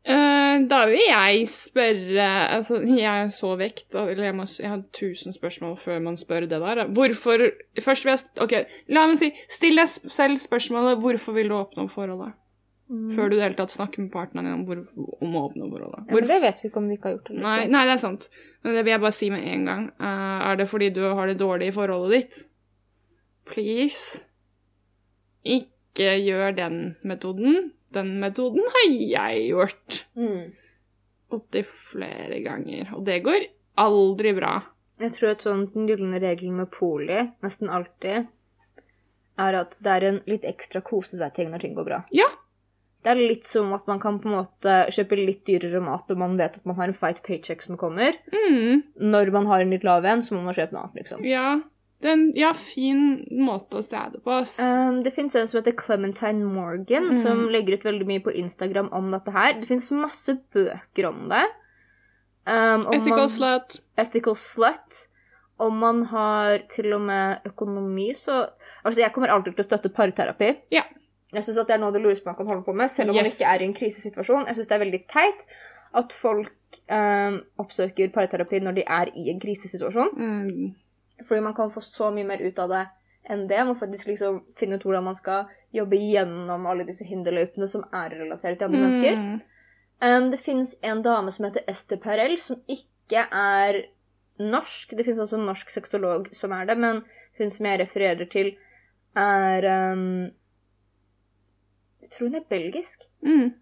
Eh, 0.04 0.56
da 0.68 0.82
vil 0.90 1.00
jeg 1.00 1.46
spørre 1.48 2.26
Altså, 2.58 2.82
jeg 2.84 3.08
er 3.08 3.30
så 3.32 3.54
vekt, 3.56 3.96
eller 3.96 4.26
jeg, 4.28 4.36
må, 4.36 4.46
jeg 4.60 4.68
har 4.70 4.82
tusen 4.92 5.32
spørsmål 5.32 5.78
før 5.80 6.02
man 6.04 6.18
spør 6.20 6.44
det 6.44 6.60
der. 6.60 6.86
Hvorfor 6.92 7.46
Først 7.80 8.06
vil 8.06 8.12
jeg 8.12 8.44
OK, 8.44 8.56
la 8.92 9.08
meg 9.08 9.22
si 9.22 9.32
Still 9.48 9.80
deg 9.80 9.88
selv 9.88 10.44
spørsmålet 10.44 11.00
hvorfor 11.00 11.38
vil 11.38 11.52
du 11.52 11.56
åpne 11.56 11.86
opp 11.86 11.96
forholdet? 11.96 12.36
Før 13.16 13.30
du 13.32 13.38
i 13.38 13.40
det 13.40 13.46
hele 13.46 13.58
tatt 13.58 13.72
snakker 13.74 14.04
med 14.04 14.12
partneren 14.14 14.46
din 14.46 14.56
om, 14.58 14.66
hvor, 14.68 14.82
om 15.24 15.38
å 15.40 15.46
åpne 15.48 15.66
opp 15.66 15.72
forholdet. 15.72 16.10
Ja, 16.10 16.18
men 16.18 16.28
det 16.30 16.40
vet 16.44 16.60
vi 16.62 16.70
ikke 16.70 16.82
om 16.82 16.90
de 16.90 16.98
ikke 16.98 17.08
har 17.08 17.16
gjort. 17.16 17.30
det. 17.32 17.38
Nei, 17.42 17.56
nei, 17.72 17.86
det 17.88 17.94
er 17.96 18.02
sant. 18.04 18.28
Men 18.62 18.76
det 18.76 18.84
vil 18.84 18.94
jeg 18.94 19.02
bare 19.06 19.18
si 19.18 19.30
med 19.34 19.48
en 19.50 19.70
gang. 19.70 19.86
Uh, 20.04 20.42
er 20.50 20.60
det 20.60 20.68
fordi 20.70 20.90
du 20.94 21.02
har 21.08 21.32
det 21.32 21.40
dårlig 21.40 21.72
i 21.72 21.74
forholdet 21.74 22.14
ditt? 22.14 22.44
Please. 23.50 24.22
Ikke 25.56 26.12
gjør 26.22 26.54
den 26.60 26.78
metoden. 27.08 27.72
Den 27.94 28.14
metoden 28.22 28.64
har 28.76 28.86
jeg 28.92 29.48
gjort 29.52 30.04
Mm. 30.18 30.52
opptil 31.34 31.64
flere 31.66 32.40
ganger, 32.46 32.92
og 32.96 33.06
det 33.06 33.20
går 33.26 33.48
aldri 33.82 34.34
bra. 34.38 34.62
Jeg 35.02 35.12
tror 35.16 35.32
at 35.34 35.42
sånn 35.42 35.64
den 35.74 35.88
gylne 35.90 36.20
regelen 36.22 36.58
med 36.62 36.70
poli 36.72 37.20
nesten 37.44 37.70
alltid 37.74 38.28
er 39.42 39.56
at 39.58 39.76
det 39.82 39.90
er 39.96 40.06
en 40.12 40.20
litt 40.30 40.44
ekstra 40.46 40.82
kose 40.86 41.18
seg-ting 41.18 41.50
når 41.50 41.64
ting 41.64 41.74
går 41.76 41.88
bra. 41.88 42.04
Ja. 42.14 42.28
Det 43.04 43.12
er 43.12 43.20
litt 43.20 43.44
som 43.50 43.74
at 43.76 43.88
man 43.90 44.00
kan 44.00 44.20
på 44.22 44.30
en 44.30 44.38
måte 44.38 44.76
kjøpe 44.94 45.18
litt 45.20 45.42
dyrere 45.50 45.82
mat 45.84 46.10
og 46.14 46.18
man 46.22 46.38
vet 46.40 46.60
at 46.62 46.66
man 46.70 46.78
har 46.78 46.88
en 46.88 46.94
fight 46.96 47.20
paycheck 47.26 47.62
som 47.66 47.76
kommer. 47.82 48.14
Mm. 48.32 48.84
Når 49.02 49.32
man 49.34 49.50
har 49.50 49.60
en 49.66 49.74
litt 49.74 49.84
lav 49.84 50.06
en, 50.06 50.22
så 50.24 50.38
må 50.38 50.44
man 50.46 50.54
kjøpe 50.56 50.72
noe 50.78 50.86
annet, 50.86 51.02
liksom. 51.02 51.26
Ja. 51.28 51.60
Det 52.04 52.10
er 52.10 52.18
en 52.18 52.26
ja, 52.36 52.50
fin 52.52 53.04
måte 53.32 53.80
å 53.80 53.86
se 53.86 54.00
det 54.12 54.20
på. 54.26 54.42
Um, 54.60 54.98
det 55.06 55.14
fins 55.16 55.38
en 55.40 55.48
som 55.48 55.62
heter 55.62 55.76
Clementine 55.80 56.44
Morgan, 56.44 57.08
mm. 57.14 57.20
som 57.22 57.46
legger 57.54 57.78
ut 57.78 57.86
veldig 57.88 58.08
mye 58.10 58.24
på 58.26 58.34
Instagram 58.42 58.90
om 58.92 59.08
dette 59.16 59.32
her. 59.32 59.54
Det 59.62 59.70
fins 59.70 59.88
masse 59.96 60.36
bøker 60.52 61.08
om 61.08 61.30
det. 61.32 61.46
Um, 62.44 62.84
om 62.90 62.98
Ethical 62.98 63.24
man- 63.24 63.32
slut. 63.38 63.80
Ethical 63.96 64.36
Slut. 64.36 65.08
Om 65.64 65.78
man 65.80 66.04
har 66.12 66.66
til 66.68 66.92
og 66.94 67.02
med 67.08 67.46
økonomi, 67.46 68.14
så 68.16 68.50
Altså, 68.84 69.00
jeg 69.00 69.14
kommer 69.14 69.32
alltid 69.32 69.54
til 69.56 69.64
å 69.64 69.68
støtte 69.70 69.90
parterapi. 69.96 70.50
Ja. 70.72 70.82
Jeg 71.32 71.46
syns 71.46 71.62
det 71.64 71.72
er 71.72 71.80
noe 71.80 71.88
av 71.88 71.96
det 71.96 72.02
lureste 72.04 72.28
man 72.28 72.36
kan 72.36 72.50
holde 72.50 72.66
på 72.66 72.74
med, 72.76 72.92
selv 72.92 73.14
om 73.14 73.16
man 73.16 73.30
ikke 73.30 73.48
er 73.48 73.62
i 73.62 73.66
en 73.70 73.74
krisesituasjon. 73.74 74.44
Jeg 74.50 74.58
syns 74.58 74.68
det 74.68 74.76
er 74.76 74.84
veldig 74.84 75.00
teit 75.08 75.46
at 75.96 76.12
folk 76.12 76.82
um, 76.92 77.40
oppsøker 77.64 78.12
parterapi 78.12 78.60
når 78.60 78.76
de 78.82 78.84
er 78.84 79.14
i 79.16 79.30
en 79.32 79.40
krisesituasjon. 79.40 80.12
Mm. 80.18 80.76
Fordi 81.28 81.42
man 81.46 81.56
kan 81.58 81.72
få 81.72 81.82
så 81.82 82.12
mye 82.14 82.28
mer 82.28 82.44
ut 82.44 82.60
av 82.60 82.70
det 82.74 82.84
enn 83.30 83.48
det. 83.48 83.64
Man 83.66 83.80
faktisk 83.80 84.08
liksom 84.12 84.42
finne 84.60 84.78
ut 84.78 84.86
hvordan 84.86 85.08
man 85.08 85.18
skal 85.18 85.50
jobbe 85.74 85.98
gjennom 85.98 86.68
alle 86.70 86.86
disse 86.88 87.06
hinderløypene 87.08 87.68
som 87.70 87.86
er 87.94 88.14
relatert 88.20 88.60
til 88.60 88.68
andre 88.68 88.84
mennesker. 88.84 89.18
Mm. 89.20 89.42
Um, 90.04 90.30
det 90.34 90.42
finnes 90.44 90.76
en 90.84 91.02
dame 91.06 91.32
som 91.32 91.48
heter 91.48 91.64
Esther 91.72 92.02
Perel, 92.04 92.36
som 92.42 92.60
ikke 92.68 93.24
er 93.32 93.86
norsk. 94.42 94.92
Det 94.92 95.06
finnes 95.06 95.22
også 95.24 95.40
en 95.40 95.48
norsk 95.48 95.72
sexolog 95.72 96.30
som 96.36 96.52
er 96.52 96.68
det, 96.70 96.78
men 96.78 97.04
hun 97.40 97.52
som 97.54 97.70
jeg 97.70 97.80
refererer 97.82 98.30
til, 98.30 98.54
er 99.16 99.68
um, 99.94 100.32
Jeg 102.04 102.10
tror 102.12 102.28
hun 102.28 102.36
er 102.36 102.50
belgisk. 102.50 103.08
Mm. 103.22 103.54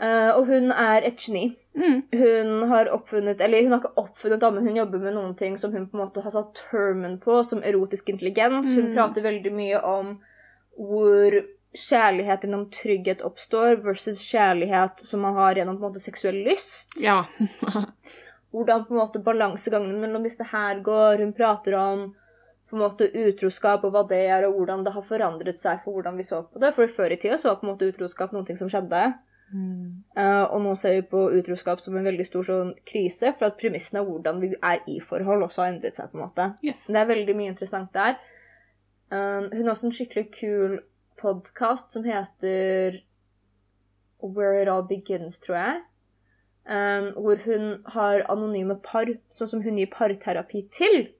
Uh, 0.00 0.32
og 0.36 0.46
hun 0.46 0.72
er 0.72 1.04
et 1.04 1.20
geni. 1.20 1.56
Mm. 1.76 2.02
Hun 2.12 2.68
har 2.70 2.88
oppfunnet 2.88 3.40
Eller 3.44 3.62
hun 3.62 3.72
har 3.74 3.82
ikke 3.82 4.00
oppfunnet 4.00 4.40
det, 4.40 4.48
men 4.54 4.64
hun 4.66 4.76
jobber 4.78 4.98
med 5.02 5.14
noen 5.14 5.34
ting 5.36 5.58
som 5.60 5.72
hun 5.76 5.84
på 5.90 5.98
en 5.98 6.04
måte 6.06 6.22
har 6.24 6.32
satt 6.32 6.54
termen 6.70 7.18
på, 7.20 7.42
som 7.44 7.60
erotisk 7.62 8.08
intelligens. 8.08 8.70
Hun 8.74 8.86
Mm. 8.90 8.94
prater 8.96 9.22
veldig 9.22 9.52
mye 9.52 9.82
om 9.84 10.14
hvor 10.78 11.36
kjærlighet 11.76 12.40
gjennom 12.44 12.70
trygghet 12.72 13.22
oppstår, 13.22 13.76
versus 13.84 14.20
kjærlighet 14.24 15.00
som 15.04 15.20
man 15.20 15.34
har 15.34 15.54
gjennom 15.54 15.76
på 15.76 15.84
en 15.84 15.92
måte 15.92 16.00
seksuell 16.00 16.38
lyst. 16.46 16.96
Ja. 17.00 17.24
Hvordan 18.52 18.86
på 18.86 18.94
en 18.94 19.00
måte 19.02 19.20
balansegangen 19.22 20.00
mellom 20.00 20.22
disse 20.24 20.44
her 20.48 20.80
går. 20.80 21.18
Hun 21.18 21.32
prater 21.36 21.74
om 21.76 22.14
på 22.70 22.76
en 22.76 22.82
måte 22.82 23.10
utroskap 23.12 23.84
og 23.84 23.92
hva 23.92 24.02
det 24.08 24.22
er, 24.26 24.46
og 24.48 24.54
hvordan 24.56 24.84
det 24.86 24.92
har 24.94 25.04
forandret 25.06 25.58
seg 25.60 25.82
for 25.84 25.92
hvordan 25.98 26.16
vi 26.16 26.24
så 26.26 26.40
på 26.48 26.58
det. 26.62 26.72
For 26.74 26.86
før 26.88 27.12
i 27.12 27.18
tida 27.20 27.36
så 27.38 27.50
var 27.50 27.60
på 27.60 27.66
en 27.66 27.74
måte 27.74 27.90
utroskap 27.92 28.32
noe 28.32 28.56
som 28.56 28.70
skjedde. 28.72 29.02
Mm. 29.52 30.02
Eh, 30.16 30.42
og 30.42 30.60
nå 30.64 30.72
ser 30.78 30.96
vi 30.96 31.02
på 31.06 31.20
utroskap 31.38 31.80
som 31.80 31.96
en 31.96 32.06
veldig 32.06 32.26
stor 32.26 32.46
sånn 32.48 32.72
krise, 32.88 33.32
for 33.38 33.48
at 33.48 33.58
premissene 33.60 34.02
av 34.02 34.08
hvordan 34.10 34.40
vi 34.42 34.52
er 34.58 34.82
i 34.90 34.98
forhold, 35.00 35.46
også 35.46 35.62
har 35.62 35.72
endret 35.74 35.98
seg. 35.98 36.10
på 36.10 36.18
en 36.18 36.24
måte. 36.24 36.48
Yes. 36.66 36.84
Det 36.88 37.00
er 37.00 37.10
veldig 37.12 37.36
mye 37.38 37.52
interessant 37.54 37.92
der. 37.94 38.18
Um, 39.10 39.50
hun 39.52 39.62
har 39.64 39.74
også 39.76 39.86
en 39.86 39.94
skikkelig 39.94 40.30
kul 40.34 40.78
podkast 41.20 41.92
som 41.94 42.04
heter 42.04 43.00
Where 44.22 44.62
It 44.62 44.68
All 44.68 44.82
Begins, 44.88 45.38
tror 45.38 45.56
jeg. 45.60 45.82
Um, 46.66 47.12
hvor 47.22 47.38
hun 47.44 47.84
har 47.94 48.24
anonyme 48.32 48.80
par, 48.82 49.06
sånn 49.32 49.52
som 49.52 49.62
hun 49.62 49.78
gir 49.78 49.92
parterapi 49.92 50.64
til. 50.74 51.12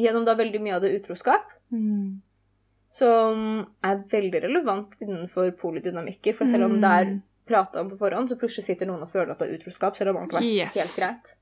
Gjennom 0.00 0.24
da 0.24 0.34
veldig 0.38 0.62
mye 0.64 0.78
av 0.78 0.86
det 0.86 0.94
utroskap. 0.96 1.50
Mm. 1.68 2.22
Som 2.92 3.66
er 3.84 4.00
veldig 4.08 4.40
relevant 4.46 4.96
innenfor 5.04 5.52
polydynamikker. 5.60 6.36
For 6.38 6.48
selv 6.48 6.70
om 6.70 6.80
det 6.80 6.88
er 6.88 7.04
Mm. 7.10 7.20
Prata 7.48 7.80
om 7.80 7.90
på 7.90 7.98
forhånd, 8.00 8.28
så 8.30 8.38
plutselig 8.40 8.64
sitter 8.64 8.86
noen 8.88 9.02
og 9.04 9.10
føler 9.12 9.32
at 9.34 9.38
det 9.42 9.48
er 9.50 9.60
utroskap, 9.60 9.96
selv 9.98 10.14
om 10.14 10.22
alt 10.22 10.32
har 10.32 10.40
vært 10.40 10.50
Yes. 10.50 10.74
helt 10.76 10.96
greit. 10.96 11.32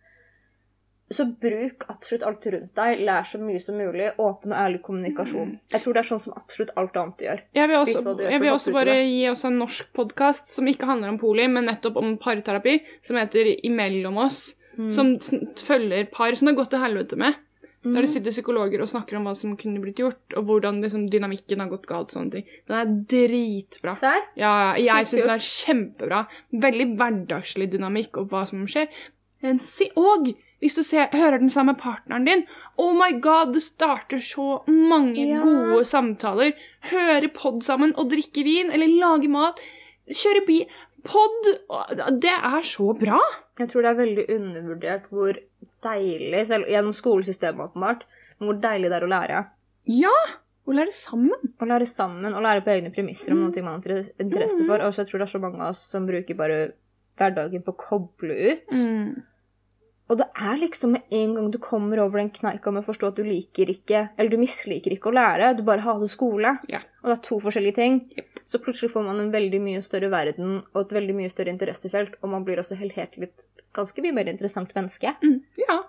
Så 1.10 1.24
bruk 1.42 1.84
absolutt 1.90 2.22
alt 2.22 2.44
rundt 2.46 2.74
deg. 2.78 3.00
Lær 3.02 3.24
så 3.26 3.38
mye 3.42 3.58
som 3.58 3.74
mulig. 3.74 4.12
Åpen 4.22 4.52
og 4.52 4.58
ærlig 4.60 4.78
kommunikasjon. 4.86 5.56
Jeg 5.72 5.82
tror 5.82 5.96
det 5.96 6.04
er 6.04 6.06
sånn 6.06 6.22
som 6.22 6.36
absolutt 6.38 6.70
alt 6.78 6.94
annet 7.00 7.24
gjør. 7.24 7.40
Jeg 7.58 7.68
vil 7.68 7.76
også, 7.80 8.02
jeg 8.30 8.40
vil 8.40 8.52
også 8.52 8.72
bare 8.76 8.94
gi 9.02 9.24
oss 9.32 9.42
en 9.48 9.58
norsk 9.58 9.90
podkast 9.92 10.52
som 10.54 10.70
ikke 10.70 10.86
handler 10.86 11.10
om 11.10 11.18
poli, 11.18 11.48
men 11.50 11.66
nettopp 11.66 11.98
om 11.98 12.16
parterapi, 12.22 12.76
som 13.02 13.18
heter 13.18 13.50
Imellom 13.66 14.20
oss. 14.22 14.54
Mm. 14.78 14.90
Som 14.94 15.18
følger 15.58 16.06
par 16.14 16.32
som 16.38 16.46
det 16.46 16.54
har 16.54 16.60
gått 16.62 16.70
til 16.76 16.84
helvete 16.84 17.18
med. 17.18 17.34
Mm. 17.80 17.94
Der 17.96 18.04
det 18.04 18.10
sitter 18.12 18.30
psykologer 18.34 18.82
og 18.84 18.88
snakker 18.90 19.16
om 19.16 19.24
hva 19.24 19.32
som 19.36 19.54
kunne 19.56 19.80
blitt 19.80 19.96
gjort, 20.02 20.20
og 20.36 20.44
hvordan 20.50 20.82
liksom, 20.84 21.06
dynamikken 21.08 21.62
har 21.62 21.70
gått 21.70 21.86
galt. 21.88 22.10
og 22.12 22.18
sånne 22.18 22.34
ting. 22.34 22.44
Den 22.68 22.76
er 22.76 22.90
dritbra. 23.14 23.94
Ser? 23.96 24.26
Ja, 24.36 24.52
jeg 24.76 25.06
syns 25.08 25.24
den 25.24 25.32
er 25.32 25.46
kjempebra. 25.46 26.20
Veldig 26.52 26.86
hverdagslig 27.00 27.70
dynamikk 27.72 28.20
og 28.20 28.28
hva 28.34 28.44
som 28.50 28.66
skjer. 28.68 28.90
Men 29.40 29.58
si 29.64 29.88
og 29.96 30.28
hvis 30.60 30.76
du 30.76 30.82
ser, 30.84 31.08
hører 31.16 31.40
den 31.40 31.48
samme 31.48 31.72
partneren 31.80 32.26
din 32.28 32.42
Oh 32.76 32.92
my 32.92 33.14
god, 33.24 33.54
det 33.54 33.62
starter 33.64 34.20
så 34.20 34.58
mange 34.68 35.24
Ja. 35.30 35.40
gode 35.40 35.86
samtaler. 35.88 36.52
Høre 36.90 37.30
pod 37.32 37.62
sammen 37.64 37.94
og 37.96 38.10
drikke 38.12 38.44
vin 38.44 38.68
eller 38.70 38.92
lage 39.00 39.30
mat. 39.32 39.56
Kjøre 40.10 40.44
bil. 40.46 40.66
Pod! 41.02 41.48
Det 42.20 42.28
er 42.28 42.60
så 42.60 42.92
bra. 42.92 43.16
Jeg 43.58 43.70
tror 43.70 43.82
det 43.82 43.90
er 43.90 44.02
veldig 44.04 44.26
undervurdert 44.36 45.08
hvor 45.08 45.32
deilig, 45.82 46.46
selv 46.46 46.66
gjennom 46.70 46.92
skolesystemet 46.96 47.70
åpenbart, 47.70 48.04
men 48.38 48.48
hvor 48.50 48.60
deilig 48.60 48.90
det 48.90 48.98
er 49.00 49.06
å 49.06 49.10
lære. 49.14 49.42
Ja! 49.86 50.14
Å 50.68 50.74
lære 50.76 50.92
sammen. 50.92 51.48
Å 51.58 51.66
lære 51.66 51.86
sammen 51.88 52.34
og 52.36 52.42
lære 52.44 52.62
på 52.62 52.70
egne 52.70 52.92
premisser 52.94 53.32
om 53.32 53.38
Mm. 53.40 53.46
noe 53.50 53.62
man 53.64 53.72
har 53.72 53.80
inter- 53.80 54.12
interesse 54.20 54.66
for. 54.66 54.78
Og 54.84 54.92
så 54.92 55.02
jeg 55.02 55.08
tror 55.08 55.18
det 55.18 55.28
er 55.28 55.38
så 55.38 55.40
mange 55.40 55.60
av 55.60 55.70
oss 55.70 55.80
som 55.90 56.06
bruker 56.06 56.36
bare 56.36 56.72
hverdagen 57.18 57.64
på 57.64 57.72
å 57.74 57.76
koble 57.76 58.36
ut. 58.52 58.68
Mm. 58.70 59.22
Og 60.10 60.18
det 60.18 60.26
er 60.36 60.56
liksom 60.58 60.90
med 60.92 61.02
en 61.10 61.34
gang 61.34 61.50
du 61.50 61.58
kommer 61.58 61.98
over 62.02 62.18
den 62.18 62.30
kneika 62.30 62.72
med 62.72 62.82
å 62.82 62.86
forstå 62.86 63.08
at 63.08 63.16
du 63.16 63.22
liker 63.24 63.66
ikke, 63.70 64.10
eller 64.18 64.30
du 64.30 64.36
misliker 64.38 64.90
ikke 64.90 65.10
å 65.10 65.14
lære, 65.14 65.56
du 65.56 65.62
bare 65.62 65.80
hater 65.84 66.08
skole, 66.10 66.58
Ja. 66.68 66.80
og 67.04 67.10
det 67.10 67.18
er 67.18 67.22
to 67.28 67.38
forskjellige 67.38 67.74
ting, 67.76 68.10
yep. 68.16 68.26
så 68.44 68.58
plutselig 68.58 68.90
får 68.90 69.04
man 69.06 69.20
en 69.20 69.30
veldig 69.30 69.60
mye 69.62 69.80
større 69.82 70.10
verden 70.10 70.64
og 70.74 70.80
et 70.80 70.88
veldig 70.96 71.14
mye 71.14 71.30
større 71.30 71.54
interessefelt, 71.54 72.14
og 72.24 72.30
man 72.30 72.44
blir 72.44 72.58
også 72.58 72.76
helt, 72.76 72.92
helt 72.94 73.16
litt 73.18 73.44
ganske 73.74 74.02
mye 74.02 74.12
mer 74.14 74.28
interessant 74.28 74.74
menneske. 74.74 75.14
Mm. 75.22 75.40
Ja. 75.58 75.80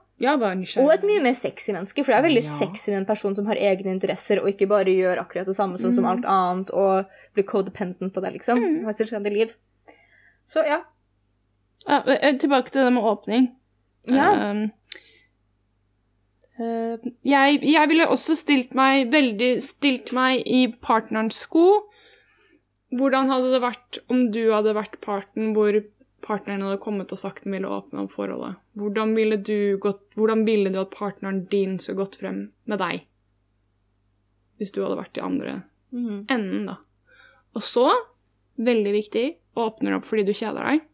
Og 0.83 0.91
et 0.93 1.01
mye 1.07 1.21
mer 1.23 1.33
sexy 1.33 1.71
menneske, 1.73 2.03
for 2.05 2.13
det 2.13 2.19
er 2.19 2.27
veldig 2.27 2.43
Ja. 2.43 2.57
sexy 2.59 2.91
med 2.91 2.99
en 2.99 3.05
person 3.09 3.35
som 3.35 3.45
har 3.47 3.55
egne 3.55 3.89
interesser, 3.89 4.39
og 4.39 4.49
ikke 4.49 4.67
bare 4.69 4.85
gjør 4.85 5.17
akkurat 5.23 5.45
det 5.47 5.55
samme 5.55 5.77
sånn 5.81 5.93
som 5.95 6.03
Mm. 6.05 6.11
alt 6.11 6.25
annet, 6.25 6.69
og 6.71 7.05
blir 7.33 7.43
codependent 7.43 8.13
på 8.13 8.21
det, 8.21 8.33
liksom. 8.33 8.59
Mm. 8.59 8.83
Har 8.85 8.93
selvstendig 8.93 9.33
liv. 9.33 9.53
Så 10.47 10.63
ja. 10.65 10.83
Ja, 11.87 12.03
eh, 12.05 12.37
tilbake 12.37 12.69
til 12.69 12.83
det 12.85 12.93
med 12.93 13.03
åpning. 13.03 13.55
Ja. 14.07 14.51
Um, 14.51 14.71
uh, 16.59 16.97
jeg, 17.25 17.61
jeg 17.63 17.89
ville 17.89 18.07
også 18.07 18.35
stilt 18.35 18.75
meg 18.75 19.11
veldig 19.11 19.61
stilt 19.63 20.11
meg 20.13 20.43
i 20.45 20.67
partnerens 20.81 21.35
sko. 21.47 21.87
Hvordan 22.93 23.29
hadde 23.31 23.51
det 23.53 23.61
vært 23.63 23.99
om 24.11 24.31
du 24.31 24.51
hadde 24.51 24.75
vært 24.75 24.99
parten 25.01 25.53
hvor 25.55 25.77
partneren 26.25 26.63
hadde 26.65 26.81
kommet 26.83 27.11
og 27.13 27.19
sagt 27.21 27.45
den 27.45 27.55
ville 27.55 27.69
åpne 27.71 28.05
opp 28.05 28.13
forholdet? 28.15 28.59
Hvordan 28.79 29.15
ville 29.17 29.37
du, 29.41 29.77
gått, 29.81 30.03
hvordan 30.17 30.45
ville 30.47 30.71
du 30.73 30.79
at 30.81 30.93
partneren 30.95 31.43
din 31.51 31.77
skulle 31.81 32.03
gått 32.03 32.19
frem 32.21 32.43
med 32.69 32.81
deg? 32.81 33.05
Hvis 34.61 34.73
du 34.75 34.81
hadde 34.83 34.99
vært 34.99 35.17
i 35.17 35.25
andre 35.25 35.57
mm. 35.89 36.27
enden, 36.29 36.69
da. 36.69 36.77
Og 37.57 37.65
så, 37.65 37.87
veldig 38.61 38.93
viktig, 38.95 39.25
åpner 39.59 39.97
opp 39.97 40.07
fordi 40.07 40.27
du 40.29 40.33
kjeder 40.37 40.69
deg. 40.69 40.85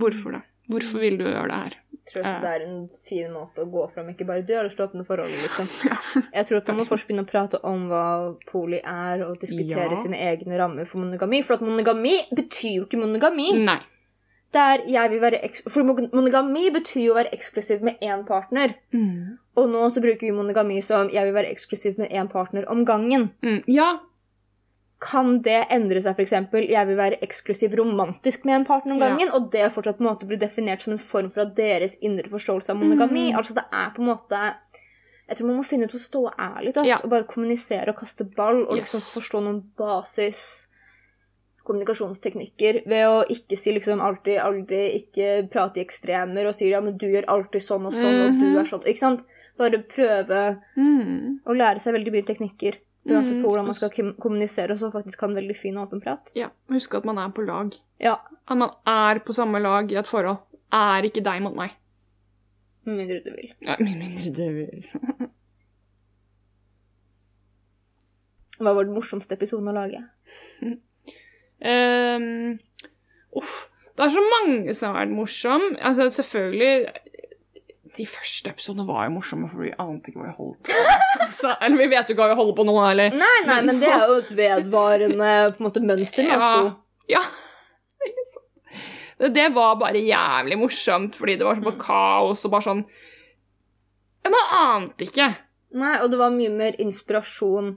Hvorfor 0.00 0.36
det? 0.36 0.42
Hvorfor 0.70 1.02
vil 1.02 1.18
du 1.18 1.24
gjøre 1.26 1.48
det 1.50 1.60
her? 1.64 1.78
Tror 2.10 2.24
også 2.24 2.40
det 2.42 2.50
er 2.50 2.62
en 2.66 2.78
fin 3.06 3.30
måte 3.32 3.62
å 3.62 3.68
gå 3.70 3.84
fram. 3.94 4.08
Ikke 4.10 4.26
bare 4.26 4.42
du 4.42 4.50
har 4.56 4.66
et 4.66 4.80
åpne 4.82 5.04
forholdet, 5.06 5.38
liksom. 5.44 5.68
Jeg 6.36 6.46
tror 6.48 6.58
at 6.58 6.68
man 6.72 6.80
må 6.80 6.86
først 6.88 7.06
begynne 7.06 7.22
å 7.22 7.30
prate 7.30 7.60
om 7.62 7.84
hva 7.90 8.02
poli 8.50 8.80
er, 8.82 9.22
og 9.28 9.38
diskutere 9.42 9.92
Ja. 9.94 10.00
sine 10.00 10.18
egne 10.18 10.58
rammer 10.58 10.88
for 10.90 10.98
monogami. 11.04 11.42
For 11.46 11.54
at 11.54 11.62
monogami 11.62 12.16
betyr 12.34 12.80
jo 12.80 12.88
ikke 12.88 12.98
monogami. 12.98 13.52
Nei. 13.62 13.78
Der 14.50 14.82
jeg 14.90 15.10
vil 15.12 15.20
være 15.22 15.38
for 15.70 15.86
monogami 15.86 16.72
betyr 16.74 17.04
jo 17.04 17.12
å 17.14 17.18
være 17.20 17.30
eksklusiv 17.36 17.84
med 17.86 18.00
én 18.02 18.24
partner. 18.26 18.74
Mm. 18.90 19.36
Og 19.60 19.68
nå 19.70 19.84
så 19.94 20.02
bruker 20.02 20.26
vi 20.26 20.32
monogami 20.34 20.80
som 20.82 21.06
jeg 21.14 21.28
vil 21.28 21.36
være 21.36 21.52
eksklusiv 21.54 22.00
med 22.02 22.10
én 22.10 22.26
partner 22.32 22.66
om 22.68 22.82
gangen. 22.84 23.30
Mm. 23.46 23.60
Ja. 23.70 23.92
Kan 25.00 25.40
det 25.42 25.66
endre 25.72 26.00
seg, 26.04 26.14
f.eks.? 26.18 26.32
Jeg 26.68 26.86
vil 26.86 26.96
være 26.98 27.16
eksklusiv 27.24 27.72
romantisk 27.78 28.44
med 28.44 28.54
en 28.60 28.64
partner 28.68 28.92
om 28.92 28.98
Ja. 29.00 29.08
gangen, 29.08 29.30
og 29.32 29.50
det 29.50 29.72
fortsatt 29.72 29.96
på 29.96 30.04
en 30.04 30.10
måte 30.14 30.26
blir 30.28 30.38
definert 30.38 30.82
som 30.82 30.92
en 30.92 30.98
form 30.98 31.30
for 31.30 31.40
at 31.46 31.54
deres 31.56 31.96
indre 32.02 32.28
forståelse 32.28 32.68
av 32.70 32.76
monogami. 32.76 33.30
Mm. 33.32 33.36
Altså 33.38 33.54
det 33.54 33.64
er 33.72 33.90
på 33.96 34.02
en 34.02 34.10
måte 34.14 34.54
Jeg 35.30 35.36
tror 35.38 35.46
man 35.46 35.56
må 35.58 35.64
finne 35.64 35.84
ut 35.86 35.94
å 35.94 35.98
stå 36.02 36.34
ærlig 36.36 36.72
altså, 36.74 36.86
Ja. 36.86 36.96
og 37.04 37.10
bare 37.10 37.22
kommunisere 37.22 37.88
og 37.88 37.96
kaste 37.96 38.24
ball 38.34 38.64
og 38.66 38.76
Yes. 38.76 38.92
liksom 38.92 39.00
forstå 39.22 39.40
noen 39.44 39.62
basis 39.78 40.66
kommunikasjonsteknikker 41.64 42.80
ved 42.88 43.04
å 43.06 43.20
ikke 43.30 43.56
si 43.56 43.72
liksom 43.72 44.00
alltid, 44.02 44.38
aldri, 44.42 44.80
ikke 45.04 45.48
prate 45.52 45.78
i 45.78 45.84
ekstremer 45.84 46.48
og 46.48 46.54
si 46.54 46.70
ja, 46.70 46.80
men 46.80 46.96
du 46.98 47.06
gjør 47.06 47.28
alltid 47.28 47.62
sånn 47.62 47.86
og 47.86 47.92
sånn, 47.92 48.20
og 48.26 48.40
du 48.40 48.46
Mhm. 48.46 48.58
er 48.58 48.64
sånn. 48.64 48.86
Ikke 48.86 48.98
sant? 48.98 49.24
bare 49.58 49.76
prøve 49.82 50.58
Mm. 50.74 51.40
å 51.46 51.52
lære 51.54 51.78
seg 51.80 51.92
veldig 51.92 52.12
mye 52.12 52.24
teknikker. 52.24 52.76
Uansett 53.08 53.32
Mm, 53.38 53.42
på 53.42 53.48
hvordan 53.48 53.64
man 53.66 53.74
skal 53.74 53.90
kommunisere, 54.20 54.72
og 54.72 54.78
så 54.78 54.90
faktisk 54.92 55.20
ha 55.20 55.26
en 55.30 55.34
veldig 55.38 55.56
fin 55.56 55.76
og 55.80 55.86
åpen 55.88 56.00
prat. 56.04 56.32
Ja, 56.36 56.48
Husk 56.68 56.94
at 56.94 57.04
man 57.08 57.18
er 57.18 57.28
på 57.32 57.40
lag. 57.46 57.72
Ja, 58.00 58.16
At 58.48 58.56
man 58.60 58.70
er 58.86 59.18
på 59.24 59.32
samme 59.32 59.58
lag 59.62 59.90
i 59.92 59.96
et 59.96 60.06
forhold. 60.06 60.36
Er 60.72 61.02
ikke 61.08 61.22
deg 61.24 61.40
mot 61.42 61.54
meg. 61.56 61.70
med 62.84 62.96
mindre 62.96 63.20
du 63.24 63.30
vil. 63.36 63.52
Ja, 63.62 63.76
Med 63.80 63.96
mindre 63.98 64.30
du 64.36 64.52
vil. 64.52 64.84
Hva 68.60 68.74
var 68.76 68.84
den 68.84 68.92
morsomste 68.94 69.34
episoden 69.38 69.70
å 69.70 69.72
lage? 69.76 70.02
um, 71.64 72.58
uff, 73.40 73.54
det 73.96 74.04
er 74.06 74.12
så 74.14 74.24
mange 74.34 74.74
som 74.76 74.92
har 74.92 75.06
vært 75.06 75.14
morsomme. 75.16 75.70
Altså, 75.80 76.10
selvfølgelig 76.12 76.74
De 77.96 78.04
første 78.06 78.50
episodene 78.52 78.84
var 78.86 79.08
jo 79.08 79.14
morsomme, 79.16 79.48
for 79.50 79.64
vi 79.64 79.72
ante 79.82 80.12
ikke 80.12 80.20
hva 80.22 80.28
vi 80.30 80.36
holdt 80.36 80.60
på 80.68 80.76
med. 80.76 81.58
Eller 81.66 81.76
vi 81.80 81.88
vet 81.90 82.08
jo 82.08 82.14
ikke 82.14 82.22
hva 82.22 82.28
vi 82.30 82.38
holder 82.38 82.56
på 82.60 82.66
nå, 82.68 82.74
eller 82.86 83.16
Nei, 83.18 83.36
nei, 83.48 83.56
men 83.66 83.80
det 83.82 83.88
er 83.90 84.04
jo 84.06 84.18
et 84.22 84.30
vedvarende 84.44 85.30
på 85.56 85.58
en 85.62 85.66
måte, 85.66 85.82
mønster 85.82 86.28
med 86.28 86.36
oss 86.38 86.54
to. 86.54 86.70
Ja. 87.10 87.22
Det, 89.20 89.28
det 89.36 89.48
var 89.52 89.74
bare 89.80 90.00
jævlig 90.00 90.56
morsomt, 90.58 91.16
fordi 91.18 91.34
det 91.40 91.44
var 91.44 91.58
så 91.58 91.66
bare 91.66 91.80
kaos 91.82 92.44
og 92.46 92.52
bare 92.54 92.64
sånn 92.70 92.84
Man 94.30 94.52
ante 94.56 95.04
ikke. 95.08 95.26
Nei, 95.80 95.96
og 96.04 96.10
det 96.12 96.18
var 96.20 96.32
mye 96.34 96.50
mer 96.54 96.76
inspirasjon 96.82 97.74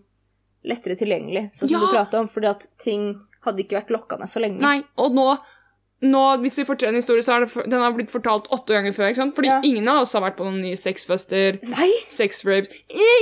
lettere 0.69 0.95
tilgjengelig, 0.99 1.49
sånn 1.57 1.67
som 1.67 1.73
Ja. 1.73 1.81
du 1.83 1.91
pratet 1.91 2.19
om, 2.21 2.29
fordi 2.31 2.47
at 2.53 2.67
ting 2.79 3.09
hadde 3.43 3.59
ikke 3.65 3.75
vært 3.81 3.91
lokkende 3.91 4.27
så 4.31 4.39
lenge. 4.39 4.61
Nei, 4.63 4.77
og 4.95 5.11
nå, 5.17 5.25
nå 6.03 6.21
hvis 6.43 6.57
vi 6.59 6.65
forteller 6.67 6.91
en 6.93 6.99
historie, 6.99 7.23
så 7.23 7.37
har 7.37 7.45
den 7.69 7.79
har 7.79 7.93
blitt 7.95 8.11
fortalt 8.11 8.49
åtte 8.51 8.75
ganger 8.75 8.93
før. 8.95 9.09
ikke 9.11 9.21
sant? 9.21 9.35
Fordi 9.37 9.47
Ja. 9.49 9.61
ingen 9.63 9.87
av 9.87 10.01
oss 10.03 10.13
har 10.13 10.21
vært 10.25 10.35
på 10.37 10.43
noen 10.47 10.61
nye 10.61 10.75
sexfester, 10.79 11.59
Nei, 11.71 11.89
sexrapes 12.11 12.69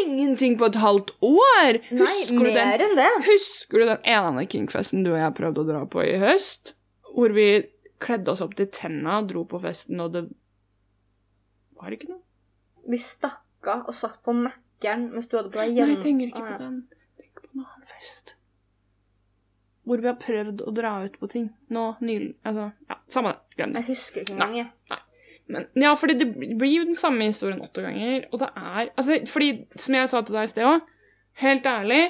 Ingenting 0.01 0.57
på 0.57 0.65
et 0.71 0.75
halvt 0.81 1.11
år! 1.21 1.79
nei 1.91 2.01
Husker, 2.05 2.39
du 2.39 2.45
den, 2.45 2.55
mer 2.55 2.79
enn 2.87 2.95
det. 2.97 3.09
husker 3.27 3.79
du 3.79 3.85
den 3.85 4.01
ene 4.03 4.45
Kingfesten 4.47 5.03
du 5.05 5.11
og 5.13 5.19
jeg 5.21 5.35
prøvde 5.37 5.61
å 5.63 5.67
dra 5.69 5.85
på 5.85 6.01
i 6.03 6.17
høst? 6.19 6.73
Hvor 7.13 7.31
vi 7.35 7.47
kledde 8.01 8.31
oss 8.33 8.41
opp 8.41 8.55
til 8.57 8.65
tenna, 8.73 9.21
dro 9.27 9.43
på 9.45 9.61
festen, 9.61 9.99
og 10.01 10.13
det 10.13 10.25
var 11.79 11.91
ikke 11.93 12.09
noe? 12.09 12.21
Vi 12.89 12.97
stakk 12.97 13.67
av 13.69 13.87
og 13.91 13.93
satt 13.93 14.23
på 14.25 14.33
Mækkern 14.33 15.11
mens 15.13 15.27
du 15.29 15.37
hadde 15.37 15.51
på 15.53 15.59
deg 15.61 15.75
Nei, 15.77 15.85
jeg 15.93 16.01
tenker 16.01 16.31
ikke 16.31 16.45
ja. 16.45 16.55
på 16.57 16.63
den. 16.63 16.77
Tenk 17.21 17.41
på 17.43 17.49
en 17.53 17.65
annen 17.65 17.87
fest. 17.93 18.33
Hvor 19.91 19.99
vi 20.01 20.07
har 20.07 20.15
prøvd 20.21 20.61
å 20.63 20.71
dra 20.73 20.91
ut 21.03 21.17
på 21.19 21.27
ting. 21.31 21.49
Nå 21.75 21.85
nylig 21.99 22.29
Altså, 22.47 22.69
ja, 22.89 22.95
samme 23.11 23.33
det. 23.33 23.57
Glem 23.57 23.73
det. 23.75 23.81
Jeg 23.83 23.89
husker 23.91 24.21
ikke 24.23 24.37
engang, 24.37 24.53
jeg. 24.61 24.99
Men, 25.51 25.65
ja, 25.75 25.91
fordi 25.99 26.13
det 26.21 26.29
blir 26.57 26.77
jo 26.77 26.85
den 26.87 26.95
samme 26.95 27.25
historien 27.27 27.59
åtte 27.65 27.83
ganger, 27.83 28.23
og 28.31 28.39
det 28.39 28.47
er 28.55 28.89
Altså, 28.95 29.17
fordi, 29.27 29.49
som 29.75 29.95
jeg 29.97 30.07
sa 30.09 30.21
til 30.21 30.37
deg 30.37 30.47
i 30.47 30.51
sted 30.53 30.63
òg, 30.69 30.81
helt 31.43 31.65
ærlig 31.67 32.01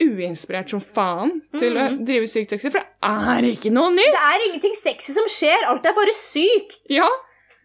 Uinspirert 0.00 0.70
som 0.70 0.80
faen 0.80 1.40
til 1.58 1.74
å 1.74 1.88
Mhm. 1.90 2.04
drive 2.06 2.28
sykt 2.30 2.50
sexy, 2.54 2.70
for 2.70 2.78
det 2.78 2.86
er 3.02 3.42
ikke 3.50 3.72
noe 3.74 3.90
nytt! 3.90 4.12
Det 4.14 4.22
er 4.30 4.44
ingenting 4.46 4.76
sexy 4.78 5.12
som 5.12 5.24
skjer, 5.26 5.64
alt 5.66 5.84
er 5.84 5.92
bare 5.92 6.14
sykt. 6.14 6.78
Ja, 6.88 7.08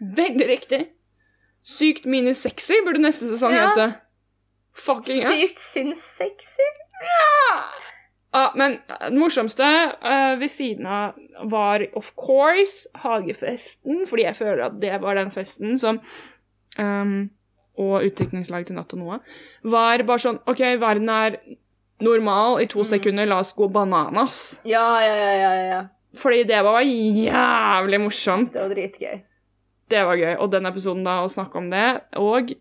veldig 0.02 0.48
riktig. 0.50 0.88
Sykt 1.64 2.06
minus 2.10 2.42
sexy 2.42 2.74
burde 2.84 3.00
neste 3.00 3.30
sesong 3.30 3.54
Ja. 3.54 3.70
hete. 3.70 3.96
Fucking 4.74 5.22
ja. 5.22 5.30
Sykt 5.30 5.60
sinnssexy. 5.60 6.68
Ja, 7.04 7.64
men 8.56 8.80
eh, 8.90 9.10
det 9.10 9.20
morsomste 9.20 9.66
uh, 10.02 10.34
ved 10.42 10.50
siden 10.50 10.86
av 10.90 11.14
var 11.52 11.84
of 12.00 12.12
course 12.18 12.88
hagefesten, 13.04 14.08
fordi 14.10 14.24
jeg 14.26 14.36
føler 14.40 14.66
at 14.66 14.80
det 14.82 15.02
var 15.02 15.16
den 15.20 15.32
festen 15.34 15.78
som 15.82 16.00
um, 16.80 17.30
Og 17.78 18.04
utdrikningslaget 18.06 18.68
til 18.70 18.76
Natt 18.78 18.94
og 18.94 19.00
Noah 19.02 19.20
var 19.66 20.04
bare 20.06 20.22
sånn 20.22 20.40
OK, 20.50 20.60
verden 20.82 21.10
er 21.10 21.38
normal 22.04 22.60
i 22.62 22.68
to 22.70 22.80
Mm. 22.84 22.90
sekunder, 22.90 23.26
la 23.26 23.40
oss 23.40 23.54
gå 23.58 23.68
bananas. 23.72 24.60
Ja, 24.66 25.00
ja, 25.02 25.14
ja, 25.16 25.32
ja, 25.40 25.52
ja. 25.72 25.82
Fordi 26.16 26.44
det 26.44 26.60
var 26.64 26.82
jævlig 26.82 28.00
morsomt. 28.04 28.54
Det 28.54 28.62
var 28.62 28.76
dritgøy. 28.76 29.22
Det 29.90 30.04
var 30.06 30.16
gøy. 30.20 30.36
Og 30.40 30.52
den 30.52 30.66
episoden 30.70 31.04
da, 31.06 31.22
å 31.24 31.30
snakke 31.32 31.58
om 31.58 31.70
det, 31.72 32.02
og 32.22 32.52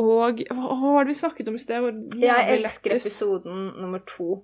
Og 0.00 0.40
hva 0.48 0.76
var 0.80 1.04
det 1.04 1.12
vi 1.12 1.18
snakket 1.18 1.48
om 1.50 1.56
i 1.58 1.60
sted? 1.60 1.88
Jeg 2.22 2.54
elsker 2.56 2.94
lettest. 2.94 3.06
episoden 3.10 3.66
nummer 3.82 4.00
to, 4.08 4.38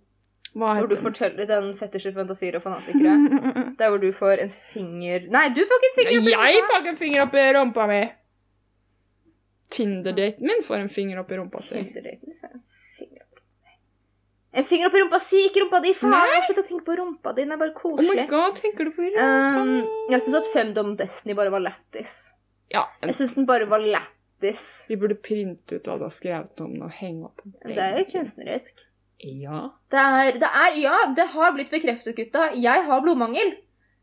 Hva 0.57 0.75
hvor 0.79 0.89
du 0.91 0.97
forteller 1.01 1.49
den 1.49 1.71
fetisjer, 1.81 2.13
fantasier 2.17 2.59
og 2.59 2.63
fanatikere. 2.67 3.17
Der 3.81 3.89
hvor 3.93 4.01
du 4.03 4.11
får 4.17 4.43
en 4.47 4.53
finger 4.75 5.27
Nei, 5.33 5.47
du 5.57 5.63
får 5.69 5.81
ikke 5.81 5.91
en 5.91 5.99
finger! 6.03 6.21
opp 6.21 6.29
i 6.29 6.37
Jeg 6.37 6.61
rumpa! 6.61 6.69
får 6.73 6.81
ikke 6.83 6.93
en 6.95 7.01
finger 7.03 7.25
opp 7.27 7.35
i 7.41 7.47
rumpa 7.57 7.87
mi. 7.93 8.01
Tinder-daten 9.77 10.47
min 10.47 10.63
får 10.65 10.83
en 10.85 10.93
finger 10.93 11.19
opp 11.25 11.33
i 11.33 11.39
rumpa 11.41 11.61
si. 11.65 11.81
En 14.57 14.65
finger 14.65 14.87
opp 14.89 14.95
i 14.97 15.01
rumpa. 15.03 15.19
Si 15.21 15.41
ikke 15.51 15.61
rumpa 15.65 15.81
di! 15.85 15.91
Faen, 15.99 16.15
jeg 16.17 16.37
har 16.39 16.45
sluttet 16.47 16.65
å 16.65 16.69
tenke 16.71 16.87
på 16.87 16.95
rumpa 16.97 17.33
di. 17.37 17.43
Den 17.45 17.53
er 17.57 17.61
bare 17.61 17.75
koselig. 17.77 18.09
Oh 18.09 18.17
my 18.17 18.27
god, 18.31 18.55
tenker 18.57 18.89
du 18.89 18.93
på 18.97 19.05
rumpa 19.05 19.27
Um, 19.61 19.73
jeg 20.13 20.23
syns 20.25 20.39
at 20.39 20.49
Femdom 20.55 20.95
Destiny 20.97 21.35
bare 21.37 21.53
var 21.53 21.61
lættis. 21.67 22.15
Ja, 22.73 22.87
en, 23.03 23.11
Jeg 23.11 23.19
syns 23.19 23.35
den 23.37 23.45
bare 23.49 23.67
var 23.69 23.83
lættis. 23.85 24.13
Vi 24.89 24.97
burde 25.01 25.17
printe 25.17 25.79
ut 25.79 25.87
hva 25.89 25.97
du 25.97 26.05
har 26.07 26.13
skrevet 26.13 26.61
om 26.61 26.75
og 26.85 26.93
henge 26.99 27.29
opp 27.29 27.41
den. 27.45 27.55
Det 27.73 27.83
er 27.83 28.01
jo 28.01 28.09
kunstnerisk. 28.11 28.83
Ja. 29.25 29.71
Det 29.91 30.03
er, 30.03 30.39
det 30.43 30.51
er 30.51 30.75
Ja, 30.77 30.97
det 31.17 31.29
har 31.33 31.55
blitt 31.57 31.73
bekreftet, 31.73 32.17
gutta. 32.17 32.51
Jeg 32.55 32.85
har 32.85 33.01
blodmangel. 33.05 33.55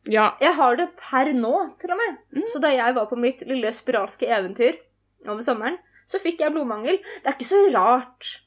Ja. 0.09 0.33
Jeg 0.41 0.55
har 0.57 0.75
det 0.75 0.89
per 0.99 1.31
nå, 1.37 1.53
til 1.79 1.93
og 1.93 1.99
med. 2.01 2.17
Mm. 2.35 2.47
Så 2.51 2.61
da 2.63 2.73
jeg 2.73 2.95
var 2.95 3.07
på 3.11 3.19
mitt 3.19 3.43
lille 3.47 3.71
spiralske 3.71 4.27
eventyr 4.27 4.79
over 5.27 5.43
sommeren, 5.45 5.77
så 6.09 6.19
fikk 6.19 6.41
jeg 6.43 6.51
blodmangel. 6.55 6.97
Det 7.21 7.29
er 7.29 7.37
ikke 7.37 7.51
så 7.51 7.61
rart. 7.75 8.39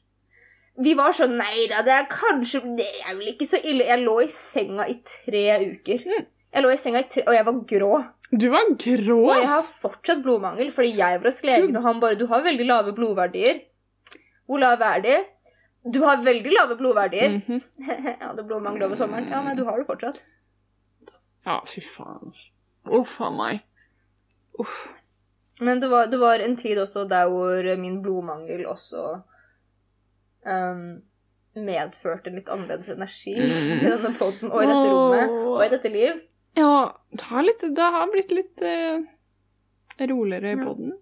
Vi 0.77 0.93
var 0.93 1.15
sånn 1.17 1.39
Nei 1.39 1.65
da, 1.71 1.81
det 1.81 1.93
er 1.95 2.09
kanskje 2.11 2.59
Det 2.77 2.85
er 3.01 3.15
vel 3.15 3.31
ikke 3.31 3.47
så 3.49 3.57
ille. 3.63 3.87
Jeg 3.87 4.03
lå 4.03 4.19
i 4.21 4.27
senga 4.33 4.85
i 4.85 4.99
tre 5.07 5.45
uker. 5.71 6.03
Mm. 6.05 6.27
Jeg 6.53 6.65
lå 6.65 6.73
i 6.73 6.79
senga 6.79 7.01
i 7.01 7.09
tre, 7.09 7.23
Og 7.25 7.33
jeg 7.33 7.47
var 7.47 7.63
grå. 7.71 7.93
Du 8.31 8.49
var 8.51 8.67
grå, 8.75 9.17
Og 9.23 9.37
jeg 9.37 9.47
har 9.47 9.67
fortsatt 9.81 10.23
blodmangel, 10.23 10.71
fordi 10.75 10.97
jeg 10.97 11.21
var 11.21 11.29
hos 11.29 11.43
legen, 11.47 11.75
og 11.79 11.83
han 11.83 11.99
bare 12.03 12.17
Du 12.19 12.25
har 12.27 12.43
veldig 12.43 12.65
lave 12.67 12.93
blodverdier. 12.93 13.61
Hvor 14.47 14.59
lave 14.59 14.83
er 14.83 15.01
de? 15.05 15.15
Du 15.93 16.01
har 16.03 16.19
veldig 16.23 16.51
lave 16.51 16.75
blodverdier. 16.75 17.37
Mhm. 17.37 17.61
jeg 17.87 18.17
hadde 18.21 18.43
blodmangel 18.43 18.83
over 18.83 18.99
sommeren. 18.99 19.29
Ja, 19.31 19.41
men 19.41 19.57
du 19.57 19.63
har 19.63 19.79
det 19.79 19.87
fortsatt. 19.87 20.19
Ja, 21.47 21.61
fy 21.65 21.81
faen. 21.81 22.33
Uff 22.91 23.19
a 23.23 23.29
meg. 23.31 23.63
Uff. 24.59 24.87
Men 25.59 25.79
det 25.81 25.89
var, 25.89 26.05
det 26.11 26.19
var 26.19 26.43
en 26.43 26.55
tid 26.59 26.77
også 26.79 27.07
der 27.09 27.29
hvor 27.31 27.63
min 27.79 28.01
blodmangel 28.03 28.65
også 28.67 29.21
um, 30.45 30.83
medførte 31.55 32.33
litt 32.33 32.49
annerledes 32.51 32.91
energi 32.93 33.33
i 33.39 33.79
denne 33.81 34.11
podden 34.19 34.51
og 34.51 34.61
i 34.61 34.67
dette 34.69 34.91
rommet 34.91 35.37
og 35.39 35.63
i 35.65 35.71
dette 35.73 35.93
liv. 35.93 36.19
Ja, 36.57 36.97
det 37.13 37.27
har, 37.29 37.43
litt, 37.45 37.61
det 37.75 37.87
har 37.93 38.07
blitt 38.11 38.31
litt 38.33 38.61
eh, 38.65 39.03
roligere 40.09 40.53
i 40.53 40.57
Ja. 40.57 40.63
poden. 40.65 40.95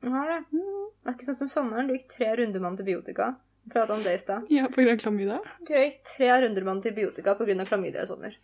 Jeg 0.00 0.10
har 0.14 0.28
det. 0.30 0.38
Det 0.52 1.08
er 1.10 1.16
ikke 1.16 1.26
sånn 1.28 1.38
som 1.42 1.48
sommeren. 1.52 1.88
Du 1.90 1.94
gikk 1.96 2.06
tre 2.12 2.28
runder 2.38 2.60
med 2.62 2.70
antibiotika. 2.72 3.34
Vi 3.64 3.72
pratet 3.74 3.96
om 3.96 4.04
det 4.04 4.14
i 4.14 4.20
stad. 4.22 4.46
Ja, 4.52 4.68
pga. 4.72 4.94
klamydia. 4.96 5.40
Du 5.66 5.74
gikk 5.74 5.98
tre 6.14 6.30
runder 6.44 6.64
med 6.64 6.76
antibiotika 6.78 7.34
pga. 7.34 7.64
klamydia 7.68 8.02
i 8.02 8.06
sommer. 8.08 8.38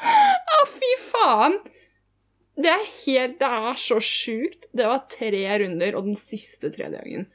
Å, 0.00 0.62
fy 0.70 0.90
faen! 1.10 1.58
Det 2.60 2.68
er 2.68 2.86
helt 3.06 3.38
Det 3.40 3.48
er 3.48 3.76
så 3.80 3.98
sjukt. 4.04 4.66
Det 4.76 4.86
var 4.86 5.04
tre 5.12 5.44
runder, 5.62 5.94
og 5.96 6.04
den 6.08 6.16
siste 6.20 6.70
tredje 6.72 6.98
gangen 7.02 7.26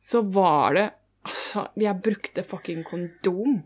så 0.00 0.22
var 0.22 0.74
det 0.74 0.88
Altså, 1.28 1.66
jeg 1.76 2.00
brukte 2.00 2.40
fucking 2.48 2.80
kondom, 2.88 3.58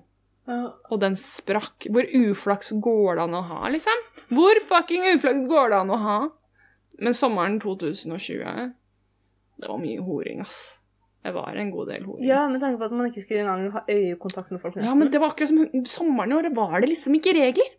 og 0.46 1.00
den 1.00 1.16
sprakk. 1.16 1.87
Hvor 1.92 2.04
uflaks 2.04 2.72
går 2.85 3.16
det 3.16 3.26
an 3.26 3.37
å 3.38 3.42
ha, 3.48 3.61
liksom? 3.72 4.07
Hvor 4.35 4.61
fucking 4.68 5.07
uflaks 5.14 5.46
går 5.50 5.72
det 5.72 5.78
an 5.83 5.92
å 5.94 6.00
ha? 6.02 6.18
Men 7.02 7.16
sommeren 7.16 7.57
2020 7.62 8.72
Det 9.59 9.70
var 9.70 9.78
mye 9.80 10.02
horing, 10.04 10.42
ass. 10.44 10.59
Det 11.24 11.33
var 11.33 11.57
en 11.57 11.70
god 11.72 11.88
del 11.88 12.04
horing. 12.04 12.26
Ja, 12.28 12.42
med 12.50 12.61
tanke 12.61 12.76
på 12.78 12.90
at 12.90 12.94
man 12.94 13.09
ikke 13.09 13.24
skulle 13.24 13.46
engang 13.46 13.72
ha 13.72 13.83
øyekontakt 13.88 14.52
med 14.52 14.61
folk 14.61 14.74
nesten. 14.76 14.90
Ja, 14.90 14.94
men 14.98 15.11
det 15.11 15.22
var 15.22 15.33
akkurat 15.33 15.50
som 15.54 15.87
sommeren 15.88 16.35
i 16.35 16.37
år. 16.37 16.50
Var 16.54 16.74
det 16.85 16.90
liksom 16.90 17.16
ikke 17.16 17.33
regler? 17.38 17.70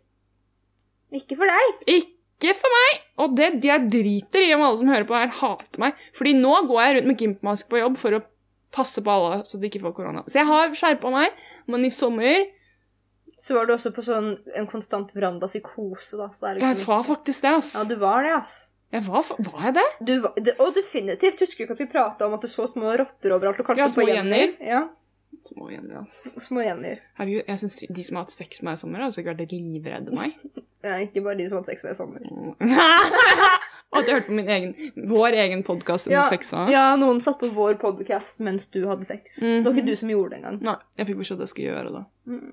Ikke 1.14 1.38
for 1.38 1.46
deg. 1.46 1.84
Ikke 1.94 2.56
for 2.58 2.74
meg! 2.74 3.04
Og 3.22 3.36
det, 3.38 3.52
jeg 3.64 3.86
driter 3.92 4.42
i 4.42 4.50
om 4.56 4.64
alle 4.66 4.80
som 4.80 4.90
hører 4.90 5.06
på 5.08 5.14
her, 5.14 5.30
hater 5.38 5.84
meg. 5.84 6.00
Fordi 6.18 6.34
nå 6.36 6.56
går 6.66 6.80
jeg 6.82 6.96
rundt 6.96 7.10
med 7.12 7.22
gimpmask 7.22 7.70
på 7.70 7.78
jobb 7.80 8.00
for 8.00 8.18
å 8.18 8.24
passe 8.76 9.04
på 9.04 9.12
alle 9.14 9.38
så 9.46 9.60
de 9.62 9.70
ikke 9.70 9.84
får 9.84 9.94
korona. 9.96 10.24
Så 10.26 10.40
jeg 10.40 10.50
har 10.50 10.74
skjerpa 10.76 11.12
meg, 11.14 11.38
men 11.66 11.84
i 11.84 11.90
sommer 11.90 12.46
Så 13.38 13.54
var 13.54 13.66
du 13.68 13.74
også 13.74 13.90
på 13.92 14.02
sånn 14.02 14.30
en 14.56 14.66
konstant 14.66 15.10
verandapsykose, 15.14 16.16
da. 16.16 16.28
Så 16.32 16.40
det 16.40 16.48
er 16.50 16.60
Jeg 16.62 16.76
liksom 16.78 16.86
var 16.94 17.02
faktisk 17.04 17.42
det, 17.44 17.50
ass. 17.58 17.74
Ja, 17.76 17.84
du 17.84 17.94
var 18.00 18.22
det, 18.24 18.32
ass. 18.38 18.54
Jeg 18.94 19.02
var, 19.04 19.26
var 19.50 19.64
jeg 19.66 19.74
det? 19.76 19.84
Du, 20.08 20.12
var- 20.22 20.34
det, 20.40 20.54
og 20.62 20.70
definitivt. 20.74 21.40
Husker 21.44 21.58
du 21.58 21.64
ikke 21.66 21.74
at 21.76 21.82
vi 21.84 21.86
prata 21.92 22.26
om 22.26 22.34
at 22.38 22.40
du 22.42 22.48
så 22.48 22.64
små 22.70 22.94
rotter 22.96 23.34
overalt 23.36 23.60
og 23.60 23.66
kalte 23.66 23.82
Ja, 23.84 23.88
små 23.92 24.06
jenner? 24.08 24.54
Ja, 24.62 24.86
Små 25.46 25.68
jenner, 25.70 26.00
ass. 26.06 26.22
små 26.42 26.62
jenner. 26.64 26.98
Herregud, 27.18 27.44
jeg 27.46 27.58
synes 27.60 27.76
de 27.98 28.02
som 28.06 28.16
har 28.16 28.24
hatt 28.24 28.32
sex 28.34 28.62
med 28.62 28.70
meg 28.70 28.78
i 28.78 28.80
sommer, 28.80 29.02
har 29.04 29.12
sikkert 29.14 29.38
vært 29.44 29.52
livredde 29.54 30.16
meg. 30.16 30.32
Ja, 30.86 30.96
ikke 31.02 31.18
bare 31.24 31.34
de 31.38 31.48
som 31.50 31.56
har 31.58 31.64
hatt 31.64 31.70
sex 31.72 31.82
med 31.82 31.92
i 31.92 31.98
sommer. 31.98 32.20
At 33.98 34.06
jeg 34.06 34.14
hørte 34.18 34.26
på 34.28 34.36
min 34.38 34.48
egen, 34.48 34.74
vår 35.08 35.32
egen 35.44 35.62
podkast 35.66 36.06
om 36.08 36.12
Ja, 36.12 36.22
sex 36.28 36.52
òg. 36.52 36.70
ja, 36.70 36.96
noen 36.96 37.20
satt 37.24 37.38
på 37.40 37.50
vår 37.52 37.74
podcast 37.80 38.38
mens 38.40 38.68
du 38.70 38.86
hadde 38.86 39.04
sex. 39.04 39.40
Det 39.40 39.64
var 39.64 39.72
Mhm. 39.72 39.78
ikke 39.78 39.86
du 39.86 39.96
som 39.96 40.08
gjorde 40.08 40.30
det 40.30 40.38
engang. 40.44 40.60
Nei, 40.62 40.76
jeg 40.98 41.06
fikk 41.06 41.18
beskjed 41.22 41.40
at 41.40 41.46
jeg 41.46 41.48
skulle 41.48 41.72
gjøre 41.74 41.92
det. 41.96 42.04
Mm. 42.26 42.52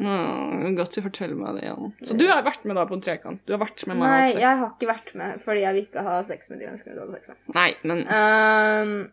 Mm, 0.00 0.76
godt 0.78 0.94
du 0.96 1.02
forteller 1.04 1.36
meg 1.36 1.56
det 1.58 1.64
igjen. 1.66 1.92
Så 2.08 2.16
du 2.16 2.26
har 2.26 2.42
vært 2.42 2.64
med 2.64 2.74
da 2.76 2.86
på 2.86 2.94
en 2.96 3.02
trekant? 3.04 3.40
Du 3.44 3.52
har 3.52 3.60
vært 3.60 3.86
med 3.86 3.98
meg 3.98 4.08
Nei, 4.08 4.28
sex? 4.30 4.40
jeg 4.40 4.56
har 4.62 4.70
ikke 4.70 4.88
vært 4.88 5.14
med 5.14 5.42
fordi 5.44 5.60
jeg 5.60 5.74
vil 5.74 5.84
ikke 5.84 6.02
ha 6.06 6.22
sex 6.22 6.48
med 6.50 6.58
de 6.62 6.66
menneskene 6.70 6.94
du 6.94 7.00
hadde 7.00 7.18
sex 7.18 7.28
med. 7.28 7.54
Nei, 7.54 7.74
men 7.84 7.98
Um, 8.08 9.10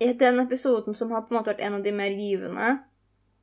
i 0.00 0.12
den 0.12 0.38
episoden 0.40 0.94
som 0.96 1.10
har 1.10 1.22
på 1.22 1.32
en 1.34 1.38
måte 1.42 1.50
vært 1.54 1.60
en 1.66 1.74
av 1.74 1.82
de 1.82 1.92
mer 1.92 2.10
givende 2.10 2.80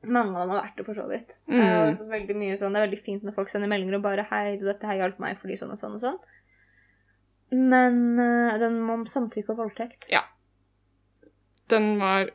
Mange 0.02 0.32
av 0.34 0.46
dem 0.48 0.50
har 0.56 0.62
vært 0.64 0.76
det, 0.78 0.84
for 0.86 0.94
så 0.96 1.04
vidt. 1.10 1.34
Mm. 1.46 1.58
Det, 1.60 2.00
er 2.00 2.08
veldig 2.08 2.36
mye 2.40 2.56
sånn, 2.56 2.72
Det 2.72 2.80
er 2.80 2.86
veldig 2.88 3.02
fint 3.04 3.22
når 3.22 3.34
folk 3.36 3.50
sender 3.52 3.68
meldinger 3.68 3.96
og 3.96 4.02
bare 4.02 4.24
'Hei, 4.30 4.56
dette 4.56 4.82
her 4.86 4.96
hjalp 4.96 5.18
meg 5.20 5.36
fordi 5.38 5.58
sånn 5.60 5.72
og 5.72 5.76
sånn 5.78 5.92
og 5.92 6.00
sånn'. 6.00 6.18
Men 7.50 8.18
uh, 8.18 8.58
den 8.62 8.82
om 8.90 9.06
samtykke 9.06 9.54
og 9.54 9.64
voldtekt 9.64 10.06
Ja. 10.10 10.22
den 11.70 11.98
var 11.98 12.30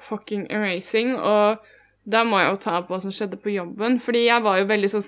fucking 0.00 0.46
amazing, 0.52 1.14
og 1.16 1.62
da 2.04 2.24
må 2.24 2.38
jeg 2.40 2.50
jo 2.50 2.60
ta 2.60 2.80
på 2.82 2.92
hva 2.92 3.00
som 3.00 3.12
skjedde 3.14 3.38
på 3.40 3.52
jobben, 3.54 3.98
fordi 4.02 4.26
jeg 4.26 4.44
var 4.44 4.58
jo 4.60 4.68
veldig 4.68 4.90
så 4.92 5.02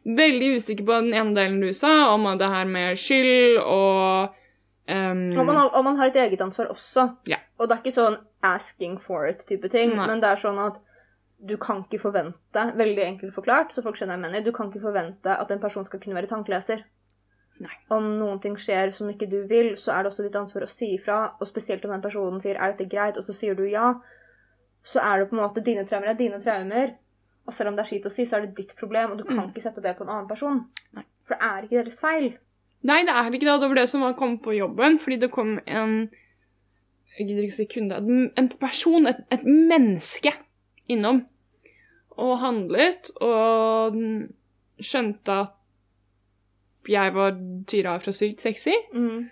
Veldig 0.00 0.54
usikker 0.56 0.86
på 0.88 0.96
den 1.04 1.12
ene 1.12 1.34
delen 1.36 1.58
du 1.60 1.74
sa, 1.76 2.14
om 2.14 2.24
det 2.38 2.48
her 2.48 2.64
med 2.64 2.96
skyld 2.96 3.58
og 3.60 4.30
um, 4.88 5.26
og, 5.36 5.44
man 5.44 5.56
har, 5.58 5.66
og 5.76 5.84
man 5.84 5.98
har 5.98 6.08
et 6.08 6.16
eget 6.16 6.40
ansvar 6.40 6.70
også. 6.72 7.04
Ja. 7.28 7.36
Og 7.58 7.68
det 7.68 7.76
er 7.76 7.82
ikke 7.82 7.98
sånn 7.98 8.16
'asking 8.42 8.96
for 8.98 9.28
it'-type 9.28 9.68
ting, 9.68 9.92
Nei. 9.96 10.06
men 10.06 10.22
det 10.22 10.30
er 10.30 10.40
sånn 10.40 10.58
at 10.58 10.80
du 11.48 11.56
kan 11.56 11.84
ikke 11.84 12.00
forvente, 12.00 12.64
veldig 12.76 13.04
enkelt 13.04 13.34
forklart, 13.34 13.72
så 13.72 13.82
folk 13.82 13.96
skjønner 13.96 14.16
jeg 14.16 14.24
mener, 14.24 14.44
du 14.44 14.52
kan 14.52 14.68
ikke 14.68 14.80
forvente 14.80 15.36
at 15.36 15.50
en 15.50 15.60
person 15.60 15.84
skal 15.84 16.00
kunne 16.00 16.16
være 16.16 16.32
tankeleser. 16.32 16.82
Nei. 17.60 17.74
Om 17.92 18.06
noen 18.18 18.40
ting 18.40 18.54
skjer 18.56 18.92
som 18.96 19.08
ikke 19.12 19.28
du 19.30 19.42
vil, 19.46 19.74
så 19.76 19.92
er 19.92 20.02
det 20.02 20.12
også 20.12 20.22
ditt 20.24 20.36
ansvar 20.40 20.62
å 20.64 20.68
si 20.72 20.94
ifra. 20.96 21.32
Og 21.40 21.46
spesielt 21.46 21.84
om 21.84 21.90
den 21.90 22.00
personen 22.02 22.40
sier 22.40 22.56
'er 22.56 22.72
dette 22.76 22.88
greit', 22.90 23.18
og 23.18 23.24
så 23.24 23.32
sier 23.34 23.54
du 23.54 23.64
ja, 23.68 23.94
så 24.84 25.00
er 25.00 25.18
det 25.18 25.30
på 25.30 25.36
en 25.36 25.42
måte 25.48 25.62
dine 25.64 25.84
traumer 25.86 26.08
er 26.08 26.14
dine 26.14 26.40
traumer. 26.42 26.94
Og 27.46 27.52
selv 27.52 27.68
om 27.68 27.76
det 27.76 27.80
er 27.84 27.88
skitt 27.90 28.06
å 28.06 28.10
si, 28.10 28.22
så 28.24 28.36
er 28.36 28.46
det 28.46 28.54
ditt 28.56 28.76
problem, 28.76 29.10
og 29.12 29.18
du 29.18 29.24
kan 29.24 29.36
Mm. 29.36 29.48
ikke 29.52 29.62
sette 29.62 29.82
det 29.82 29.96
på 29.96 30.02
en 30.04 30.08
annen 30.08 30.28
person. 30.28 30.66
Nei. 30.94 31.02
For 31.26 31.34
det 31.34 31.42
er 31.42 31.62
ikke 31.62 31.82
deres 31.84 31.98
feil. 32.00 32.38
Nei, 32.82 33.00
det 33.02 33.10
er 33.10 33.30
ikke 33.30 33.40
det. 33.40 33.60
Det 33.60 33.68
var 33.68 33.74
det 33.74 33.88
som 33.88 34.00
var 34.00 34.12
kommet 34.14 34.42
på 34.42 34.56
jobben, 34.56 34.98
fordi 34.98 35.16
det 35.20 35.30
kom 35.30 35.58
en 35.66 36.10
Jeg 37.18 37.26
gidder 37.26 37.42
ikke 37.42 37.52
si 37.52 37.64
kunde. 37.66 37.96
en- 37.96 38.32
En 38.36 38.48
person, 38.48 39.06
et, 39.06 39.16
et 39.30 39.44
menneske, 39.44 40.32
innom 40.88 41.26
og 42.16 42.38
handlet, 42.38 43.10
og 43.20 43.92
skjønte 44.80 45.28
at 45.28 45.48
jeg 46.88 47.14
var 47.14 47.36
Tyra 47.68 47.98
fra 48.00 48.12
Sykt 48.14 48.40
sexy. 48.44 48.74
Mm. 48.94 49.28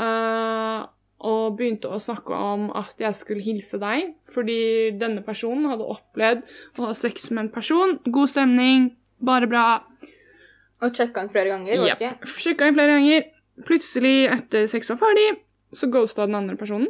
Uh, 0.00 0.86
og 1.20 1.58
begynte 1.58 1.90
å 1.92 1.98
snakke 2.00 2.32
om 2.32 2.70
at 2.78 3.00
jeg 3.00 3.12
skulle 3.18 3.44
hilse 3.44 3.76
deg, 3.80 4.14
fordi 4.32 4.92
denne 4.96 5.20
personen 5.26 5.68
hadde 5.68 5.88
opplevd 5.92 6.46
å 6.78 6.86
ha 6.86 6.94
sex 6.96 7.28
med 7.30 7.44
en 7.44 7.52
person. 7.52 7.98
God 8.08 8.32
stemning, 8.32 8.94
bare 9.20 9.50
bra. 9.50 9.66
Og 10.80 10.96
sjekka 10.96 11.20
han 11.20 11.28
flere 11.32 11.52
ganger. 11.52 11.76
det 11.76 11.92
ikke? 11.98 12.30
Sjekka 12.40 12.70
inn 12.70 12.78
flere 12.78 12.96
ganger. 12.96 13.28
Plutselig, 13.68 14.14
etter 14.32 14.64
sex 14.72 14.88
var 14.94 15.02
ferdig, 15.02 15.28
så 15.76 15.90
ghosta 15.92 16.24
den 16.24 16.38
andre 16.38 16.56
personen. 16.56 16.88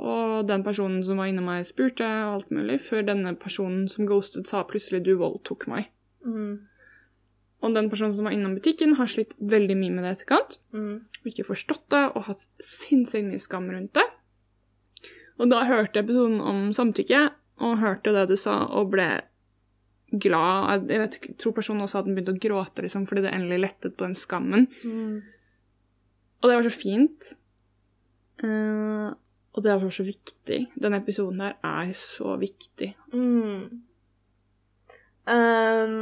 Og 0.00 0.48
den 0.48 0.64
personen 0.64 1.02
som 1.04 1.20
var 1.20 1.28
inne 1.28 1.44
meg, 1.44 1.66
spurte 1.68 2.04
og 2.04 2.32
alt 2.38 2.50
mulig, 2.52 2.78
før 2.84 3.04
denne 3.04 3.34
personen 3.40 3.86
som 3.92 4.08
ghostet, 4.08 4.48
sa 4.48 4.64
plutselig 4.64 5.04
'du 5.04 5.16
voldtok 5.20 5.68
meg'. 5.68 5.92
Mm. 6.24 6.64
Og 7.64 7.72
den 7.74 7.88
personen 7.90 8.12
som 8.14 8.28
var 8.28 8.34
innom 8.36 8.56
butikken, 8.58 8.96
har 8.98 9.08
slitt 9.10 9.32
veldig 9.40 9.76
mye 9.78 9.94
med 9.94 10.04
det 10.04 10.10
i 10.10 10.16
etterkant. 10.18 10.58
Mm. 10.76 10.92
Og 11.22 11.30
ikke 11.30 11.48
forstått 11.48 11.86
det, 11.94 12.02
og 12.12 12.26
hatt 12.28 12.44
sinnssykt 12.60 13.28
mye 13.30 13.42
skam 13.42 13.70
rundt 13.72 13.96
det. 13.96 14.04
Og 15.40 15.50
da 15.52 15.62
hørte 15.68 15.98
jeg 15.98 16.06
episoden 16.06 16.40
om 16.44 16.68
samtykke, 16.76 17.22
og 17.64 17.80
hørte 17.80 18.12
det 18.12 18.26
du 18.30 18.36
sa, 18.40 18.58
og 18.76 18.92
ble 18.92 19.08
glad. 20.12 20.86
Jeg 20.92 21.02
vet, 21.02 21.16
tror 21.40 21.56
personen 21.56 21.84
også 21.84 22.00
hadde 22.00 22.14
begynt 22.14 22.34
å 22.34 22.40
gråte 22.40 22.84
liksom, 22.84 23.06
fordi 23.08 23.24
det 23.24 23.32
endelig 23.34 23.62
lettet 23.64 23.96
på 23.96 24.06
den 24.06 24.16
skammen. 24.18 24.68
Mm. 24.84 25.16
Og 26.42 26.50
det 26.50 26.58
var 26.58 26.68
så 26.68 26.74
fint. 26.74 27.32
Uh, 28.44 29.16
og 29.56 29.64
det 29.64 29.72
var 29.72 29.90
så 29.96 30.04
viktig. 30.04 30.60
Den 30.76 30.96
episoden 30.98 31.40
der 31.40 31.56
er 31.64 31.92
så 31.96 32.36
viktig. 32.40 32.92
Mm. 33.12 33.82
Um, 35.26 35.96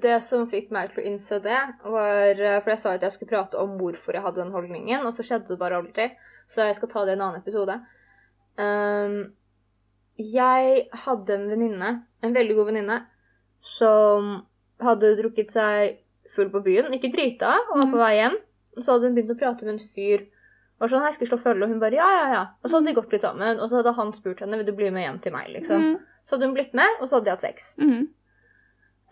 det 0.00 0.18
som 0.24 0.46
fikk 0.48 0.70
meg 0.72 0.92
til 0.92 1.02
å 1.02 1.06
innse 1.10 1.38
det, 1.44 1.58
var 1.84 2.38
eh, 2.38 2.58
For 2.62 2.72
jeg 2.72 2.80
sa 2.80 2.94
at 2.96 3.02
jeg 3.04 3.12
skulle 3.12 3.32
prate 3.34 3.60
om 3.60 3.74
hvorfor 3.80 4.16
jeg 4.16 4.24
hadde 4.24 4.40
den 4.40 4.54
holdningen, 4.54 5.04
og 5.04 5.12
så 5.16 5.24
skjedde 5.26 5.52
det 5.52 5.60
bare 5.60 5.80
aldri. 5.82 6.08
Så 6.48 6.64
jeg 6.64 6.78
skal 6.78 6.90
ta 6.92 7.04
det 7.04 7.14
i 7.14 7.18
en 7.18 7.24
annen 7.26 7.42
episode. 7.42 7.76
Um, 8.60 9.18
jeg 10.20 10.86
hadde 11.04 11.36
en 11.36 11.48
venninne, 11.48 11.90
en 12.24 12.36
veldig 12.36 12.56
god 12.58 12.70
venninne, 12.70 12.98
som 13.64 14.32
hadde 14.82 15.14
drukket 15.20 15.52
seg 15.54 15.98
full 16.32 16.50
på 16.52 16.62
byen. 16.64 16.92
Ikke 16.96 17.12
drita, 17.12 17.54
og 17.68 17.82
var 17.82 17.90
på 17.92 18.00
vei 18.00 18.14
hjem. 18.18 18.38
Og 18.76 18.84
så 18.84 18.94
hadde 18.94 19.08
hun 19.08 19.16
begynt 19.16 19.34
å 19.34 19.38
prate 19.40 19.68
med 19.68 19.76
en 19.76 19.92
fyr. 19.92 20.24
Var 20.80 20.90
sånn, 20.90 21.04
jeg 21.06 21.18
skulle 21.18 21.34
slå 21.34 21.40
følge, 21.44 21.66
og 21.66 21.74
hun 21.74 21.82
bare 21.82 21.98
ja, 22.00 22.08
ja, 22.16 22.24
ja. 22.32 22.42
Og 22.62 22.70
så 22.70 22.78
hadde 22.78 22.90
de 22.90 22.96
gått 22.96 23.12
litt 23.14 23.24
sammen, 23.24 23.60
og 23.60 23.68
så 23.68 23.80
hadde 23.80 23.94
han 23.98 24.16
spurt 24.16 24.40
henne 24.42 24.58
vil 24.60 24.68
du 24.68 24.74
bli 24.76 24.88
med 24.94 25.06
hjem 25.06 25.20
til 25.22 25.36
meg. 25.36 25.52
liksom. 25.54 25.84
Mm. 25.84 26.24
Så 26.24 26.36
hadde 26.36 26.48
hun 26.48 26.56
blitt 26.56 26.74
med, 26.76 26.98
og 26.98 27.06
så 27.06 27.18
hadde 27.18 27.28
de 27.28 27.34
hatt 27.36 27.44
sex. 27.44 27.72
Mm. 27.80 28.08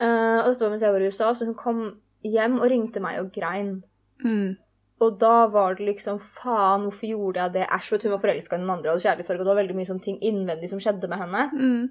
Eh, 0.00 0.38
og 0.40 0.48
dette 0.48 0.64
var 0.64 0.72
mens 0.72 0.84
jeg 0.86 0.96
var 0.96 1.04
i 1.04 1.12
USA, 1.12 1.30
så 1.36 1.46
hun 1.48 1.58
kom 1.58 1.84
hjem 2.24 2.58
og 2.60 2.68
ringte 2.72 3.02
meg 3.04 3.20
og 3.20 3.30
grein. 3.34 3.78
Mm. 4.24 4.56
Og 5.00 5.16
da 5.20 5.46
var 5.52 5.78
det 5.78 5.86
liksom 5.86 6.18
faen, 6.20 6.84
hvorfor 6.84 7.08
gjorde 7.08 7.40
jeg 7.40 7.54
det? 7.54 7.68
Æsj, 7.72 7.94
hun 8.02 8.14
var 8.14 8.22
forelska 8.24 8.56
i 8.56 8.60
den 8.60 8.72
andre, 8.72 8.90
og 8.90 8.98
hadde 8.98 9.06
kjærlighetssorg, 9.06 9.40
og 9.40 9.46
det 9.46 9.52
var 9.52 9.60
veldig 9.62 9.76
mye 9.78 9.88
sånne 9.88 10.04
ting 10.04 10.18
innvendig 10.20 10.68
som 10.72 10.82
skjedde 10.82 11.08
med 11.08 11.22
henne. 11.22 11.46
Mm. 11.56 11.88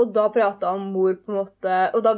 Og 0.00 0.12
da 0.16 0.26
prata 0.32 0.72
om 0.72 0.86
mor 0.92 1.14
på 1.20 1.30
en 1.30 1.36
måte 1.36 1.72
Og 1.92 2.00
da 2.02 2.14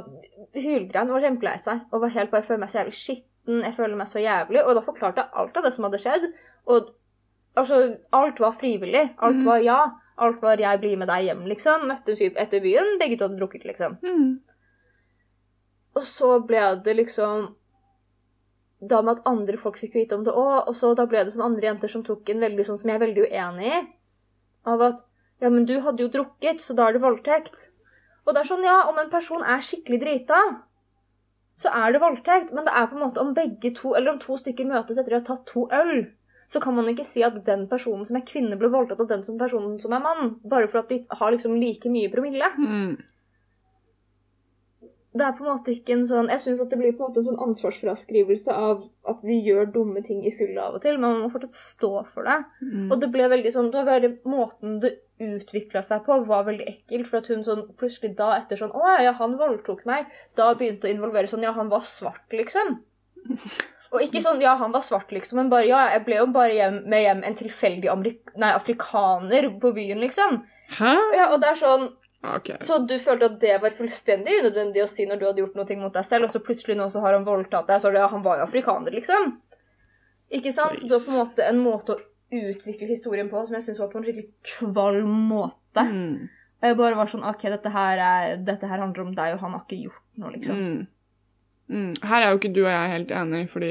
hylgrein 0.54 1.10
var 1.10 1.24
kjempelei 1.24 1.56
seg 1.58 1.80
og 1.90 2.04
var 2.04 2.12
helt 2.14 2.30
bare 2.30 2.44
jeg 2.44 2.46
føler 2.46 2.60
meg 2.62 2.70
så 2.70 2.78
jævlig 2.78 2.94
skitten, 2.96 3.64
jeg 3.66 3.74
føler 3.74 3.98
meg 3.98 4.08
så 4.08 4.22
jævlig. 4.22 4.62
Og 4.62 4.78
da 4.78 4.84
forklarte 4.86 5.24
jeg 5.24 5.40
alt 5.42 5.58
av 5.58 5.66
det 5.66 5.72
som 5.74 5.86
hadde 5.88 6.00
skjedd. 6.00 6.28
Og 6.70 6.92
altså, 7.60 7.80
alt 8.14 8.40
var 8.40 8.56
frivillig. 8.60 9.04
Alt 9.18 9.40
mm. 9.42 9.48
var 9.50 9.64
ja. 9.66 9.80
Alt 10.16 10.42
var 10.42 10.56
'jeg 10.56 10.80
blir 10.80 10.96
med 10.96 11.08
deg 11.08 11.26
hjem', 11.26 11.46
liksom. 11.48 11.86
Møtte 11.88 12.12
en 12.12 12.16
fyr 12.16 12.36
etter 12.36 12.60
byen, 12.60 12.98
begge 12.98 13.18
to 13.18 13.26
hadde 13.26 13.38
drukket, 13.38 13.64
liksom. 13.64 13.98
Mm. 14.02 14.40
Og 15.94 16.02
så 16.02 16.38
ble 16.46 16.82
det 16.84 16.96
liksom 16.96 17.54
Da 18.80 19.00
med 19.02 19.16
at 19.16 19.26
andre 19.26 19.56
folk 19.56 19.78
fikk 19.78 19.94
vite 19.94 20.14
om 20.14 20.24
det 20.24 20.34
òg, 20.34 20.68
og 20.68 20.74
så 20.76 20.94
da 20.94 21.06
ble 21.06 21.24
det 21.24 21.32
sånn 21.32 21.46
andre 21.46 21.66
jenter 21.70 21.88
som 21.88 22.02
tok 22.04 22.28
en 22.28 22.40
veldig 22.40 22.64
sånn 22.66 22.78
som 22.78 22.90
jeg 22.90 22.96
er 23.00 23.06
veldig 23.06 23.22
uenig 23.30 23.70
i. 23.72 23.86
Av 24.66 24.82
at 24.82 25.04
Ja, 25.40 25.48
men 25.50 25.64
du 25.64 25.80
hadde 25.80 26.02
jo 26.02 26.08
drukket, 26.08 26.60
så 26.60 26.74
da 26.76 26.88
er 26.88 26.92
det 26.92 27.02
voldtekt. 27.02 27.68
Og 28.24 28.34
det 28.34 28.40
er 28.40 28.48
sånn, 28.48 28.64
ja, 28.64 28.88
om 28.88 28.98
en 28.98 29.10
person 29.10 29.42
er 29.42 29.60
skikkelig 29.60 30.00
drita, 30.00 30.62
så 31.56 31.72
er 31.74 31.92
det 31.92 32.00
voldtekt. 32.00 32.52
Men 32.52 32.64
det 32.64 32.72
er 32.72 32.86
på 32.86 32.96
en 32.96 33.02
måte 33.02 33.20
om 33.20 33.34
begge 33.34 33.74
to, 33.74 33.94
eller 33.94 34.12
om 34.12 34.20
to 34.22 34.36
stykker 34.40 34.68
møtes 34.68 34.98
etter 34.98 35.16
å 35.16 35.20
ha 35.20 35.26
tatt 35.26 35.44
to 35.50 35.66
øl, 35.72 36.06
så 36.46 36.60
kan 36.60 36.76
man 36.76 36.88
ikke 36.90 37.06
si 37.08 37.24
at 37.24 37.36
den 37.46 37.66
personen 37.70 38.04
som 38.06 38.18
er 38.18 38.26
kvinne, 38.28 38.58
ble 38.60 38.70
voldtatt 38.72 39.00
av 39.04 39.10
den 39.10 39.24
som 39.26 39.40
personen 39.40 39.78
som 39.82 39.94
er 39.96 40.04
mann. 40.04 40.36
Bare 40.44 40.68
for 40.70 40.82
at 40.82 40.92
de 40.92 41.02
har 41.10 41.34
liksom 41.34 41.56
like 41.60 41.90
mye 41.90 42.12
promille. 42.12 42.50
Mm. 42.58 42.96
det 45.14 45.22
er 45.22 45.34
på 45.38 45.44
en 45.44 45.52
måte 45.52 45.70
ikke 45.70 45.92
en 45.94 46.00
sånn 46.10 46.26
Jeg 46.32 46.42
syns 46.42 46.60
at 46.64 46.72
det 46.72 46.78
blir 46.80 46.94
på 46.96 47.04
en 47.04 47.12
måte 47.12 47.20
en 47.22 47.28
sånn 47.28 47.42
ansvarsfraskrivelse 47.44 48.50
av 48.50 48.80
at 49.06 49.20
vi 49.22 49.36
gjør 49.46 49.68
dumme 49.76 50.02
ting 50.02 50.24
i 50.26 50.32
fylla 50.34 50.68
av 50.68 50.78
og 50.80 50.82
til, 50.82 50.98
men 50.98 51.06
man 51.06 51.20
må 51.22 51.30
fortsatt 51.30 51.54
stå 51.54 51.92
for 52.10 52.26
det. 52.26 52.40
Mm. 52.64 52.88
Og 52.88 52.96
det 53.00 53.10
ble 53.14 53.28
veldig 53.30 53.52
sånn 53.54 53.70
det 53.70 53.84
var 53.84 53.92
bare 53.92 54.14
Måten 54.26 54.80
det 54.82 54.96
utvikla 55.22 55.84
seg 55.86 56.02
på, 56.06 56.18
var 56.26 56.48
veldig 56.48 56.66
ekkelt. 56.66 57.06
For 57.06 57.22
at 57.22 57.30
hun 57.30 57.46
sånn 57.46 57.68
plutselig 57.78 58.16
da 58.18 58.32
etter 58.40 58.58
sånn 58.58 58.74
Å 58.74 58.82
ja, 58.96 58.96
ja, 59.08 59.14
han 59.20 59.38
voldtok 59.38 59.84
meg. 59.88 60.10
Da 60.34 60.50
begynte 60.58 60.90
å 60.90 60.94
involvere 60.94 61.30
sånn 61.30 61.46
Ja, 61.46 61.54
han 61.54 61.70
var 61.72 61.86
svart, 61.86 62.26
liksom. 62.34 62.80
Og 63.94 64.02
ikke 64.02 64.22
sånn 64.22 64.42
Ja, 64.42 64.56
han 64.60 64.74
var 64.74 64.82
svart, 64.84 65.12
liksom, 65.14 65.40
men 65.40 65.50
bare 65.52 65.68
Ja, 65.70 65.84
jeg 65.94 66.04
ble 66.06 66.20
jo 66.20 66.30
bare 66.34 66.56
hjem, 66.56 66.80
med 66.90 67.04
hjem 67.04 67.22
en 67.26 67.36
tilfeldig 67.38 67.90
amerik 67.92 68.32
nei, 68.40 68.50
afrikaner 68.54 69.50
på 69.62 69.74
byen, 69.76 70.02
liksom. 70.02 70.42
Hæ? 70.78 70.94
Ja, 71.14 71.28
og 71.30 71.40
det 71.42 71.52
er 71.52 71.60
sånn 71.60 71.90
okay. 72.24 72.56
så 72.64 72.80
du 72.88 72.96
følte 72.98 73.28
at 73.30 73.36
det 73.42 73.58
var 73.62 73.76
fullstendig 73.76 74.40
unødvendig 74.40 74.82
å 74.82 74.88
si 74.90 75.06
når 75.06 75.20
du 75.20 75.26
hadde 75.28 75.44
gjort 75.44 75.58
noe 75.60 75.78
mot 75.82 75.94
deg 75.94 76.06
selv, 76.08 76.26
og 76.26 76.34
så 76.34 76.42
plutselig 76.42 76.78
nå 76.78 76.88
så 76.92 77.04
har 77.04 77.16
han 77.16 77.26
voldtatt 77.28 77.68
deg, 77.68 77.82
så 77.82 77.90
er 77.90 77.96
det, 77.96 78.04
ja, 78.04 78.10
han 78.14 78.24
var 78.24 78.40
jo 78.40 78.46
afrikaner, 78.48 78.96
liksom. 78.96 79.36
Ikke 80.34 80.54
sant? 80.54 80.80
Så 80.80 80.88
det 80.88 80.96
var 80.96 81.04
på 81.04 81.12
en 81.12 81.20
måte 81.20 81.46
en 81.46 81.60
måte 81.62 81.94
å 81.94 82.00
utvikle 82.34 82.88
historien 82.88 83.28
på 83.30 83.44
som 83.44 83.58
jeg 83.58 83.68
syns 83.68 83.82
var 83.82 83.92
på 83.92 84.00
en 84.00 84.06
skikkelig 84.06 84.30
kvalm 84.54 85.12
måte. 85.28 85.84
Mm. 85.84 86.24
Og 86.64 86.70
jeg 86.70 86.78
bare 86.80 86.98
var 86.98 87.10
sånn 87.12 87.26
OK, 87.28 87.44
dette 87.52 87.70
her, 87.70 88.00
er, 88.00 88.36
dette 88.42 88.68
her 88.70 88.80
handler 88.80 89.04
om 89.04 89.14
deg, 89.14 89.36
og 89.36 89.44
han 89.44 89.54
har 89.54 89.64
ikke 89.66 89.82
gjort 89.84 90.04
noe, 90.22 90.32
liksom. 90.32 90.60
Mm. 90.64 90.82
Mm. 91.68 91.94
Her 92.04 92.22
er 92.22 92.30
jo 92.30 92.38
ikke 92.38 92.52
du 92.54 92.60
og 92.66 92.70
jeg 92.70 92.90
helt 92.92 93.10
enige, 93.10 93.48
fordi 93.48 93.70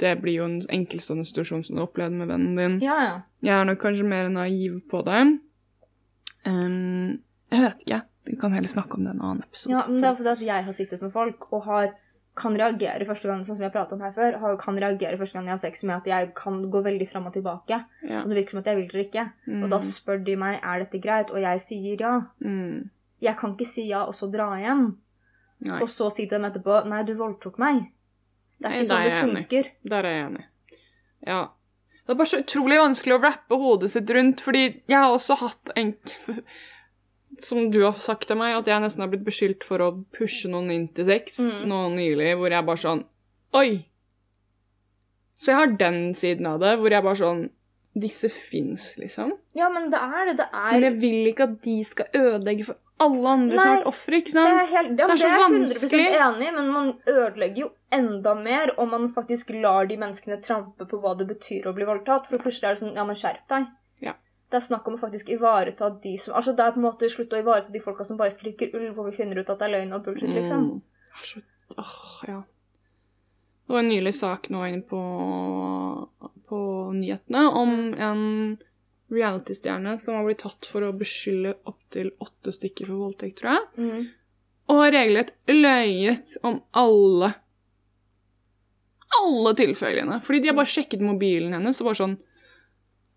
det 0.00 0.10
blir 0.20 0.34
jo 0.40 0.44
en 0.44 0.58
enkeltstående 0.68 1.24
situasjon 1.24 1.64
som 1.64 1.76
du 1.78 1.82
opplevde 1.82 2.14
med 2.18 2.28
vennen 2.28 2.56
din. 2.60 2.78
Ja, 2.84 2.98
ja. 3.06 3.14
Jeg 3.42 3.54
er 3.60 3.64
nok 3.64 3.78
kanskje 3.80 4.04
mer 4.04 4.28
naiv 4.28 4.80
på 4.90 5.00
det. 5.06 5.22
Um, 6.46 7.18
jeg 7.52 7.62
vet 7.66 7.82
ikke. 7.86 8.00
Vi 8.26 8.36
kan 8.38 8.52
heller 8.54 8.70
snakke 8.70 8.94
om 8.98 9.04
det 9.06 9.14
en 9.16 9.20
annen 9.24 9.42
episode. 9.46 9.72
ja. 9.74 9.82
Men 9.88 10.00
det 10.02 10.06
er 10.08 10.14
også 10.14 10.24
det 10.28 10.36
at 10.36 10.46
jeg 10.46 10.64
har 10.68 10.72
sittet 10.76 11.02
med 11.02 11.12
folk 11.14 11.48
og 11.52 11.64
har 11.66 11.92
kan 12.34 12.54
reagere 12.56 13.04
første 13.04 13.28
gang, 13.28 13.42
sånn 13.44 13.58
som 13.58 13.64
jeg 13.66 13.72
pratet 13.74 13.92
om 13.92 14.00
her 14.00 14.12
før, 14.16 14.38
har- 14.40 14.56
kan 14.56 14.78
reagere 14.80 15.18
første 15.20 15.34
gang 15.36 15.44
jeg 15.50 15.52
har 15.52 15.58
sex 15.60 15.82
med 15.84 15.96
at 15.96 16.06
jeg 16.06 16.30
kan 16.34 16.62
gå 16.70 16.80
veldig 16.82 17.08
fram 17.10 17.26
og 17.26 17.34
tilbake. 17.34 17.84
Ja. 18.08 18.22
Og 18.22 18.28
det 18.30 18.38
virker 18.38 18.50
som 18.50 18.58
at 18.62 18.66
jeg 18.70 18.76
vil 18.76 18.88
eller 18.88 19.04
ikke. 19.04 19.24
Mm. 19.46 19.62
Og 19.64 19.70
da 19.70 19.78
spør 19.84 20.24
de 20.24 20.36
meg 20.36 20.60
er 20.62 20.78
dette 20.78 20.98
greit, 21.02 21.30
og 21.30 21.40
jeg 21.42 21.60
sier 21.60 21.96
ja. 22.00 22.20
Mm. 22.40 22.88
Jeg 23.20 23.36
kan 23.36 23.52
ikke 23.52 23.66
si 23.68 23.84
ja 23.88 24.04
og 24.06 24.14
så 24.14 24.30
dra 24.32 24.48
hjem, 24.58 24.96
Nei, 25.68 25.80
og 25.84 25.88
så 25.92 26.08
si 26.10 26.24
til 26.26 26.36
dem 26.38 26.46
etterpå 26.48 26.80
nei, 26.90 27.02
du 27.06 27.12
voldtok 27.18 27.58
meg. 27.62 27.84
Det 28.62 28.70
er 28.70 28.78
ikke 28.80 28.88
sånn 28.88 29.04
det 29.06 29.12
funker. 29.20 29.68
enig. 29.70 29.90
der 29.92 30.06
er 30.08 30.16
jeg 30.16 30.26
enig. 30.30 30.44
Ja. 31.26 31.40
Det 32.02 32.10
er 32.14 32.18
bare 32.18 32.30
så 32.32 32.40
utrolig 32.42 32.78
vanskelig 32.82 33.14
å 33.14 33.22
rappe 33.22 33.58
hodet 33.62 33.90
sitt 33.92 34.10
rundt, 34.10 34.40
fordi 34.42 34.62
jeg 34.90 34.96
har 34.98 35.12
også 35.14 35.36
hatt 35.42 35.74
en 35.78 35.94
Som 37.42 37.70
du 37.72 37.78
har 37.82 37.96
sagt 38.02 38.26
til 38.28 38.36
meg, 38.36 38.52
at 38.58 38.66
jeg 38.68 38.82
nesten 38.84 39.00
har 39.02 39.08
blitt 39.08 39.24
beskyldt 39.24 39.64
for 39.64 39.80
å 39.80 39.86
pushe 40.14 40.50
noen 40.52 40.68
inn 40.74 40.88
til 40.94 41.06
sex 41.08 41.38
Mm. 41.40 41.62
nå 41.70 41.78
nylig, 41.94 42.34
hvor 42.38 42.52
jeg 42.52 42.66
bare 42.68 42.82
sånn 42.82 43.04
Oi! 43.56 43.86
Så 45.40 45.50
jeg 45.50 45.58
har 45.58 45.72
den 45.80 46.12
siden 46.14 46.46
av 46.46 46.60
det, 46.62 46.76
hvor 46.78 46.92
jeg 46.92 47.02
bare 47.02 47.18
sånn 47.22 47.42
Disse 47.94 48.30
fins, 48.32 48.86
liksom. 48.96 49.34
Ja, 49.58 49.66
men 49.68 49.90
det 49.92 49.98
er 50.00 50.28
det. 50.30 50.36
Det 50.38 50.46
er, 50.48 50.70
Men 50.72 50.84
jeg 50.86 50.94
vil 51.02 51.26
ikke 51.28 51.44
at 51.44 51.56
de 51.64 51.74
skal 51.84 52.06
ødelegge 52.16 52.64
for 52.64 52.78
alle 53.00 53.28
andre 53.28 53.58
som 53.58 53.68
har 53.68 53.76
vært 53.76 53.86
ofre, 53.90 54.18
ikke 54.20 54.32
det 54.32 54.34
sant? 54.36 54.60
er, 54.60 54.66
helt, 54.70 54.90
ja, 54.90 55.06
Det 55.06 55.12
er 55.12 55.16
så 55.16 55.24
det 55.24 55.30
er 55.32 55.38
jeg 55.38 55.46
100 55.46 55.80
vanskelig. 55.80 56.08
enig 56.26 56.48
i, 56.48 56.50
men 56.56 56.68
man 56.72 56.90
ødelegger 57.06 57.62
jo 57.62 57.70
enda 57.92 58.34
mer 58.34 58.72
om 58.78 58.90
man 58.90 59.08
faktisk 59.12 59.50
lar 59.50 59.86
de 59.86 59.96
menneskene 59.96 60.40
trampe 60.42 60.86
på 60.86 61.00
hva 61.02 61.14
det 61.18 61.26
betyr 61.28 61.66
å 61.66 61.74
bli 61.74 61.84
voldtatt. 61.88 62.28
For 62.28 62.38
plutselig 62.38 62.68
er 62.68 62.74
det 62.76 62.82
sånn 62.84 62.94
Ja, 62.94 63.04
men 63.04 63.16
skjerp 63.16 63.48
deg. 63.48 63.66
Ja. 64.00 64.14
Det 64.50 64.56
er 64.60 64.66
snakk 64.68 64.86
om 64.88 64.94
å 64.94 65.00
faktisk 65.00 65.28
ivareta 65.32 65.90
de 66.02 66.16
som 66.18 66.34
Altså, 66.34 66.52
det 66.56 66.60
er 66.64 66.72
på 66.72 66.80
en 66.82 66.86
måte 66.86 67.08
slutt 67.10 67.32
å 67.32 67.40
ivareta 67.42 67.72
de 67.72 67.80
folka 67.80 68.04
som 68.04 68.16
bare 68.20 68.30
skriker 68.30 68.74
ulv, 68.76 68.98
og 68.98 69.10
vi 69.10 69.16
finner 69.16 69.38
ut 69.40 69.50
at 69.50 69.58
det 69.58 69.66
er 69.68 69.74
løgn 69.78 69.92
og 69.96 70.04
bullshit, 70.04 70.28
liksom. 70.30 70.66
Mm. 70.70 70.82
Det 70.82 71.20
er 71.20 71.26
så 71.32 71.42
Åh, 71.78 72.24
ja. 72.28 72.42
Det 73.66 73.72
var 73.72 73.78
en 73.80 73.88
nylig 73.88 74.14
sak 74.14 74.50
nå 74.52 74.66
inne 74.68 74.82
på, 74.84 74.98
på 76.48 76.58
nyhetene 76.92 77.44
om 77.56 77.94
en 77.96 78.24
reality-stjerne 79.12 79.98
som 80.02 80.16
har 80.16 80.26
blitt 80.26 80.42
tatt 80.42 80.66
for 80.68 80.84
å 80.86 80.94
beskylde 80.96 81.54
opptil 81.68 82.12
åtte 82.22 82.54
stykker 82.54 82.88
for 82.88 83.06
voldtekt, 83.06 83.38
tror 83.40 83.56
jeg. 83.56 83.68
Mm. 83.78 84.10
Og 84.70 84.80
har 84.80 84.94
regelrett 84.94 85.32
løyet 85.50 86.36
om 86.46 86.60
alle 86.70 87.32
Alle 89.12 89.50
tilfellene. 89.58 90.20
Fordi 90.24 90.38
de 90.40 90.48
har 90.48 90.56
bare 90.56 90.72
sjekket 90.72 91.02
mobilen 91.04 91.52
hennes 91.52 91.80
og 91.82 91.90
bare 91.90 92.00
sånn 92.00 92.14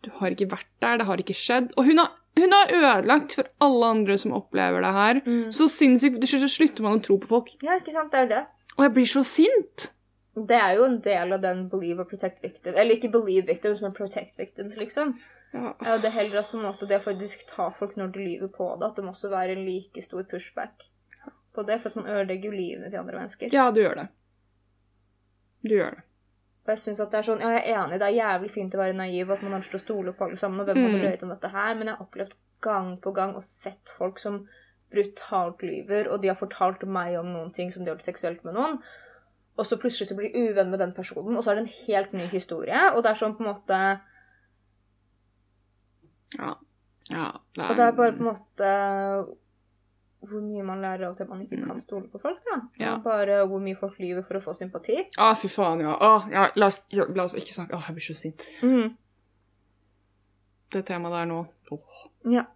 Du 0.04 0.10
har 0.20 0.34
ikke 0.36 0.50
vært 0.52 0.72
der, 0.84 1.00
det 1.00 1.08
har 1.08 1.22
ikke 1.22 1.38
skjedd. 1.38 1.72
Og 1.80 1.88
hun 1.88 2.02
har, 2.02 2.12
hun 2.36 2.52
har 2.52 2.74
ødelagt 2.76 3.38
for 3.38 3.48
alle 3.64 3.94
andre 3.96 4.18
som 4.20 4.36
opplever 4.36 4.84
det 4.84 4.92
her. 4.98 5.22
Mm. 5.24 5.46
Så 5.56 5.70
sinnssykt 5.72 6.20
Til 6.20 6.34
slutt 6.34 6.46
så 6.46 6.52
slutter 6.58 6.86
man 6.86 7.00
å 7.00 7.06
tro 7.06 7.20
på 7.22 7.32
folk. 7.32 7.56
Ja, 7.64 7.80
ikke 7.80 7.96
sant? 7.96 8.12
Det 8.12 8.26
er 8.26 8.32
det. 8.34 8.44
Og 8.76 8.84
jeg 8.84 8.96
blir 8.98 9.08
så 9.08 9.24
sint. 9.24 9.90
Det 10.36 10.58
er 10.60 10.74
jo 10.76 10.84
en 10.90 10.98
del 11.00 11.32
av 11.32 11.40
den 11.46 11.62
believe 11.72 12.04
or 12.04 12.08
protect 12.10 12.42
victim 12.44 12.76
Eller 12.76 12.98
ikke 12.98 13.14
believe 13.14 13.48
victims, 13.48 13.80
men 13.82 13.96
protect 13.96 14.36
victims, 14.40 14.76
liksom. 14.76 15.16
Ja. 15.56 15.72
Ja, 15.88 15.94
det 15.98 16.10
er 16.10 16.16
heller 16.18 16.42
at 16.42 16.50
på 16.52 16.58
en 16.60 16.66
måte 16.68 16.88
det 16.90 17.00
faktisk 17.06 17.46
ta 17.48 17.70
folk 17.72 17.94
når 17.98 18.12
de 18.16 18.26
lyver 18.26 18.50
på 18.52 18.66
det, 18.82 18.90
at 18.90 18.98
det 19.00 19.06
må 19.08 19.14
også 19.16 19.30
være 19.32 19.56
en 19.56 19.64
like 19.66 20.02
stor 20.04 20.24
pushback 20.28 20.84
på 21.56 21.64
det, 21.64 21.78
for 21.82 21.90
at 21.94 21.96
man 22.02 22.10
ødelegger 22.12 22.50
jo 22.50 22.58
livene 22.58 22.90
til 22.92 23.00
andre 23.00 23.16
mennesker. 23.22 23.54
ja, 23.56 23.70
du 23.72 23.80
gjør 23.80 23.96
det. 24.02 24.08
Du 25.64 25.72
gjør 25.78 25.96
det. 25.96 26.04
Og 26.66 26.72
jeg 26.74 26.80
synes 26.82 27.00
at 27.00 27.12
det 27.14 27.18
er 27.20 27.28
sånn, 27.30 27.42
ja, 27.46 27.50
jeg 27.56 27.64
er 27.70 27.78
enig, 27.86 28.00
det 28.02 28.08
er 28.10 28.18
jævlig 28.18 28.52
fint 28.52 28.74
å 28.76 28.82
være 28.82 28.98
naiv, 28.98 29.32
at 29.32 29.42
man 29.46 29.52
har 29.54 29.62
lyst 29.62 29.72
til 29.72 29.80
å 29.80 29.84
stole 29.86 30.14
på 30.18 30.26
alle 30.26 30.38
sammen, 30.42 30.60
og 30.60 30.66
hvem 30.68 30.80
hadde 30.82 30.98
Mm. 30.98 31.04
løyet 31.06 31.24
om 31.24 31.30
dette 31.30 31.52
her, 31.54 31.76
men 31.76 31.88
jeg 31.88 31.96
har 31.96 32.06
opplevd 32.08 32.34
gang 32.62 32.88
på 33.02 33.14
gang 33.14 33.36
og 33.36 33.44
sett 33.44 33.94
folk 33.98 34.20
som 34.20 34.48
brutalt 34.92 35.62
lyver, 35.62 36.10
og 36.12 36.22
de 36.22 36.28
har 36.32 36.36
fortalt 36.40 36.84
meg 36.88 37.18
om 37.20 37.26
noen 37.34 37.52
ting 37.54 37.72
som 37.72 37.84
de 37.84 37.90
har 37.92 37.96
gjort 37.98 38.08
seksuelt 38.10 38.44
med 38.44 38.54
noen, 38.58 38.80
og 39.58 39.66
så 39.66 39.78
plutselig 39.80 40.10
så 40.10 40.16
blir 40.18 40.34
de 40.34 40.50
uvenn 40.50 40.70
med 40.72 40.80
den 40.80 40.94
personen, 40.94 41.38
og 41.38 41.44
så 41.44 41.52
er 41.52 41.56
det 41.56 41.64
en 41.68 41.86
helt 41.88 42.14
ny 42.14 42.26
historie, 42.34 42.82
og 42.96 43.04
det 43.04 43.12
er 43.12 43.22
sånn 43.22 43.38
på 43.38 43.46
en 43.46 43.54
måte, 43.54 43.80
Ja. 46.34 46.54
ja 47.10 47.26
er, 47.30 47.68
og 47.70 47.78
det 47.78 47.86
er 47.86 47.98
bare 47.98 48.16
på 48.16 48.24
en 48.24 48.30
måte 48.32 48.72
hvor 50.26 50.42
mye 50.42 50.64
man 50.66 50.82
lærer 50.82 51.06
av 51.08 51.20
at 51.22 51.30
man 51.30 51.44
ikke 51.44 51.60
kan 51.62 51.82
stole 51.84 52.08
på 52.10 52.20
folk, 52.22 52.40
da. 52.48 52.58
Ja. 52.82 52.96
Bare 53.04 53.44
hvor 53.46 53.62
mye 53.62 53.78
folk 53.78 54.00
lyver 54.02 54.26
for 54.26 54.40
å 54.40 54.44
få 54.44 54.56
sympati. 54.58 54.98
Å, 55.22 55.32
fy 55.38 55.52
faen, 55.52 55.84
ja. 55.86 55.94
Å, 55.94 56.12
ja 56.34 56.48
la, 56.58 56.72
oss, 56.72 56.80
la 56.90 57.28
oss 57.28 57.38
ikke 57.38 57.54
snakke 57.54 57.78
Å, 57.78 57.84
jeg 57.86 57.98
blir 57.98 58.08
så 58.08 58.18
sint. 58.18 58.48
Mm. 58.66 58.96
Det 60.74 60.82
temaet 60.88 61.20
der 61.20 61.30
nå. 61.30 61.44
Oh. 61.74 62.02
Ja. 62.32 62.48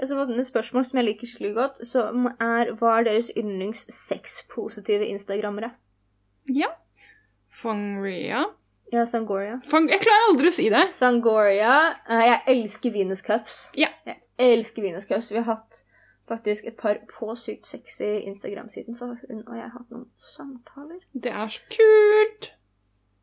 Så 0.00 0.16
fått 0.16 0.32
et 0.32 0.48
spørsmål 0.48 0.86
som 0.88 1.00
jeg 1.00 1.08
liker 1.10 1.28
skikkelig 1.28 1.54
godt, 1.56 1.80
som 1.88 2.30
er 2.40 2.72
hva 2.80 2.94
er 2.98 3.08
deres 3.10 3.32
yndlings 3.36 3.82
sexpositive 3.92 5.08
instagrammere? 5.08 5.74
Ja. 6.48 6.70
Fangria 7.60 8.46
Ja, 8.92 9.04
Sangoria. 9.06 9.60
Fang... 9.70 9.86
Jeg 9.90 10.00
klarer 10.02 10.28
aldri 10.32 10.48
å 10.50 10.54
si 10.54 10.68
det. 10.72 10.82
Sangoria. 10.98 11.74
eh, 12.08 12.24
jeg 12.26 12.40
elsker 12.56 12.90
Venus 12.94 13.22
Cuffs. 13.22 13.58
Ja. 13.78 13.88
Jeg 14.06 14.18
elsker 14.58 14.82
Venus 14.82 15.06
Cuffs. 15.06 15.30
Vi 15.30 15.38
har 15.38 15.46
hatt 15.52 15.82
faktisk 16.30 16.66
et 16.66 16.76
par 16.78 16.98
på 17.10 17.32
sykt 17.38 17.66
sexy 17.66 18.20
Instagram-siden, 18.30 18.94
så 18.98 19.12
hun 19.14 19.44
og 19.46 19.54
jeg 19.56 19.62
har 19.66 19.72
hatt 19.74 19.90
noen 19.90 20.06
samtaler. 20.34 21.00
Det 21.14 21.30
er 21.32 21.48
så 21.50 21.62
kult. 21.74 22.50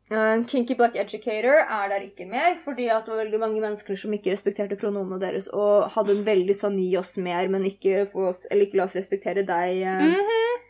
Uh, 0.08 0.40
Kinky 0.48 0.72
Black 0.76 0.94
Educator 0.96 1.58
er 1.68 1.88
der 1.92 2.04
ikke 2.06 2.24
mer, 2.28 2.54
fordi 2.64 2.86
at 2.88 3.04
det 3.04 3.12
var 3.12 3.18
veldig 3.26 3.40
mange 3.42 3.60
mennesker 3.60 3.96
som 4.00 4.12
ikke 4.16 4.32
respekterte 4.32 4.76
pronomene 4.80 5.20
deres, 5.20 5.50
og 5.52 5.90
hadde 5.92 6.14
en 6.16 6.22
veldig 6.24 6.56
sånn 6.56 6.78
gi 6.80 6.94
oss 6.96 7.18
mer, 7.20 7.48
men 7.52 7.66
ikke, 7.68 8.06
få 8.12 8.30
oss, 8.30 8.46
eller 8.48 8.64
ikke 8.70 8.80
la 8.80 8.86
oss 8.88 8.96
respektere 8.96 9.44
deg 9.44 9.82
eh, 9.84 10.06
Mhm. 10.08 10.64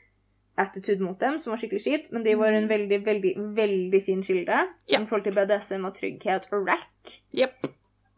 Attitude 0.58 1.04
mot 1.04 1.18
dem, 1.20 1.38
som 1.40 1.52
var 1.52 1.60
skikkelig 1.62 1.82
kjipt. 1.84 2.12
Men 2.12 2.24
de 2.26 2.34
var 2.38 2.52
en 2.56 2.68
veldig, 2.70 3.00
veldig, 3.06 3.32
veldig 3.56 4.02
fin 4.04 4.22
kilde 4.22 4.60
Ja. 4.88 5.00
i 5.00 5.06
forhold 5.06 5.24
til 5.24 5.36
BDSM 5.38 5.84
og 5.84 5.94
trygghet 5.96 6.48
og 6.52 6.66
rack. 6.68 7.14
Yep. 7.36 7.68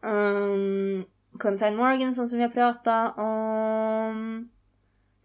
Um, 0.03 1.05
Clementine 1.39 1.77
Morgan, 1.77 2.13
sånn 2.13 2.27
som 2.27 2.39
vi 2.41 2.47
har 2.47 2.53
prata 2.55 3.13
om. 3.21 4.49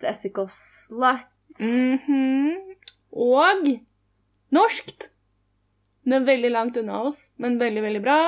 The 0.01 0.09
Ethical 0.13 0.49
Slut. 0.53 1.27
Mhm. 1.61 2.77
Og 3.13 3.71
norskt. 4.53 5.11
Er 6.07 6.23
veldig 6.23 6.51
langt 6.53 6.77
unna 6.77 7.01
oss, 7.09 7.29
men 7.37 7.59
veldig, 7.59 7.83
veldig 7.83 8.03
bra. 8.03 8.19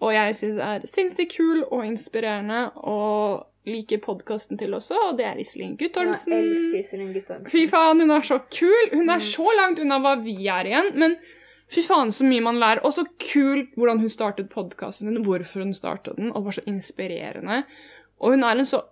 Og 0.00 0.12
jeg 0.12 0.36
syns 0.36 0.56
det 0.56 0.64
er 0.64 0.86
sinnssykt 0.88 1.36
kul 1.36 1.62
og 1.64 1.84
inspirerende, 1.86 2.70
og 2.76 3.46
liker 3.66 3.98
podkasten 4.04 4.58
til 4.60 4.74
også, 4.76 4.94
og 5.08 5.16
det 5.18 5.24
er 5.26 5.36
Iselin 5.42 5.72
Guttormsen. 5.76 6.32
Jeg 6.32 6.44
elsker 6.50 6.78
Iselin 6.78 7.08
Guttormsen. 7.14 7.50
Fy 7.50 7.64
faen, 7.70 8.00
hun 8.00 8.10
er 8.14 8.20
så 8.22 8.38
kul! 8.46 8.90
Hun 8.92 9.08
er 9.10 9.16
Mm. 9.18 9.26
så 9.26 9.46
langt 9.58 9.78
unna 9.82 9.98
hva 9.98 10.14
vi 10.22 10.36
er 10.46 10.64
igjen, 10.70 10.92
men 10.94 11.16
fy 11.68 11.80
faen 11.82 12.12
så 12.14 12.22
mye 12.24 12.40
man 12.42 12.58
lærer. 12.62 12.84
Og 12.86 12.92
så 12.94 13.04
kult 13.32 13.74
hvordan 13.74 13.98
hun 14.00 14.10
startet 14.10 14.48
podkasten 14.50 15.08
sin, 15.10 15.24
hvorfor 15.24 15.60
hun 15.64 15.74
startet 15.74 16.16
den, 16.16 16.30
og 16.32 16.44
var 16.44 16.52
så 16.52 16.62
inspirerende. 16.66 17.64
Og 18.20 18.30
hun 18.36 18.44
er 18.44 18.56
en 18.58 18.64
så 18.66 18.82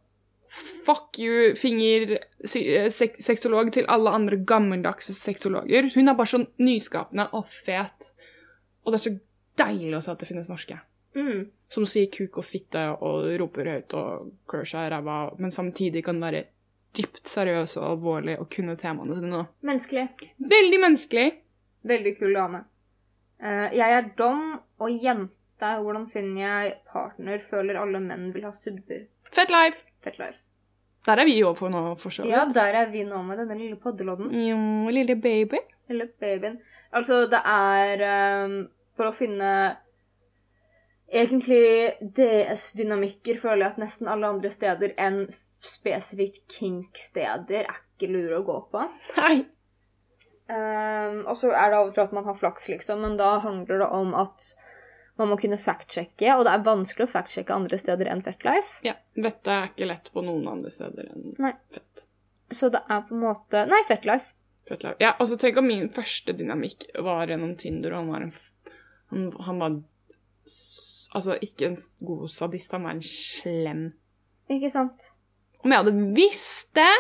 fuck 0.85 1.19
you-finger-sexolog 1.19 3.73
til 3.75 3.85
alle 3.89 4.11
andre 4.11 4.37
gammeldagse 4.47 5.15
sexologer. 5.17 5.91
Hun 5.95 6.09
er 6.09 6.15
bare 6.19 6.27
så 6.31 6.45
nyskapende 6.59 7.29
og 7.33 7.47
fet. 7.49 8.13
Og 8.85 8.93
det 8.93 9.01
er 9.01 9.05
så 9.11 9.19
deilig 9.59 9.97
å 9.97 10.01
se 10.05 10.11
at 10.13 10.19
det 10.21 10.29
finnes 10.29 10.49
norske. 10.51 10.79
Mm. 11.15 11.47
Som 11.75 11.87
sier 11.89 12.11
kuk 12.13 12.39
og 12.39 12.47
fitte 12.47 12.83
og 13.03 13.29
roper 13.41 13.71
høyt 13.73 13.95
og 13.99 14.29
klør 14.51 14.69
seg 14.69 14.89
i 14.89 14.93
ræva, 14.95 15.19
men 15.41 15.55
samtidig 15.55 16.05
kan 16.07 16.21
være 16.23 16.45
dypt 16.95 17.27
seriøs 17.29 17.77
og 17.81 17.89
alvorlig 17.89 18.37
og 18.39 18.49
kunne 18.53 18.77
temaene 18.79 19.17
sine. 19.19 19.43
Menneskelig. 19.67 20.05
Veldig 20.55 20.81
menneskelig. 20.85 21.27
Veldig 21.85 22.15
kul 22.21 22.37
dame. 22.37 22.63
Uh, 23.43 23.69
jeg 23.75 23.99
er 23.99 24.13
dom 24.19 24.45
og 24.79 25.05
jente. 25.05 25.73
Hvordan 25.83 26.09
finner 26.13 26.41
jeg 26.43 26.73
partner? 26.93 27.43
Føler 27.51 27.79
alle 27.81 28.01
menn 28.03 28.31
vil 28.35 28.47
ha 28.47 28.53
subber. 28.55 29.07
Fett 29.35 29.53
life. 29.55 29.79
Fett 30.05 30.19
life. 30.21 30.39
Der 31.05 31.21
er 31.21 31.29
vi 31.29 31.37
jo 31.37 31.53
for 31.57 31.73
nå, 31.73 31.83
for 32.01 32.15
så 32.15 32.25
Ja, 32.25 32.47
der 32.49 32.79
er 32.81 32.91
vi 32.93 33.05
nå 33.05 33.21
med 33.23 33.39
denne 33.43 33.59
lille 33.59 33.77
poddelodden. 33.77 34.31
Jo, 34.33 34.91
lille 34.93 35.17
baby. 35.21 35.61
Lille 35.89 36.09
babyen. 36.21 36.59
Altså, 36.93 37.27
det 37.29 37.41
er 37.45 38.05
um, 38.47 38.55
For 38.97 39.11
å 39.11 39.17
finne 39.17 39.51
Egentlig 41.15 41.95
DS-dynamikker 42.17 43.39
føler 43.39 43.63
jeg 43.63 43.73
at 43.75 43.83
nesten 43.85 44.11
alle 44.11 44.33
andre 44.35 44.51
steder 44.51 44.97
enn 44.99 45.29
spesifikt 45.65 46.43
kink-steder 46.51 47.69
er 47.69 47.77
ikke 47.79 48.11
lure 48.11 48.41
å 48.41 48.47
gå 48.47 48.57
på. 48.73 48.83
Nei. 49.21 49.37
Um, 50.45 51.23
og 51.31 51.39
så 51.41 51.55
er 51.57 51.71
det 51.73 51.79
av 51.79 51.87
og 51.89 51.95
til 51.95 52.05
at 52.05 52.13
man 52.13 52.27
har 52.29 52.37
flaks, 52.37 52.67
liksom, 52.69 53.01
men 53.07 53.15
da 53.21 53.39
handler 53.41 53.81
det 53.81 53.89
om 53.97 54.13
at 54.19 54.51
man 55.17 55.31
må 55.31 55.39
kunne 55.41 55.57
fact-sjekke, 55.63 56.35
og 56.35 56.43
det 56.45 56.53
er 56.53 56.67
vanskelig 56.67 57.07
å 57.07 57.13
fact-sjekke 57.13 57.55
andre 57.55 57.79
steder 57.81 58.11
enn 58.11 58.25
Fetlife. 58.27 58.81
Ja, 58.85 58.97
dette 59.15 59.55
er 59.55 59.71
ikke 59.71 59.89
lett 59.89 60.11
på 60.13 60.25
noen 60.27 60.49
andre 60.51 60.73
steder 60.75 61.09
enn 61.15 61.37
Nei. 61.41 61.55
fett. 61.73 62.07
Så 62.53 62.69
det 62.75 62.83
er 62.91 63.07
på 63.07 63.15
en 63.17 63.23
måte 63.23 63.65
Nei, 63.71 63.81
Fetlife. 63.89 64.35
Fetlife. 64.69 64.99
Ja, 65.01 65.15
altså 65.15 65.39
tenk 65.41 65.63
om 65.63 65.71
min 65.71 65.89
første 65.95 66.35
dynamikk 66.37 66.89
var 67.07 67.31
gjennom 67.31 67.55
Tinder, 67.61 67.95
og 67.95 68.03
han 68.03 68.13
var 68.13 68.27
en 68.27 68.35
Han, 69.13 69.25
han 69.47 69.59
var 69.61 69.75
Altså 71.15 71.39
ikke 71.43 71.71
en 71.71 71.77
god 72.03 72.29
sadist, 72.33 72.73
han 72.75 72.87
var 72.87 72.97
en 72.97 73.05
slem 73.07 73.85
Ikke 74.51 74.71
sant? 74.73 75.11
Om 75.65 75.73
jeg 75.73 75.85
hadde 75.85 76.09
visst 76.17 76.75
det 76.77 76.93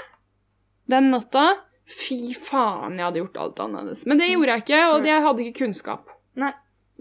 den 0.89 1.11
natta, 1.13 1.49
Fy 1.85 2.33
faen, 2.33 2.97
jeg 2.97 3.05
hadde 3.05 3.21
gjort 3.21 3.41
alt 3.43 3.59
annerledes. 3.61 4.07
Men 4.09 4.21
det 4.21 4.31
gjorde 4.31 4.55
jeg 4.55 4.65
ikke, 4.65 4.81
og 4.95 5.09
jeg 5.09 5.25
hadde 5.27 5.45
ikke 5.45 5.59
kunnskap. 5.65 6.13
Nei. 6.41 6.53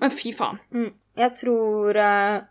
Men 0.01 0.11
fy 0.11 0.34
faen. 0.36 0.59
Mm. 0.76 0.89
Jeg 1.22 1.36
tror 1.39 1.99
uh, 2.03 2.43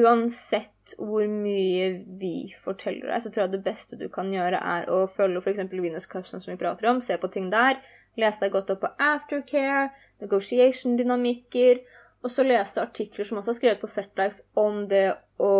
uansett 0.00 0.94
hvor 0.96 1.26
mye 1.28 1.90
vi 2.18 2.34
forteller 2.64 3.12
deg, 3.12 3.22
så 3.22 3.30
tror 3.30 3.44
jeg 3.44 3.52
det 3.52 3.62
beste 3.66 3.98
du 4.00 4.06
kan 4.12 4.32
gjøre, 4.32 4.58
er 4.58 4.88
å 4.90 5.04
følge 5.12 5.42
f.eks. 5.44 5.66
Venus 5.70 6.08
Custom, 6.10 6.40
som 6.40 6.54
vi 6.54 6.60
prater 6.60 6.88
om, 6.90 7.02
se 7.04 7.18
på 7.20 7.30
ting 7.34 7.50
der. 7.52 7.78
Lese 8.18 8.42
deg 8.42 8.56
godt 8.56 8.72
opp 8.72 8.80
på 8.82 8.94
aftercare, 8.98 9.90
negotiation-dynamikker, 10.24 11.84
og 12.20 12.32
så 12.32 12.44
lese 12.44 12.82
artikler 12.82 13.24
som 13.24 13.40
også 13.40 13.54
er 13.54 13.58
skrevet 13.58 13.80
på 13.80 13.88
Fetlife 13.94 14.42
om 14.60 14.84
det 14.90 15.06
å 15.40 15.52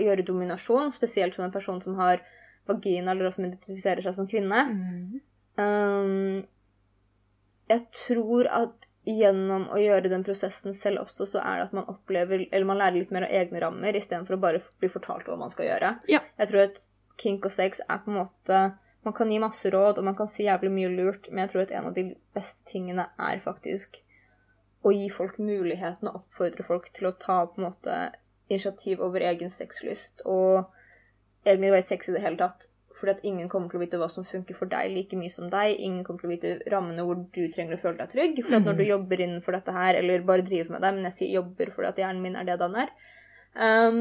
gjøre 0.00 0.24
dominasjon, 0.24 0.92
spesielt 0.94 1.36
som 1.36 1.44
en 1.44 1.52
person 1.52 1.80
som 1.84 1.98
har 2.00 2.22
vagina, 2.66 3.12
eller 3.12 3.30
som 3.34 3.44
identifiserer 3.44 4.04
seg 4.04 4.16
som 4.16 4.28
kvinne. 4.30 4.62
Um, 5.60 6.44
jeg 7.68 7.84
tror 8.06 8.48
at 8.48 8.88
gjennom 9.06 9.68
å 9.70 9.78
gjøre 9.78 10.10
den 10.10 10.24
prosessen 10.26 10.74
selv 10.74 11.04
også, 11.04 11.28
så 11.30 11.42
er 11.42 11.60
det 11.60 11.68
at 11.68 11.76
man 11.76 11.86
opplever 11.90 12.42
Eller 12.50 12.66
man 12.66 12.80
lærer 12.80 12.98
litt 12.98 13.12
mer 13.14 13.28
av 13.28 13.36
egne 13.38 13.60
rammer 13.62 13.94
istedenfor 13.94 14.34
å 14.34 14.42
bare 14.42 14.62
bli 14.82 14.90
fortalt 14.90 15.28
hva 15.30 15.36
man 15.38 15.52
skal 15.52 15.68
gjøre. 15.68 15.92
Ja. 16.10 16.24
Jeg 16.40 16.50
tror 16.50 16.64
at 16.64 16.80
kink 17.22 17.46
og 17.46 17.54
sex 17.54 17.84
er 17.86 18.02
på 18.02 18.10
en 18.10 18.18
måte 18.24 18.64
Man 19.06 19.14
kan 19.14 19.30
gi 19.30 19.38
masse 19.38 19.70
råd, 19.70 20.00
og 20.00 20.08
man 20.08 20.16
kan 20.18 20.26
si 20.26 20.48
jævlig 20.48 20.72
mye 20.74 20.88
lurt, 20.90 21.28
men 21.30 21.44
jeg 21.44 21.52
tror 21.52 21.62
at 21.62 21.76
en 21.78 21.92
av 21.92 21.94
de 21.94 22.08
beste 22.34 22.66
tingene 22.66 23.04
er 23.22 23.38
faktisk 23.44 24.00
å 24.86 24.92
gi 24.94 25.08
folk 25.10 25.40
muligheten 25.42 26.08
og 26.10 26.22
oppfordre 26.22 26.66
folk 26.66 26.88
til 26.94 27.10
å 27.10 27.16
ta 27.18 27.40
på 27.50 27.60
en 27.60 27.68
måte 27.68 27.98
initiativ 28.46 29.02
over 29.02 29.24
egen 29.26 29.50
sexlyst 29.50 30.22
og 30.24 30.68
egentlig 31.46 31.72
være 31.74 31.88
sex 31.88 32.10
i 32.10 32.14
det 32.14 32.22
hele 32.22 32.38
tatt. 32.40 32.68
Fordi 32.96 33.12
at 33.12 33.24
ingen 33.28 33.50
kommer 33.52 33.68
til 33.68 33.76
å 33.76 33.82
vite 33.82 33.98
hva 34.00 34.08
som 34.08 34.24
funker 34.24 34.56
for 34.56 34.70
deg 34.72 34.88
like 34.94 35.18
mye 35.18 35.32
som 35.32 35.50
deg. 35.52 35.74
Ingen 35.84 36.04
kommer 36.04 36.22
til 36.22 36.30
å 36.30 36.32
vite 36.32 36.52
rammene 36.72 37.04
hvor 37.04 37.18
du 37.34 37.42
trenger 37.52 37.76
å 37.76 37.82
føle 37.82 37.98
deg 37.98 38.14
trygg. 38.14 38.38
For 38.46 38.56
at 38.56 38.64
når 38.64 38.78
du 38.78 38.84
jobber 38.86 39.20
innenfor 39.20 39.58
dette 39.58 39.74
her, 39.76 39.98
eller 39.98 40.24
bare 40.24 40.46
driver 40.46 40.72
med 40.72 40.86
det, 40.86 40.94
men 40.96 41.08
jeg 41.10 41.16
sier 41.18 41.34
jobber 41.34 41.74
fordi 41.74 41.90
at 41.90 42.00
hjernen 42.00 42.24
min 42.24 42.38
er 42.40 42.48
det 42.48 42.56
den 42.62 42.78
er, 42.80 42.94
um, 43.60 44.00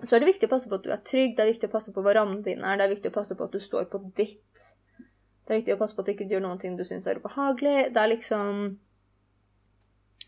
så 0.00 0.16
er 0.16 0.22
det 0.22 0.30
viktig 0.30 0.48
å 0.48 0.54
passe 0.54 0.70
på 0.70 0.78
at 0.78 0.86
du 0.86 0.94
er 0.94 1.02
trygg, 1.04 1.34
det 1.36 1.44
er 1.44 1.50
viktig 1.50 1.68
å 1.68 1.74
passe 1.74 1.92
på 1.92 2.04
hva 2.06 2.14
rammene 2.16 2.46
dine 2.46 2.64
er, 2.64 2.80
det 2.80 2.86
er 2.86 2.94
viktig 2.94 3.12
å 3.12 3.18
passe 3.18 3.36
på 3.36 3.50
at 3.50 3.52
du 3.52 3.60
står 3.60 3.90
på 3.92 4.00
ditt. 4.16 4.68
Det 5.44 5.52
er 5.52 5.60
viktig 5.60 5.76
å 5.76 5.80
passe 5.82 5.96
på 5.96 6.00
at 6.00 6.08
du 6.08 6.14
ikke 6.14 6.30
gjør 6.30 6.46
noen 6.46 6.62
ting 6.62 6.78
du 6.78 6.86
syns 6.88 7.08
er 7.10 7.20
ubehagelig. 7.20 7.90
Det 7.92 8.00
er 8.00 8.12
liksom 8.14 8.78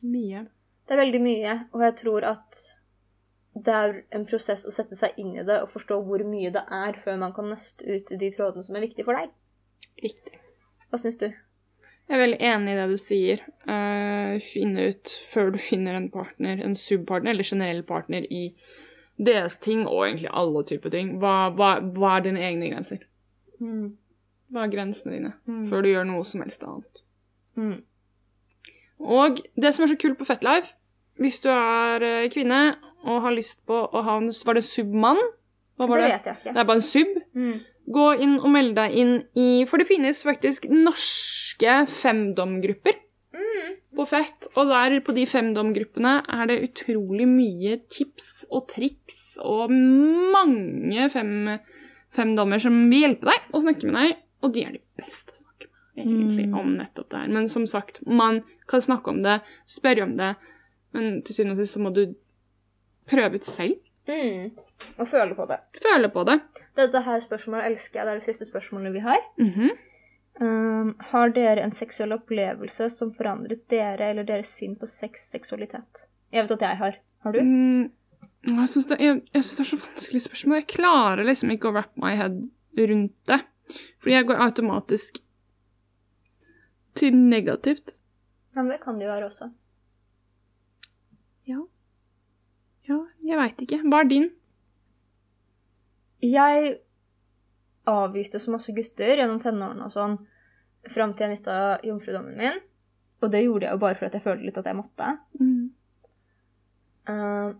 Mye. 0.02 0.46
Det 0.88 0.94
er 0.96 1.02
veldig 1.04 1.20
mye, 1.22 1.52
og 1.72 1.84
jeg 1.86 1.94
tror 2.02 2.24
at 2.26 2.62
det 3.52 3.72
er 3.76 3.94
en 4.16 4.24
prosess 4.26 4.64
å 4.66 4.72
sette 4.72 4.96
seg 4.96 5.18
inn 5.20 5.34
i 5.36 5.44
det 5.44 5.58
og 5.62 5.70
forstå 5.74 5.98
hvor 6.06 6.22
mye 6.26 6.50
det 6.54 6.62
er, 6.72 6.96
før 7.04 7.18
man 7.20 7.34
kan 7.36 7.50
nøste 7.52 7.84
ut 7.84 8.08
de 8.18 8.30
trådene 8.34 8.64
som 8.64 8.76
er 8.78 8.86
viktige 8.86 9.04
for 9.06 9.18
deg. 9.18 9.30
Riktig. 10.02 10.38
Hva 10.90 10.98
syns 11.00 11.18
du? 11.20 11.28
Jeg 12.08 12.16
er 12.16 12.22
veldig 12.24 12.38
enig 12.48 12.72
i 12.72 12.78
det 12.80 12.86
du 12.90 12.96
sier. 13.00 13.42
Uh, 13.68 14.40
finne 14.42 14.88
ut 14.90 15.12
før 15.30 15.52
du 15.54 15.60
finner 15.62 15.94
en 15.96 16.08
partner, 16.12 16.58
en 16.64 16.74
subpartner 16.76 17.36
eller 17.36 17.46
generell 17.46 17.84
partner 17.86 18.26
i 18.26 18.46
deres 19.22 19.58
ting, 19.62 19.84
og 19.86 20.06
egentlig 20.08 20.32
alle 20.32 20.64
typer 20.66 20.90
ting. 20.90 21.14
Hva, 21.22 21.52
hva, 21.54 21.76
hva 21.94 22.16
er 22.16 22.24
dine 22.26 22.42
egne 22.42 22.72
grenser? 22.72 23.04
Mm. 23.62 23.92
Hva 24.52 24.64
er 24.66 24.72
grensene 24.74 25.14
dine 25.14 25.32
Mm. 25.46 25.68
før 25.70 25.84
du 25.84 25.92
gjør 25.92 26.08
noe 26.08 26.24
som 26.26 26.42
helst 26.42 26.64
annet? 26.66 27.02
Mm. 27.56 27.82
Og 29.02 29.40
det 29.58 29.74
som 29.74 29.84
er 29.84 29.92
så 29.92 29.98
kult 29.98 30.18
på 30.18 30.26
Fetlife, 30.28 30.72
hvis 31.20 31.40
du 31.42 31.48
er 31.52 32.02
eh, 32.02 32.28
kvinne 32.32 32.76
og 33.04 33.22
har 33.24 33.34
lyst 33.34 33.60
på 33.66 33.74
å 33.74 34.02
ha 34.06 34.16
en 34.20 34.30
Var 34.30 34.54
det 34.54 34.64
submann? 34.64 35.18
Det 35.80 35.88
det? 35.88 35.98
vet 35.98 36.24
jeg 36.28 36.36
ikke. 36.36 36.52
Det 36.54 36.60
er 36.62 36.64
bare 36.68 36.76
en 36.78 36.82
sub. 36.86 37.16
Mm. 37.34 37.60
Gå 37.92 38.04
inn 38.22 38.36
og 38.38 38.50
meld 38.54 38.76
deg 38.78 38.92
inn 38.94 39.14
i 39.34 39.64
For 39.66 39.78
det 39.82 39.88
finnes 39.88 40.20
faktisk 40.22 40.68
norske 40.70 41.80
femdomgrupper 41.90 42.94
Mm. 43.34 43.74
på 43.96 44.06
Fett. 44.06 44.46
Og 44.56 44.68
der 44.68 45.00
på 45.00 45.12
de 45.16 45.24
femdomgruppene 45.26 46.22
er 46.28 46.46
det 46.46 46.60
utrolig 46.70 47.26
mye 47.28 47.80
tips 47.90 48.46
og 48.50 48.68
triks 48.68 49.38
og 49.42 49.70
mange 49.72 51.08
fem, 51.12 51.58
femdommer 52.14 52.60
som 52.60 52.76
vil 52.90 53.06
hjelpe 53.06 53.28
deg 53.30 53.40
og 53.52 53.62
snakke 53.64 53.88
med 53.90 53.94
deg. 53.98 54.16
Og 54.42 54.52
de 54.54 54.64
er 54.66 54.72
de 54.72 54.80
beste 54.98 55.32
å 55.32 55.38
snakke 55.42 55.68
med, 55.68 56.04
egentlig, 56.06 56.46
Mm. 56.48 56.58
om 56.58 56.72
nettopp 56.72 57.08
det 57.10 57.18
her. 57.20 57.28
Men 57.28 57.48
som 57.48 57.66
sagt, 57.66 58.00
man 58.06 58.42
kan 58.72 58.84
snakke 58.84 59.12
om 59.12 59.22
det, 59.24 59.38
spørre 59.70 60.06
om 60.08 60.16
det, 60.18 60.34
men 60.96 61.22
til 61.22 61.36
syvende 61.36 61.56
og 61.56 61.62
sist 61.62 61.78
så 61.78 61.82
må 61.82 61.92
du 61.94 62.04
prøve 63.10 63.38
ut 63.38 63.48
selv. 63.48 63.78
Mm. 64.08 64.50
Og 64.98 65.08
føle 65.08 65.36
på 65.38 65.46
det. 65.46 65.60
Føle 65.82 66.10
på 66.10 66.24
det. 66.26 66.40
Dette 66.76 67.02
her 67.06 67.22
spørsmålet 67.22 67.70
elsker 67.70 68.00
jeg. 68.00 68.06
Det 68.06 68.12
er 68.12 68.20
det 68.20 68.26
siste 68.26 68.48
spørsmålet 68.48 68.94
vi 68.96 69.06
har. 69.06 69.24
Mhm. 69.38 69.72
Um, 70.40 70.94
har 71.12 71.28
dere 71.28 71.60
en 71.60 71.74
seksuell 71.76 72.14
opplevelse 72.16 72.86
som 72.90 73.10
forandret 73.14 73.66
dere 73.70 74.08
eller 74.10 74.24
deres 74.24 74.48
syn 74.56 74.78
på 74.80 74.88
sex, 74.88 75.26
seksualitet? 75.28 76.06
Jeg 76.32 76.46
vet 76.46 76.54
at 76.56 76.64
jeg 76.64 76.78
har. 76.80 76.96
Har 77.22 77.32
du? 77.36 77.40
Mm, 77.44 77.90
jeg 78.48 78.68
syns 78.72 78.88
det, 78.88 78.98
jeg, 79.00 79.20
jeg 79.34 79.44
synes 79.44 79.56
det 79.56 79.64
er 79.64 79.70
så 79.70 79.80
vanskelig 79.84 80.22
spørsmål. 80.24 80.56
Jeg 80.56 80.66
klarer 80.72 81.28
liksom 81.28 81.52
ikke 81.52 81.68
å 81.68 81.74
wrap 81.76 81.92
my 82.00 82.14
head 82.16 82.40
rundt 82.80 83.14
det. 83.28 83.38
Fordi 84.00 84.16
jeg 84.16 84.26
går 84.26 84.40
automatisk 84.46 85.20
til 86.98 87.16
negativt. 87.16 87.94
Ja, 88.52 88.62
men 88.62 88.72
det 88.72 88.80
kan 88.82 88.98
det 88.98 89.06
jo 89.06 89.12
være 89.12 89.28
også. 89.30 89.48
Ja. 91.48 91.62
Ja, 92.88 92.98
jeg 93.24 93.38
veit 93.38 93.62
ikke. 93.64 93.80
Hva 93.86 94.02
er 94.02 94.10
din? 94.10 94.28
Jeg 96.22 96.76
avviste 97.88 98.38
så 98.38 98.52
masse 98.54 98.74
gutter 98.76 99.16
gjennom 99.18 99.40
tenårene 99.42 99.88
og 99.88 99.94
sånn 99.94 100.20
fram 100.92 101.14
til 101.14 101.26
jeg 101.26 101.36
mista 101.36 101.56
jomfrudommen 101.86 102.38
min. 102.38 102.60
Og 103.22 103.30
det 103.30 103.44
gjorde 103.44 103.68
jeg 103.68 103.76
jo 103.76 103.82
bare 103.82 103.98
fordi 103.98 104.18
jeg 104.18 104.26
følte 104.26 104.48
litt 104.48 104.58
at 104.58 104.68
jeg 104.70 104.78
måtte. 104.78 105.10
Eh, 107.10 107.50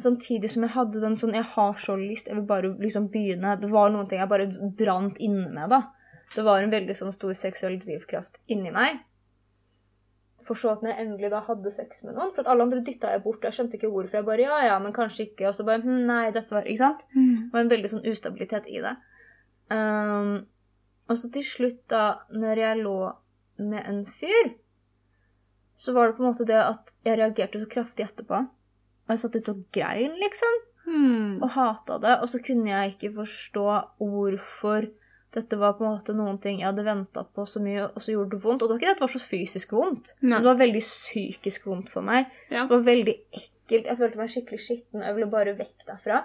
samtidig 0.00 0.50
som 0.52 0.64
jeg 0.66 0.74
hadde 0.74 1.00
den 1.00 1.16
sånn 1.20 1.36
Jeg 1.36 1.48
har 1.54 1.78
så 1.80 1.96
lyst, 1.96 2.28
jeg 2.28 2.36
vil 2.36 2.48
bare 2.48 2.72
liksom 2.80 3.08
begynne. 3.12 3.58
Det 3.60 3.70
var 3.72 3.92
noen 3.92 4.08
ting 4.08 4.20
jeg 4.20 4.28
bare 4.28 4.48
brant 4.78 5.16
inne 5.20 5.48
med, 5.52 5.72
da. 5.72 5.82
Det 6.34 6.44
var 6.44 6.62
en 6.62 6.72
veldig 6.72 6.96
sånn 6.96 7.12
stor 7.12 7.32
seksuell 7.36 7.78
drivkraft 7.80 8.38
inni 8.52 8.72
meg. 8.72 9.02
For 10.46 10.58
så 10.58 10.74
at 10.74 10.82
når 10.82 10.92
jeg 10.92 11.06
endelig 11.06 11.30
da 11.32 11.40
hadde 11.46 11.70
sex 11.74 12.02
med 12.06 12.16
noen 12.16 12.32
For 12.34 12.42
at 12.42 12.50
alle 12.52 12.66
andre 12.66 12.82
dytta 12.84 13.12
jeg 13.14 13.22
bort. 13.24 13.44
Jeg 13.46 13.56
skjønte 13.56 13.78
ikke 13.78 13.90
hvorfor. 13.92 14.18
Jeg 14.18 14.28
bare 14.28 14.46
ja, 14.46 14.58
ja, 14.66 14.78
men 14.82 14.94
kanskje 14.96 15.28
ikke. 15.28 15.48
Og 15.50 15.56
så 15.56 15.66
bare 15.68 15.84
hm, 15.84 16.02
nei, 16.08 16.24
dette 16.34 16.54
var 16.54 16.68
Ikke 16.68 16.84
sant? 16.84 17.04
Det 17.12 17.52
var 17.54 17.64
en 17.64 17.72
veldig 17.72 17.92
sånn 17.92 18.08
ustabilitet 18.12 18.70
i 18.72 18.82
det. 18.84 18.96
Um, 19.72 20.32
og 21.08 21.18
så 21.18 21.30
til 21.32 21.44
slutt, 21.46 21.82
da, 21.90 22.04
når 22.32 22.60
jeg 22.62 22.82
lå 22.82 22.96
med 23.62 23.86
en 23.88 24.02
fyr, 24.18 24.52
så 25.76 25.94
var 25.96 26.08
det 26.08 26.16
på 26.16 26.22
en 26.24 26.30
måte 26.30 26.46
det 26.48 26.58
at 26.58 26.92
jeg 27.06 27.18
reagerte 27.18 27.60
så 27.62 27.70
kraftig 27.70 28.06
etterpå. 28.06 28.42
Og 28.42 29.14
jeg 29.14 29.22
satt 29.22 29.38
ute 29.38 29.54
og 29.54 29.64
grein, 29.74 30.14
liksom. 30.20 30.58
Hmm. 30.86 31.38
Og 31.42 31.48
hata 31.54 31.98
det. 32.02 32.16
Og 32.22 32.30
så 32.30 32.40
kunne 32.44 32.70
jeg 32.70 32.94
ikke 32.94 33.14
forstå 33.20 33.66
hvorfor 33.98 34.88
dette 35.32 35.56
var 35.56 35.78
på 35.78 35.86
en 35.86 35.94
måte 35.94 36.14
noen 36.16 36.36
ting 36.42 36.60
jeg 36.60 36.68
hadde 36.68 36.84
venta 36.84 37.24
på 37.24 37.46
så 37.48 37.62
mye, 37.62 37.86
og 37.88 38.04
så 38.04 38.12
gjorde 38.12 38.36
det 38.36 38.42
vondt. 38.42 38.62
Og 38.62 38.68
det 38.68 38.74
var 38.74 38.80
ikke 38.80 38.88
det 38.90 38.92
at 38.92 39.00
det 39.00 39.06
var 39.06 39.14
så 39.14 39.24
fysisk 39.30 39.72
vondt, 39.72 40.12
Nei. 40.20 40.28
men 40.28 40.44
det 40.44 40.50
var 40.50 40.60
veldig 40.60 40.82
psykisk 40.84 41.66
vondt 41.70 41.88
for 41.94 42.04
meg. 42.04 42.28
Ja. 42.50 42.66
Det 42.66 42.76
var 42.76 42.84
veldig 42.90 43.16
ekkelt. 43.32 43.88
Jeg 43.88 43.98
følte 44.02 44.20
meg 44.20 44.32
skikkelig 44.34 44.60
skitten, 44.60 45.04
jeg 45.06 45.16
ville 45.16 45.30
bare 45.32 45.56
vekk 45.56 45.86
derfra. 45.88 46.20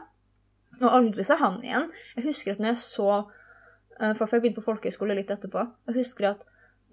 Og 0.81 0.87
aldri 0.91 1.23
se 1.25 1.37
han 1.39 1.57
igjen. 1.63 1.87
Jeg 2.17 2.27
husker 2.27 2.53
at 2.53 2.61
når 2.61 2.75
jeg 2.75 2.79
så 2.83 3.07
eh, 3.17 4.11
For 4.13 4.27
jeg 4.29 4.43
begynte 4.43 4.61
på 4.61 4.67
folkehøyskole 4.67 5.15
litt 5.17 5.31
etterpå. 5.33 5.63
Jeg 5.89 5.97
husker 5.97 6.31
at 6.35 6.43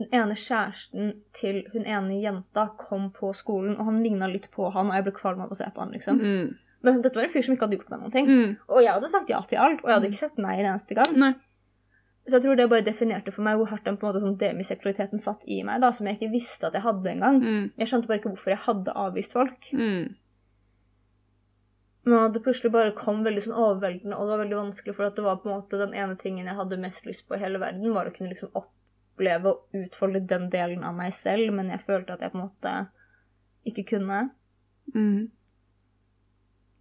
den 0.01 0.09
ene 0.15 0.37
kjæresten 0.39 1.11
til 1.37 1.61
hun 1.75 1.85
ene 1.87 2.17
jenta 2.23 2.69
kom 2.79 3.11
på 3.15 3.33
skolen, 3.37 3.77
og 3.77 3.91
han 3.91 4.01
ligna 4.03 4.27
litt 4.31 4.49
på 4.55 4.71
han, 4.75 4.91
og 4.91 4.97
jeg 4.97 5.07
ble 5.07 5.15
kvalm 5.19 5.43
av 5.45 5.53
å 5.55 5.59
se 5.59 5.69
på 5.71 5.83
han, 5.83 5.93
liksom. 5.95 6.19
Mm. 6.19 6.55
Men 6.85 7.03
dette 7.05 7.17
var 7.17 7.29
en 7.29 7.33
fyr 7.33 7.45
som 7.47 7.55
ikke 7.55 7.69
hadde 7.69 7.79
gjort 7.79 7.93
meg 7.93 8.01
noen 8.03 8.15
ting. 8.15 8.27
Mm. 8.29 8.57
Og 8.69 8.81
jeg 8.83 8.93
hadde 8.93 9.11
sagt 9.13 9.31
ja 9.31 9.41
til 9.49 9.61
alt, 9.63 9.85
og 9.85 9.91
jeg 9.91 9.99
hadde 9.99 10.11
ikke 10.11 10.23
sett 10.25 10.41
nei 10.43 10.57
en 10.59 10.71
eneste 10.73 10.99
gang. 10.99 11.15
Nei. 11.21 11.35
Så 12.25 12.39
jeg 12.39 12.45
tror 12.47 12.57
det 12.57 12.71
bare 12.73 12.85
definerte 12.87 13.33
for 13.35 13.45
meg 13.45 13.59
hvor 13.61 13.69
hardt 13.69 13.85
den 13.85 13.99
på 14.01 14.07
en 14.07 14.13
måte 14.13 14.23
sånn 14.23 14.39
demiseksualiteten 14.41 15.21
satt 15.21 15.43
i 15.45 15.59
meg, 15.67 15.83
da, 15.85 15.91
som 15.93 16.09
jeg 16.09 16.17
ikke 16.17 16.33
visste 16.33 16.71
at 16.71 16.77
jeg 16.79 16.85
hadde 16.87 17.11
engang. 17.11 17.41
Mm. 17.43 17.67
Jeg 17.83 17.91
skjønte 17.91 18.09
bare 18.09 18.23
ikke 18.23 18.33
hvorfor 18.33 18.55
jeg 18.55 18.65
hadde 18.65 18.95
avvist 19.03 19.37
folk. 19.37 19.67
Mm. 19.77 20.15
Men 22.09 22.33
det 22.33 22.41
plutselig 22.45 22.73
bare 22.73 22.97
kom 22.97 23.23
veldig 23.25 23.45
sånn 23.45 23.57
overveldende, 23.57 24.17
og 24.17 24.25
det 24.25 24.35
var 24.35 24.43
veldig 24.45 24.59
vanskelig, 24.61 24.97
for 24.97 25.09
at 25.09 25.21
det 25.21 25.25
var 25.25 25.39
på 25.41 25.51
en 25.51 25.55
måte 25.59 25.81
den 25.81 25.95
ene 25.97 26.17
tingen 26.21 26.49
jeg 26.49 26.59
hadde 26.59 26.81
mest 26.81 27.07
lyst 27.09 27.27
på 27.29 27.37
i 27.37 27.45
hele 27.45 27.61
verden, 27.61 27.93
var 27.97 28.09
å 28.09 28.17
kunne 28.17 28.33
liksom 28.33 28.57
oppleve 28.61 29.53
og 29.53 29.79
utfolde 29.85 30.25
den 30.29 30.51
delen 30.53 30.85
av 30.85 30.97
meg 30.97 31.13
selv, 31.17 31.53
men 31.57 31.73
jeg 31.73 31.85
følte 31.85 32.17
at 32.17 32.25
jeg 32.25 32.33
på 32.33 32.41
en 32.41 32.47
måte 32.47 32.75
ikke 33.69 33.87
kunne. 33.95 34.27
Mm. 34.97 35.33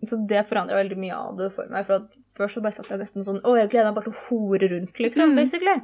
Så 0.08 0.20
det 0.28 0.48
forandra 0.50 0.80
veldig 0.82 1.00
mye 1.00 1.16
av 1.16 1.39
det 1.39 1.54
for 1.56 1.72
meg. 1.72 1.88
For 1.88 2.02
at 2.02 2.22
først 2.38 2.58
så 2.58 2.62
bare 2.66 2.76
satt 2.76 2.90
jeg 2.90 3.00
nesten 3.04 3.26
sånn 3.28 3.42
Å, 3.44 3.58
jeg 3.60 3.70
gleder 3.72 3.92
meg 3.92 3.98
bare 4.00 4.10
til 4.10 4.16
å 4.16 4.24
hore 4.30 4.70
rundt, 4.72 5.00
liksom, 5.00 5.30
Mm. 5.34 5.36
basically. 5.42 5.76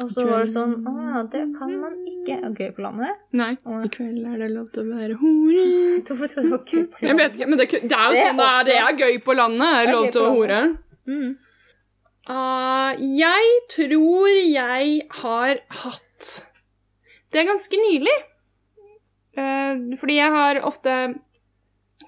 Og 0.00 0.08
så 0.08 0.24
var 0.24 0.46
det 0.46 0.52
sånn 0.54 0.70
Å 0.88 0.92
ja, 1.04 1.22
det 1.28 1.42
kan 1.58 1.72
man 1.80 1.96
ikke. 2.08 2.38
Er 2.38 2.48
det 2.48 2.58
Gøy 2.62 2.70
på 2.76 2.82
landet? 2.86 3.18
Nei. 3.36 3.50
Og, 3.66 3.84
I 3.84 3.90
kveld 3.92 4.24
er 4.24 4.38
det 4.40 4.50
lov 4.54 4.70
til 4.72 4.86
å 4.86 4.96
være 4.96 5.18
hore. 5.20 5.64
Hvorfor 6.06 6.30
tror 6.32 6.42
du 6.42 6.48
det 6.48 6.52
var 6.54 6.64
gøy 6.64 6.86
på 6.86 7.02
landet? 7.02 7.08
Jeg 7.10 7.18
vet 7.20 7.36
ikke, 7.36 7.48
men 7.50 7.58
det, 7.60 7.66
det 7.70 7.76
er 7.98 8.04
jo 8.06 8.14
Det 8.16 8.22
er 8.22 8.28
sånn 8.30 8.40
det 8.40 8.48
er. 8.48 8.64
Det 8.70 8.76
er 8.80 9.00
gøy 9.02 9.18
på 9.26 9.36
landet. 9.36 9.68
Er 9.76 9.86
Det 9.90 9.94
lov 9.98 10.06
til 10.16 10.22
å 10.22 10.32
hore. 10.38 10.60
Mm. 11.12 11.30
Uh, 12.22 12.90
jeg 13.18 13.46
tror 13.74 14.28
jeg 14.38 14.90
har 15.10 15.58
hatt 15.82 16.28
Det 17.34 17.40
er 17.42 17.48
ganske 17.50 17.80
nylig. 17.82 18.14
Uh, 19.36 19.96
fordi 19.98 20.16
jeg 20.20 20.30
har 20.30 20.60
ofte 20.68 20.96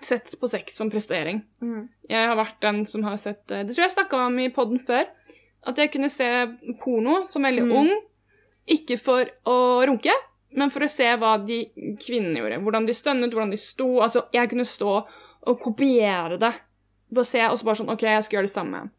sett 0.03 0.41
på 0.41 0.49
sex 0.49 0.75
som 0.77 0.91
prestering. 0.91 1.43
Mm. 1.63 1.89
Jeg 2.11 2.27
har 2.29 2.37
vært 2.37 2.61
den 2.61 2.87
som 2.87 3.03
har 3.05 3.17
sett 3.17 3.51
eh, 3.51 3.63
Det 3.65 3.75
tror 3.77 3.85
jeg 3.85 3.91
jeg 3.91 3.97
snakka 3.99 4.27
om 4.27 4.39
i 4.39 4.49
poden 4.51 4.81
før. 4.81 5.07
At 5.67 5.77
jeg 5.79 5.93
kunne 5.93 6.11
se 6.11 6.27
porno 6.83 7.29
som 7.29 7.43
veldig 7.43 7.63
Mm. 7.65 7.73
ung. 7.77 8.03
Ikke 8.67 8.99
for 8.99 9.25
å 9.47 9.85
runke, 9.87 10.13
men 10.53 10.71
for 10.71 10.81
å 10.81 10.89
se 10.91 11.05
hva 11.17 11.37
de 11.47 11.67
kvinnene 12.01 12.41
gjorde. 12.41 12.63
Hvordan 12.65 12.87
de 12.87 12.93
stønnet, 12.95 13.31
hvordan 13.33 13.51
de 13.51 13.57
sto. 13.57 14.01
Altså, 14.01 14.25
jeg 14.33 14.49
kunne 14.51 14.65
stå 14.65 15.07
og 15.47 15.61
kopiere 15.61 16.39
det. 16.39 16.53
Bare 17.13 17.25
se, 17.25 17.41
og 17.47 17.59
så 17.59 17.65
bare 17.65 17.77
sånn 17.77 17.91
OK, 17.93 18.03
jeg 18.03 18.25
skal 18.25 18.39
gjøre 18.39 18.49
det 18.49 18.55
samme. 18.55 18.91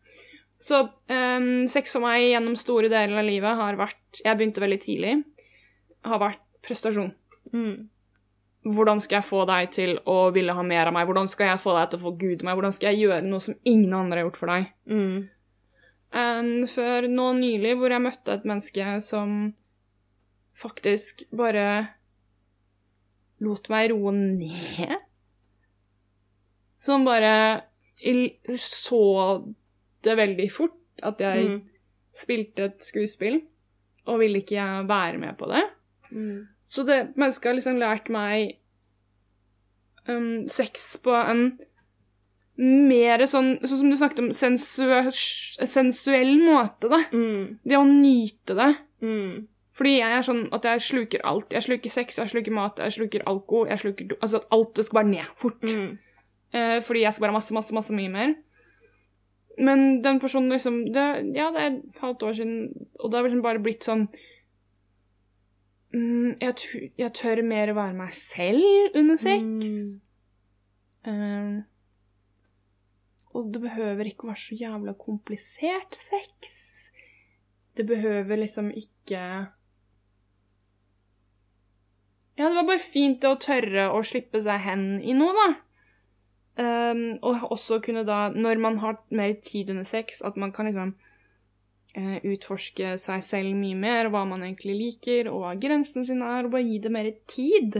Så 0.61 0.83
um, 1.09 1.67
sex 1.67 1.91
for 1.91 2.01
meg 2.01 2.29
gjennom 2.31 2.55
store 2.55 2.87
deler 2.89 3.17
av 3.19 3.25
livet 3.25 3.57
har 3.59 3.75
vært 3.75 4.21
Jeg 4.23 4.37
begynte 4.37 4.61
veldig 4.63 4.79
tidlig. 4.81 5.23
Har 6.05 6.19
vært 6.19 6.41
prestasjon. 6.65 7.11
Mm. 7.53 7.89
Hvordan 8.65 8.99
skal 8.99 9.19
jeg 9.19 9.27
få 9.27 9.43
deg 9.45 9.71
til 9.75 9.99
å 10.09 10.31
ville 10.33 10.53
ha 10.57 10.63
mer 10.65 10.87
av 10.89 10.93
meg? 10.95 11.05
Hvordan 11.05 11.27
skal 11.29 11.51
jeg 11.51 11.61
få 11.61 11.75
deg 11.77 11.89
til 11.91 11.99
å 11.99 12.05
få 12.07 12.11
Gud 12.17 12.43
meg? 12.43 12.55
Hvordan 12.57 12.73
skal 12.73 12.89
jeg 12.93 13.03
gjøre 13.05 13.21
noe 13.27 13.43
som 13.45 13.55
ingen 13.63 13.93
andre 13.93 14.17
har 14.19 14.25
gjort 14.29 14.39
for 14.41 14.51
deg? 14.53 14.71
Mm. 14.89 15.29
enn 16.15 16.67
før 16.71 17.07
nå 17.11 17.25
nylig, 17.35 17.73
hvor 17.77 17.91
jeg 17.91 18.01
møtte 18.01 18.33
et 18.33 18.45
menneske 18.47 19.01
som 19.03 19.53
faktisk 20.55 21.25
bare 21.35 21.89
lot 23.43 23.67
meg 23.69 23.91
roe 23.91 24.13
ned. 24.15 24.95
Som 26.79 27.03
bare 27.05 27.63
så 28.61 29.01
det 30.05 30.15
veldig 30.17 30.49
fort, 30.53 30.77
at 31.03 31.19
jeg 31.19 31.45
Mm. 31.49 31.61
spilte 32.13 32.63
et 32.69 32.79
skuespill, 32.83 33.41
og 34.07 34.19
ville 34.19 34.39
ikke 34.39 34.55
jeg 34.55 34.87
være 34.87 35.17
med 35.17 35.37
på 35.37 35.45
det. 35.51 35.63
Mm. 36.11 36.47
Så 36.75 36.83
det 36.87 36.99
mennesket 37.15 37.49
har 37.49 37.55
liksom 37.55 37.79
lært 37.79 38.11
meg 38.11 38.57
um, 40.09 40.45
sex 40.51 40.95
på 41.03 41.15
en 41.15 41.47
mer 42.55 43.23
sånn, 43.27 43.57
sånn 43.63 43.81
som 43.81 43.91
du 43.91 43.97
snakket 43.99 44.21
om, 44.23 44.29
sensua 44.35 45.01
sensuell 45.11 46.37
måte, 46.39 46.91
da. 46.91 47.01
Mm. 47.11 47.59
Det 47.67 47.79
å 47.79 47.85
nyte 47.87 48.55
det. 48.55 48.71
Mm. 49.03 49.45
Fordi 49.75 49.97
jeg 49.97 50.17
er 50.17 50.23
sånn 50.23 50.45
at 50.55 50.67
jeg 50.69 50.83
sluker 50.85 51.23
alt. 51.27 51.51
Jeg 51.51 51.65
sluker 51.65 51.91
sex, 51.91 52.19
jeg 52.21 52.31
sluker 52.31 52.55
mat, 52.55 52.79
jeg 52.79 52.95
sluker 52.95 53.25
alko. 53.27 53.65
jeg 53.67 53.81
sluker 53.81 54.15
Altså 54.21 54.39
alt 54.55 54.75
det 54.77 54.85
skal 54.87 55.01
bare 55.01 55.11
ned 55.11 55.33
fort. 55.35 55.63
Mm. 55.67 55.97
Eh, 56.55 56.77
fordi 56.85 57.03
jeg 57.03 57.15
skal 57.15 57.25
bare 57.25 57.35
ha 57.35 57.39
masse, 57.41 57.55
masse, 57.55 57.75
masse 57.75 57.95
mye 57.95 58.11
mer. 58.13 58.37
Men 59.59 60.01
den 60.03 60.21
personen 60.23 60.51
liksom 60.51 60.85
det, 60.95 61.35
Ja, 61.35 61.49
det 61.51 61.59
er 61.59 61.67
et 61.73 61.99
halvt 61.99 62.23
år 62.23 62.39
siden, 62.39 62.87
og 62.99 63.11
det 63.11 63.19
har 63.19 63.27
liksom 63.27 63.43
bare 63.43 63.63
blitt 63.63 63.87
sånn 63.87 64.07
mm, 65.95 66.35
jeg, 66.43 66.55
tu- 66.61 66.89
jeg 66.99 67.13
tør 67.17 67.41
mer 67.47 67.71
å 67.71 67.77
være 67.79 67.95
meg 67.97 68.11
selv 68.17 68.99
under 68.99 69.17
sex. 69.21 69.95
Eh, 71.05 71.55
og 73.35 73.49
det 73.53 73.61
behøver 73.65 74.07
ikke 74.11 74.27
være 74.29 74.41
så 74.43 74.55
jævla 74.59 74.93
komplisert 74.99 75.97
sex. 76.09 76.55
Det 77.75 77.83
behøver 77.89 78.39
liksom 78.39 78.69
ikke 78.71 79.19
Ja, 82.37 82.49
det 82.49 82.55
var 82.57 82.67
bare 82.67 82.83
fint 82.83 83.23
å 83.23 83.37
tørre 83.39 83.85
å 83.95 84.01
slippe 84.03 84.41
seg 84.43 84.59
hen 84.65 84.81
i 85.07 85.13
noe, 85.15 85.31
da. 85.37 85.45
Um, 86.55 87.03
og 87.23 87.45
også 87.51 87.77
kunne 87.83 88.03
da, 88.07 88.29
når 88.31 88.59
man 88.63 88.77
har 88.83 88.97
mer 89.15 89.33
tid 89.43 89.69
under 89.71 89.83
sex, 89.87 90.21
at 90.23 90.35
man 90.39 90.51
kan 90.55 90.67
liksom 90.69 90.93
utforske 91.95 92.95
seg 92.99 93.23
selv 93.23 93.55
mye 93.55 93.75
mer, 93.79 94.09
hva 94.11 94.25
man 94.27 94.43
egentlig 94.43 94.75
liker, 94.79 95.29
og 95.31 95.43
hva 95.45 95.53
grensene 95.59 96.05
sine 96.07 96.27
er, 96.37 96.45
og 96.47 96.51
bare 96.55 96.65
gi 96.67 96.79
det 96.83 96.91
mer 96.91 97.09
tid. 97.31 97.77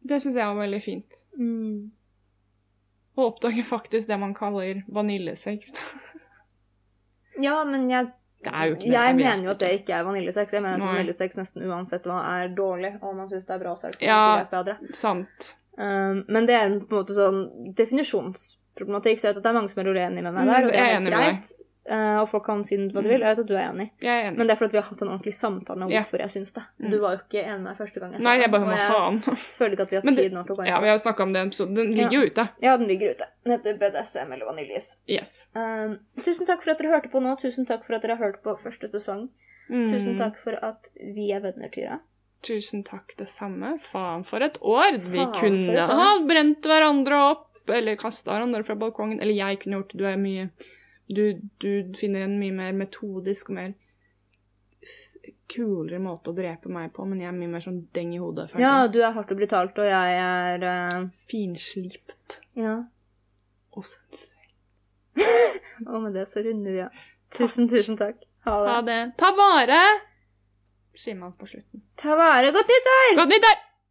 Det 0.00 0.18
syns 0.22 0.38
jeg 0.40 0.48
var 0.48 0.58
veldig 0.62 0.80
fint. 0.82 1.20
Mm. 1.38 1.90
Å 3.18 3.26
oppdage 3.28 3.62
faktisk 3.66 4.08
det 4.08 4.18
man 4.22 4.34
kaller 4.34 4.82
vaniljesex. 4.88 5.74
Ja, 7.40 7.60
men 7.64 7.86
jeg, 7.90 8.08
jeg 8.44 8.74
vet 8.76 9.16
mener 9.16 9.44
jo 9.46 9.52
at 9.54 9.62
det 9.62 9.70
ikke 9.78 9.94
er 9.98 10.04
vaniljesex. 10.08 10.52
Jeg 10.56 10.64
mener 10.64 10.80
at 10.80 10.90
vaniljesex 10.94 11.38
nesten 11.38 11.64
uansett 11.68 12.08
hva 12.08 12.18
er 12.40 12.50
dårlig, 12.56 12.94
og 13.02 13.14
man 13.16 13.30
syns 13.30 13.46
det 13.48 13.54
er 13.56 13.62
bra, 13.62 13.76
så 13.76 13.86
er 13.88 13.94
det 13.94 14.00
ikke 14.00 14.10
Ja. 14.10 14.44
bedre. 14.50 14.76
Sant. 14.96 15.54
Um, 15.80 16.24
men 16.28 16.46
det 16.48 16.56
er 16.58 16.74
på 16.80 16.96
en 16.96 16.98
måte 16.98 17.14
sånn 17.16 17.38
definisjonsproblematikk. 18.80 19.20
Så 19.20 19.26
jeg 19.28 19.34
vet 19.34 19.40
at 19.40 19.42
det 19.42 19.50
er 19.50 19.58
mange 19.58 19.70
som 19.72 19.80
er 19.82 19.90
uenige 19.90 20.22
med 20.22 20.32
meg 20.34 20.46
der, 20.46 20.60
Mm, 20.60 20.66
og 20.66 20.72
det 20.72 20.80
er 20.80 20.86
helt 20.86 21.00
enig 21.00 21.12
greit. 21.16 21.52
Uh, 21.90 22.20
og 22.20 22.28
folk 22.28 22.44
kan 22.46 22.60
si 22.62 22.76
hva 22.76 23.02
de 23.02 23.08
vil. 23.08 23.20
Jeg 23.20 23.34
vet 23.34 23.38
at 23.40 23.46
du 23.48 23.54
er 23.56 23.64
enig. 23.72 23.90
Er 24.04 24.26
enig. 24.28 24.38
Men 24.38 24.46
det 24.46 24.52
er 24.52 24.58
fordi 24.60 24.76
vi 24.76 24.78
har 24.78 24.84
hatt 24.86 25.00
en 25.02 25.08
ordentlig 25.08 25.32
samtale 25.34 25.82
om 25.82 25.88
hvorfor 25.90 26.04
hvorfor 26.04 26.20
jeg 26.20 26.30
syns 26.30 26.52
det. 26.54 26.62
Mm. 26.78 26.90
Du 26.90 26.98
var 27.00 27.14
jo 27.16 27.20
ikke 27.24 27.40
enig 27.40 27.56
med 27.56 27.66
meg 27.70 27.76
første 27.80 28.00
gang 28.00 28.12
jeg 28.12 28.22
Nei, 28.22 28.34
jeg 28.38 28.50
bare 28.52 28.68
Hva 28.68 28.76
faen? 28.76 29.20
føler 29.58 29.72
ikke 29.72 29.82
at 29.82 29.90
vi 29.90 29.96
har 29.96 30.04
tid 30.20 30.32
nå 30.36 30.44
til 30.44 30.52
å 30.52 30.56
gå 30.56 30.62
inn 30.62 30.70
Ja, 30.70 30.80
vi 30.84 30.90
har 30.90 30.94
jo 30.94 31.02
snakka 31.02 31.22
om 31.24 31.32
den 31.32 31.48
episoden. 31.50 31.74
Den 31.74 31.90
ligger 31.96 32.14
jo 32.14 32.22
ute. 32.28 32.44
Ja, 32.62 32.76
den 32.76 32.86
ligger 32.86 33.16
ute. 33.16 33.26
Den 33.42 33.56
heter 33.56 33.80
BDSM 33.80 34.32
eller 34.36 34.46
Vaniljes. 34.52 35.00
Yes. 35.08 35.46
Um, 35.56 35.98
tusen 36.22 36.46
takk 36.46 36.62
for 36.62 36.70
at 36.76 36.78
dere 36.78 36.92
hørte 36.94 37.10
på 37.10 37.24
nå. 37.24 37.34
Tusen 37.40 37.66
takk 37.66 37.82
for 37.88 37.96
at 37.96 38.06
dere 38.06 38.20
har 38.20 38.22
hørt 38.28 38.42
på 38.44 38.54
første 38.60 38.92
sesong. 38.92 39.26
Mm. 39.72 39.90
Tusen 39.90 40.18
takk 40.20 40.38
for 40.44 40.60
at 40.62 40.92
vi 41.00 41.32
er 41.32 41.42
venner, 41.42 41.72
Tyra. 41.74 41.98
Tusen 42.46 42.84
takk, 42.86 43.12
det 43.18 43.28
samme. 43.28 43.74
Faen 43.90 44.22
for 44.24 44.40
et 44.44 44.56
år. 44.62 44.96
Vi 45.02 45.18
Faen 45.18 45.32
for 45.34 45.42
kunne 45.42 45.86
ha 45.98 46.10
brent 46.24 46.64
hverandre 46.70 47.18
opp, 47.34 47.49
eller 47.74 47.98
kaste 48.00 48.30
hverandre 48.30 48.64
fra 48.66 48.76
balkongen. 48.78 49.20
Eller 49.20 49.36
jeg 49.36 49.60
kunne 49.62 49.80
gjort 49.80 49.94
det. 49.94 50.00
Du 50.00 50.06
er 50.08 50.20
mye 50.20 50.50
Du, 51.10 51.40
du 51.58 51.96
finner 51.98 52.22
en 52.22 52.36
mye 52.38 52.54
mer 52.54 52.76
metodisk 52.78 53.48
og 53.50 53.56
mer 53.56 53.72
kulere 55.50 55.98
måte 56.02 56.30
å 56.30 56.36
drepe 56.36 56.70
meg 56.72 56.92
på, 56.94 57.04
men 57.08 57.20
jeg 57.20 57.30
er 57.30 57.36
mye 57.36 57.50
mer 57.50 57.64
sånn 57.64 57.80
deng 57.96 58.12
i 58.14 58.20
hodet. 58.22 58.48
Ferdig. 58.52 58.62
Ja, 58.62 58.86
du 58.86 59.00
er 59.02 59.14
hardt 59.16 59.32
og 59.34 59.40
brutalt, 59.40 59.78
og 59.82 59.88
jeg 59.88 60.20
er 60.22 60.66
uh, 60.66 61.08
Finslipt. 61.30 62.38
Ja. 62.58 62.76
Og 63.74 63.86
sensuell. 63.86 64.28
Og 65.90 66.04
med 66.04 66.14
det 66.14 66.28
så 66.30 66.44
runder 66.46 66.76
vi 66.76 66.84
av. 66.84 67.02
Tusen, 67.34 67.68
tusen 67.70 67.98
takk. 67.98 68.22
Ha 68.46 68.54
det. 68.60 68.70
Ha 68.70 68.78
det. 68.86 69.00
Ta 69.20 69.32
vare! 69.36 69.80
Sier 70.98 71.18
man 71.18 71.34
på 71.38 71.48
slutten. 71.48 71.82
Ta 72.00 72.16
vare. 72.18 72.54
Godt 72.54 72.70
nyttår! 72.70 73.18
Godt 73.22 73.34
nyttår! 73.34 73.58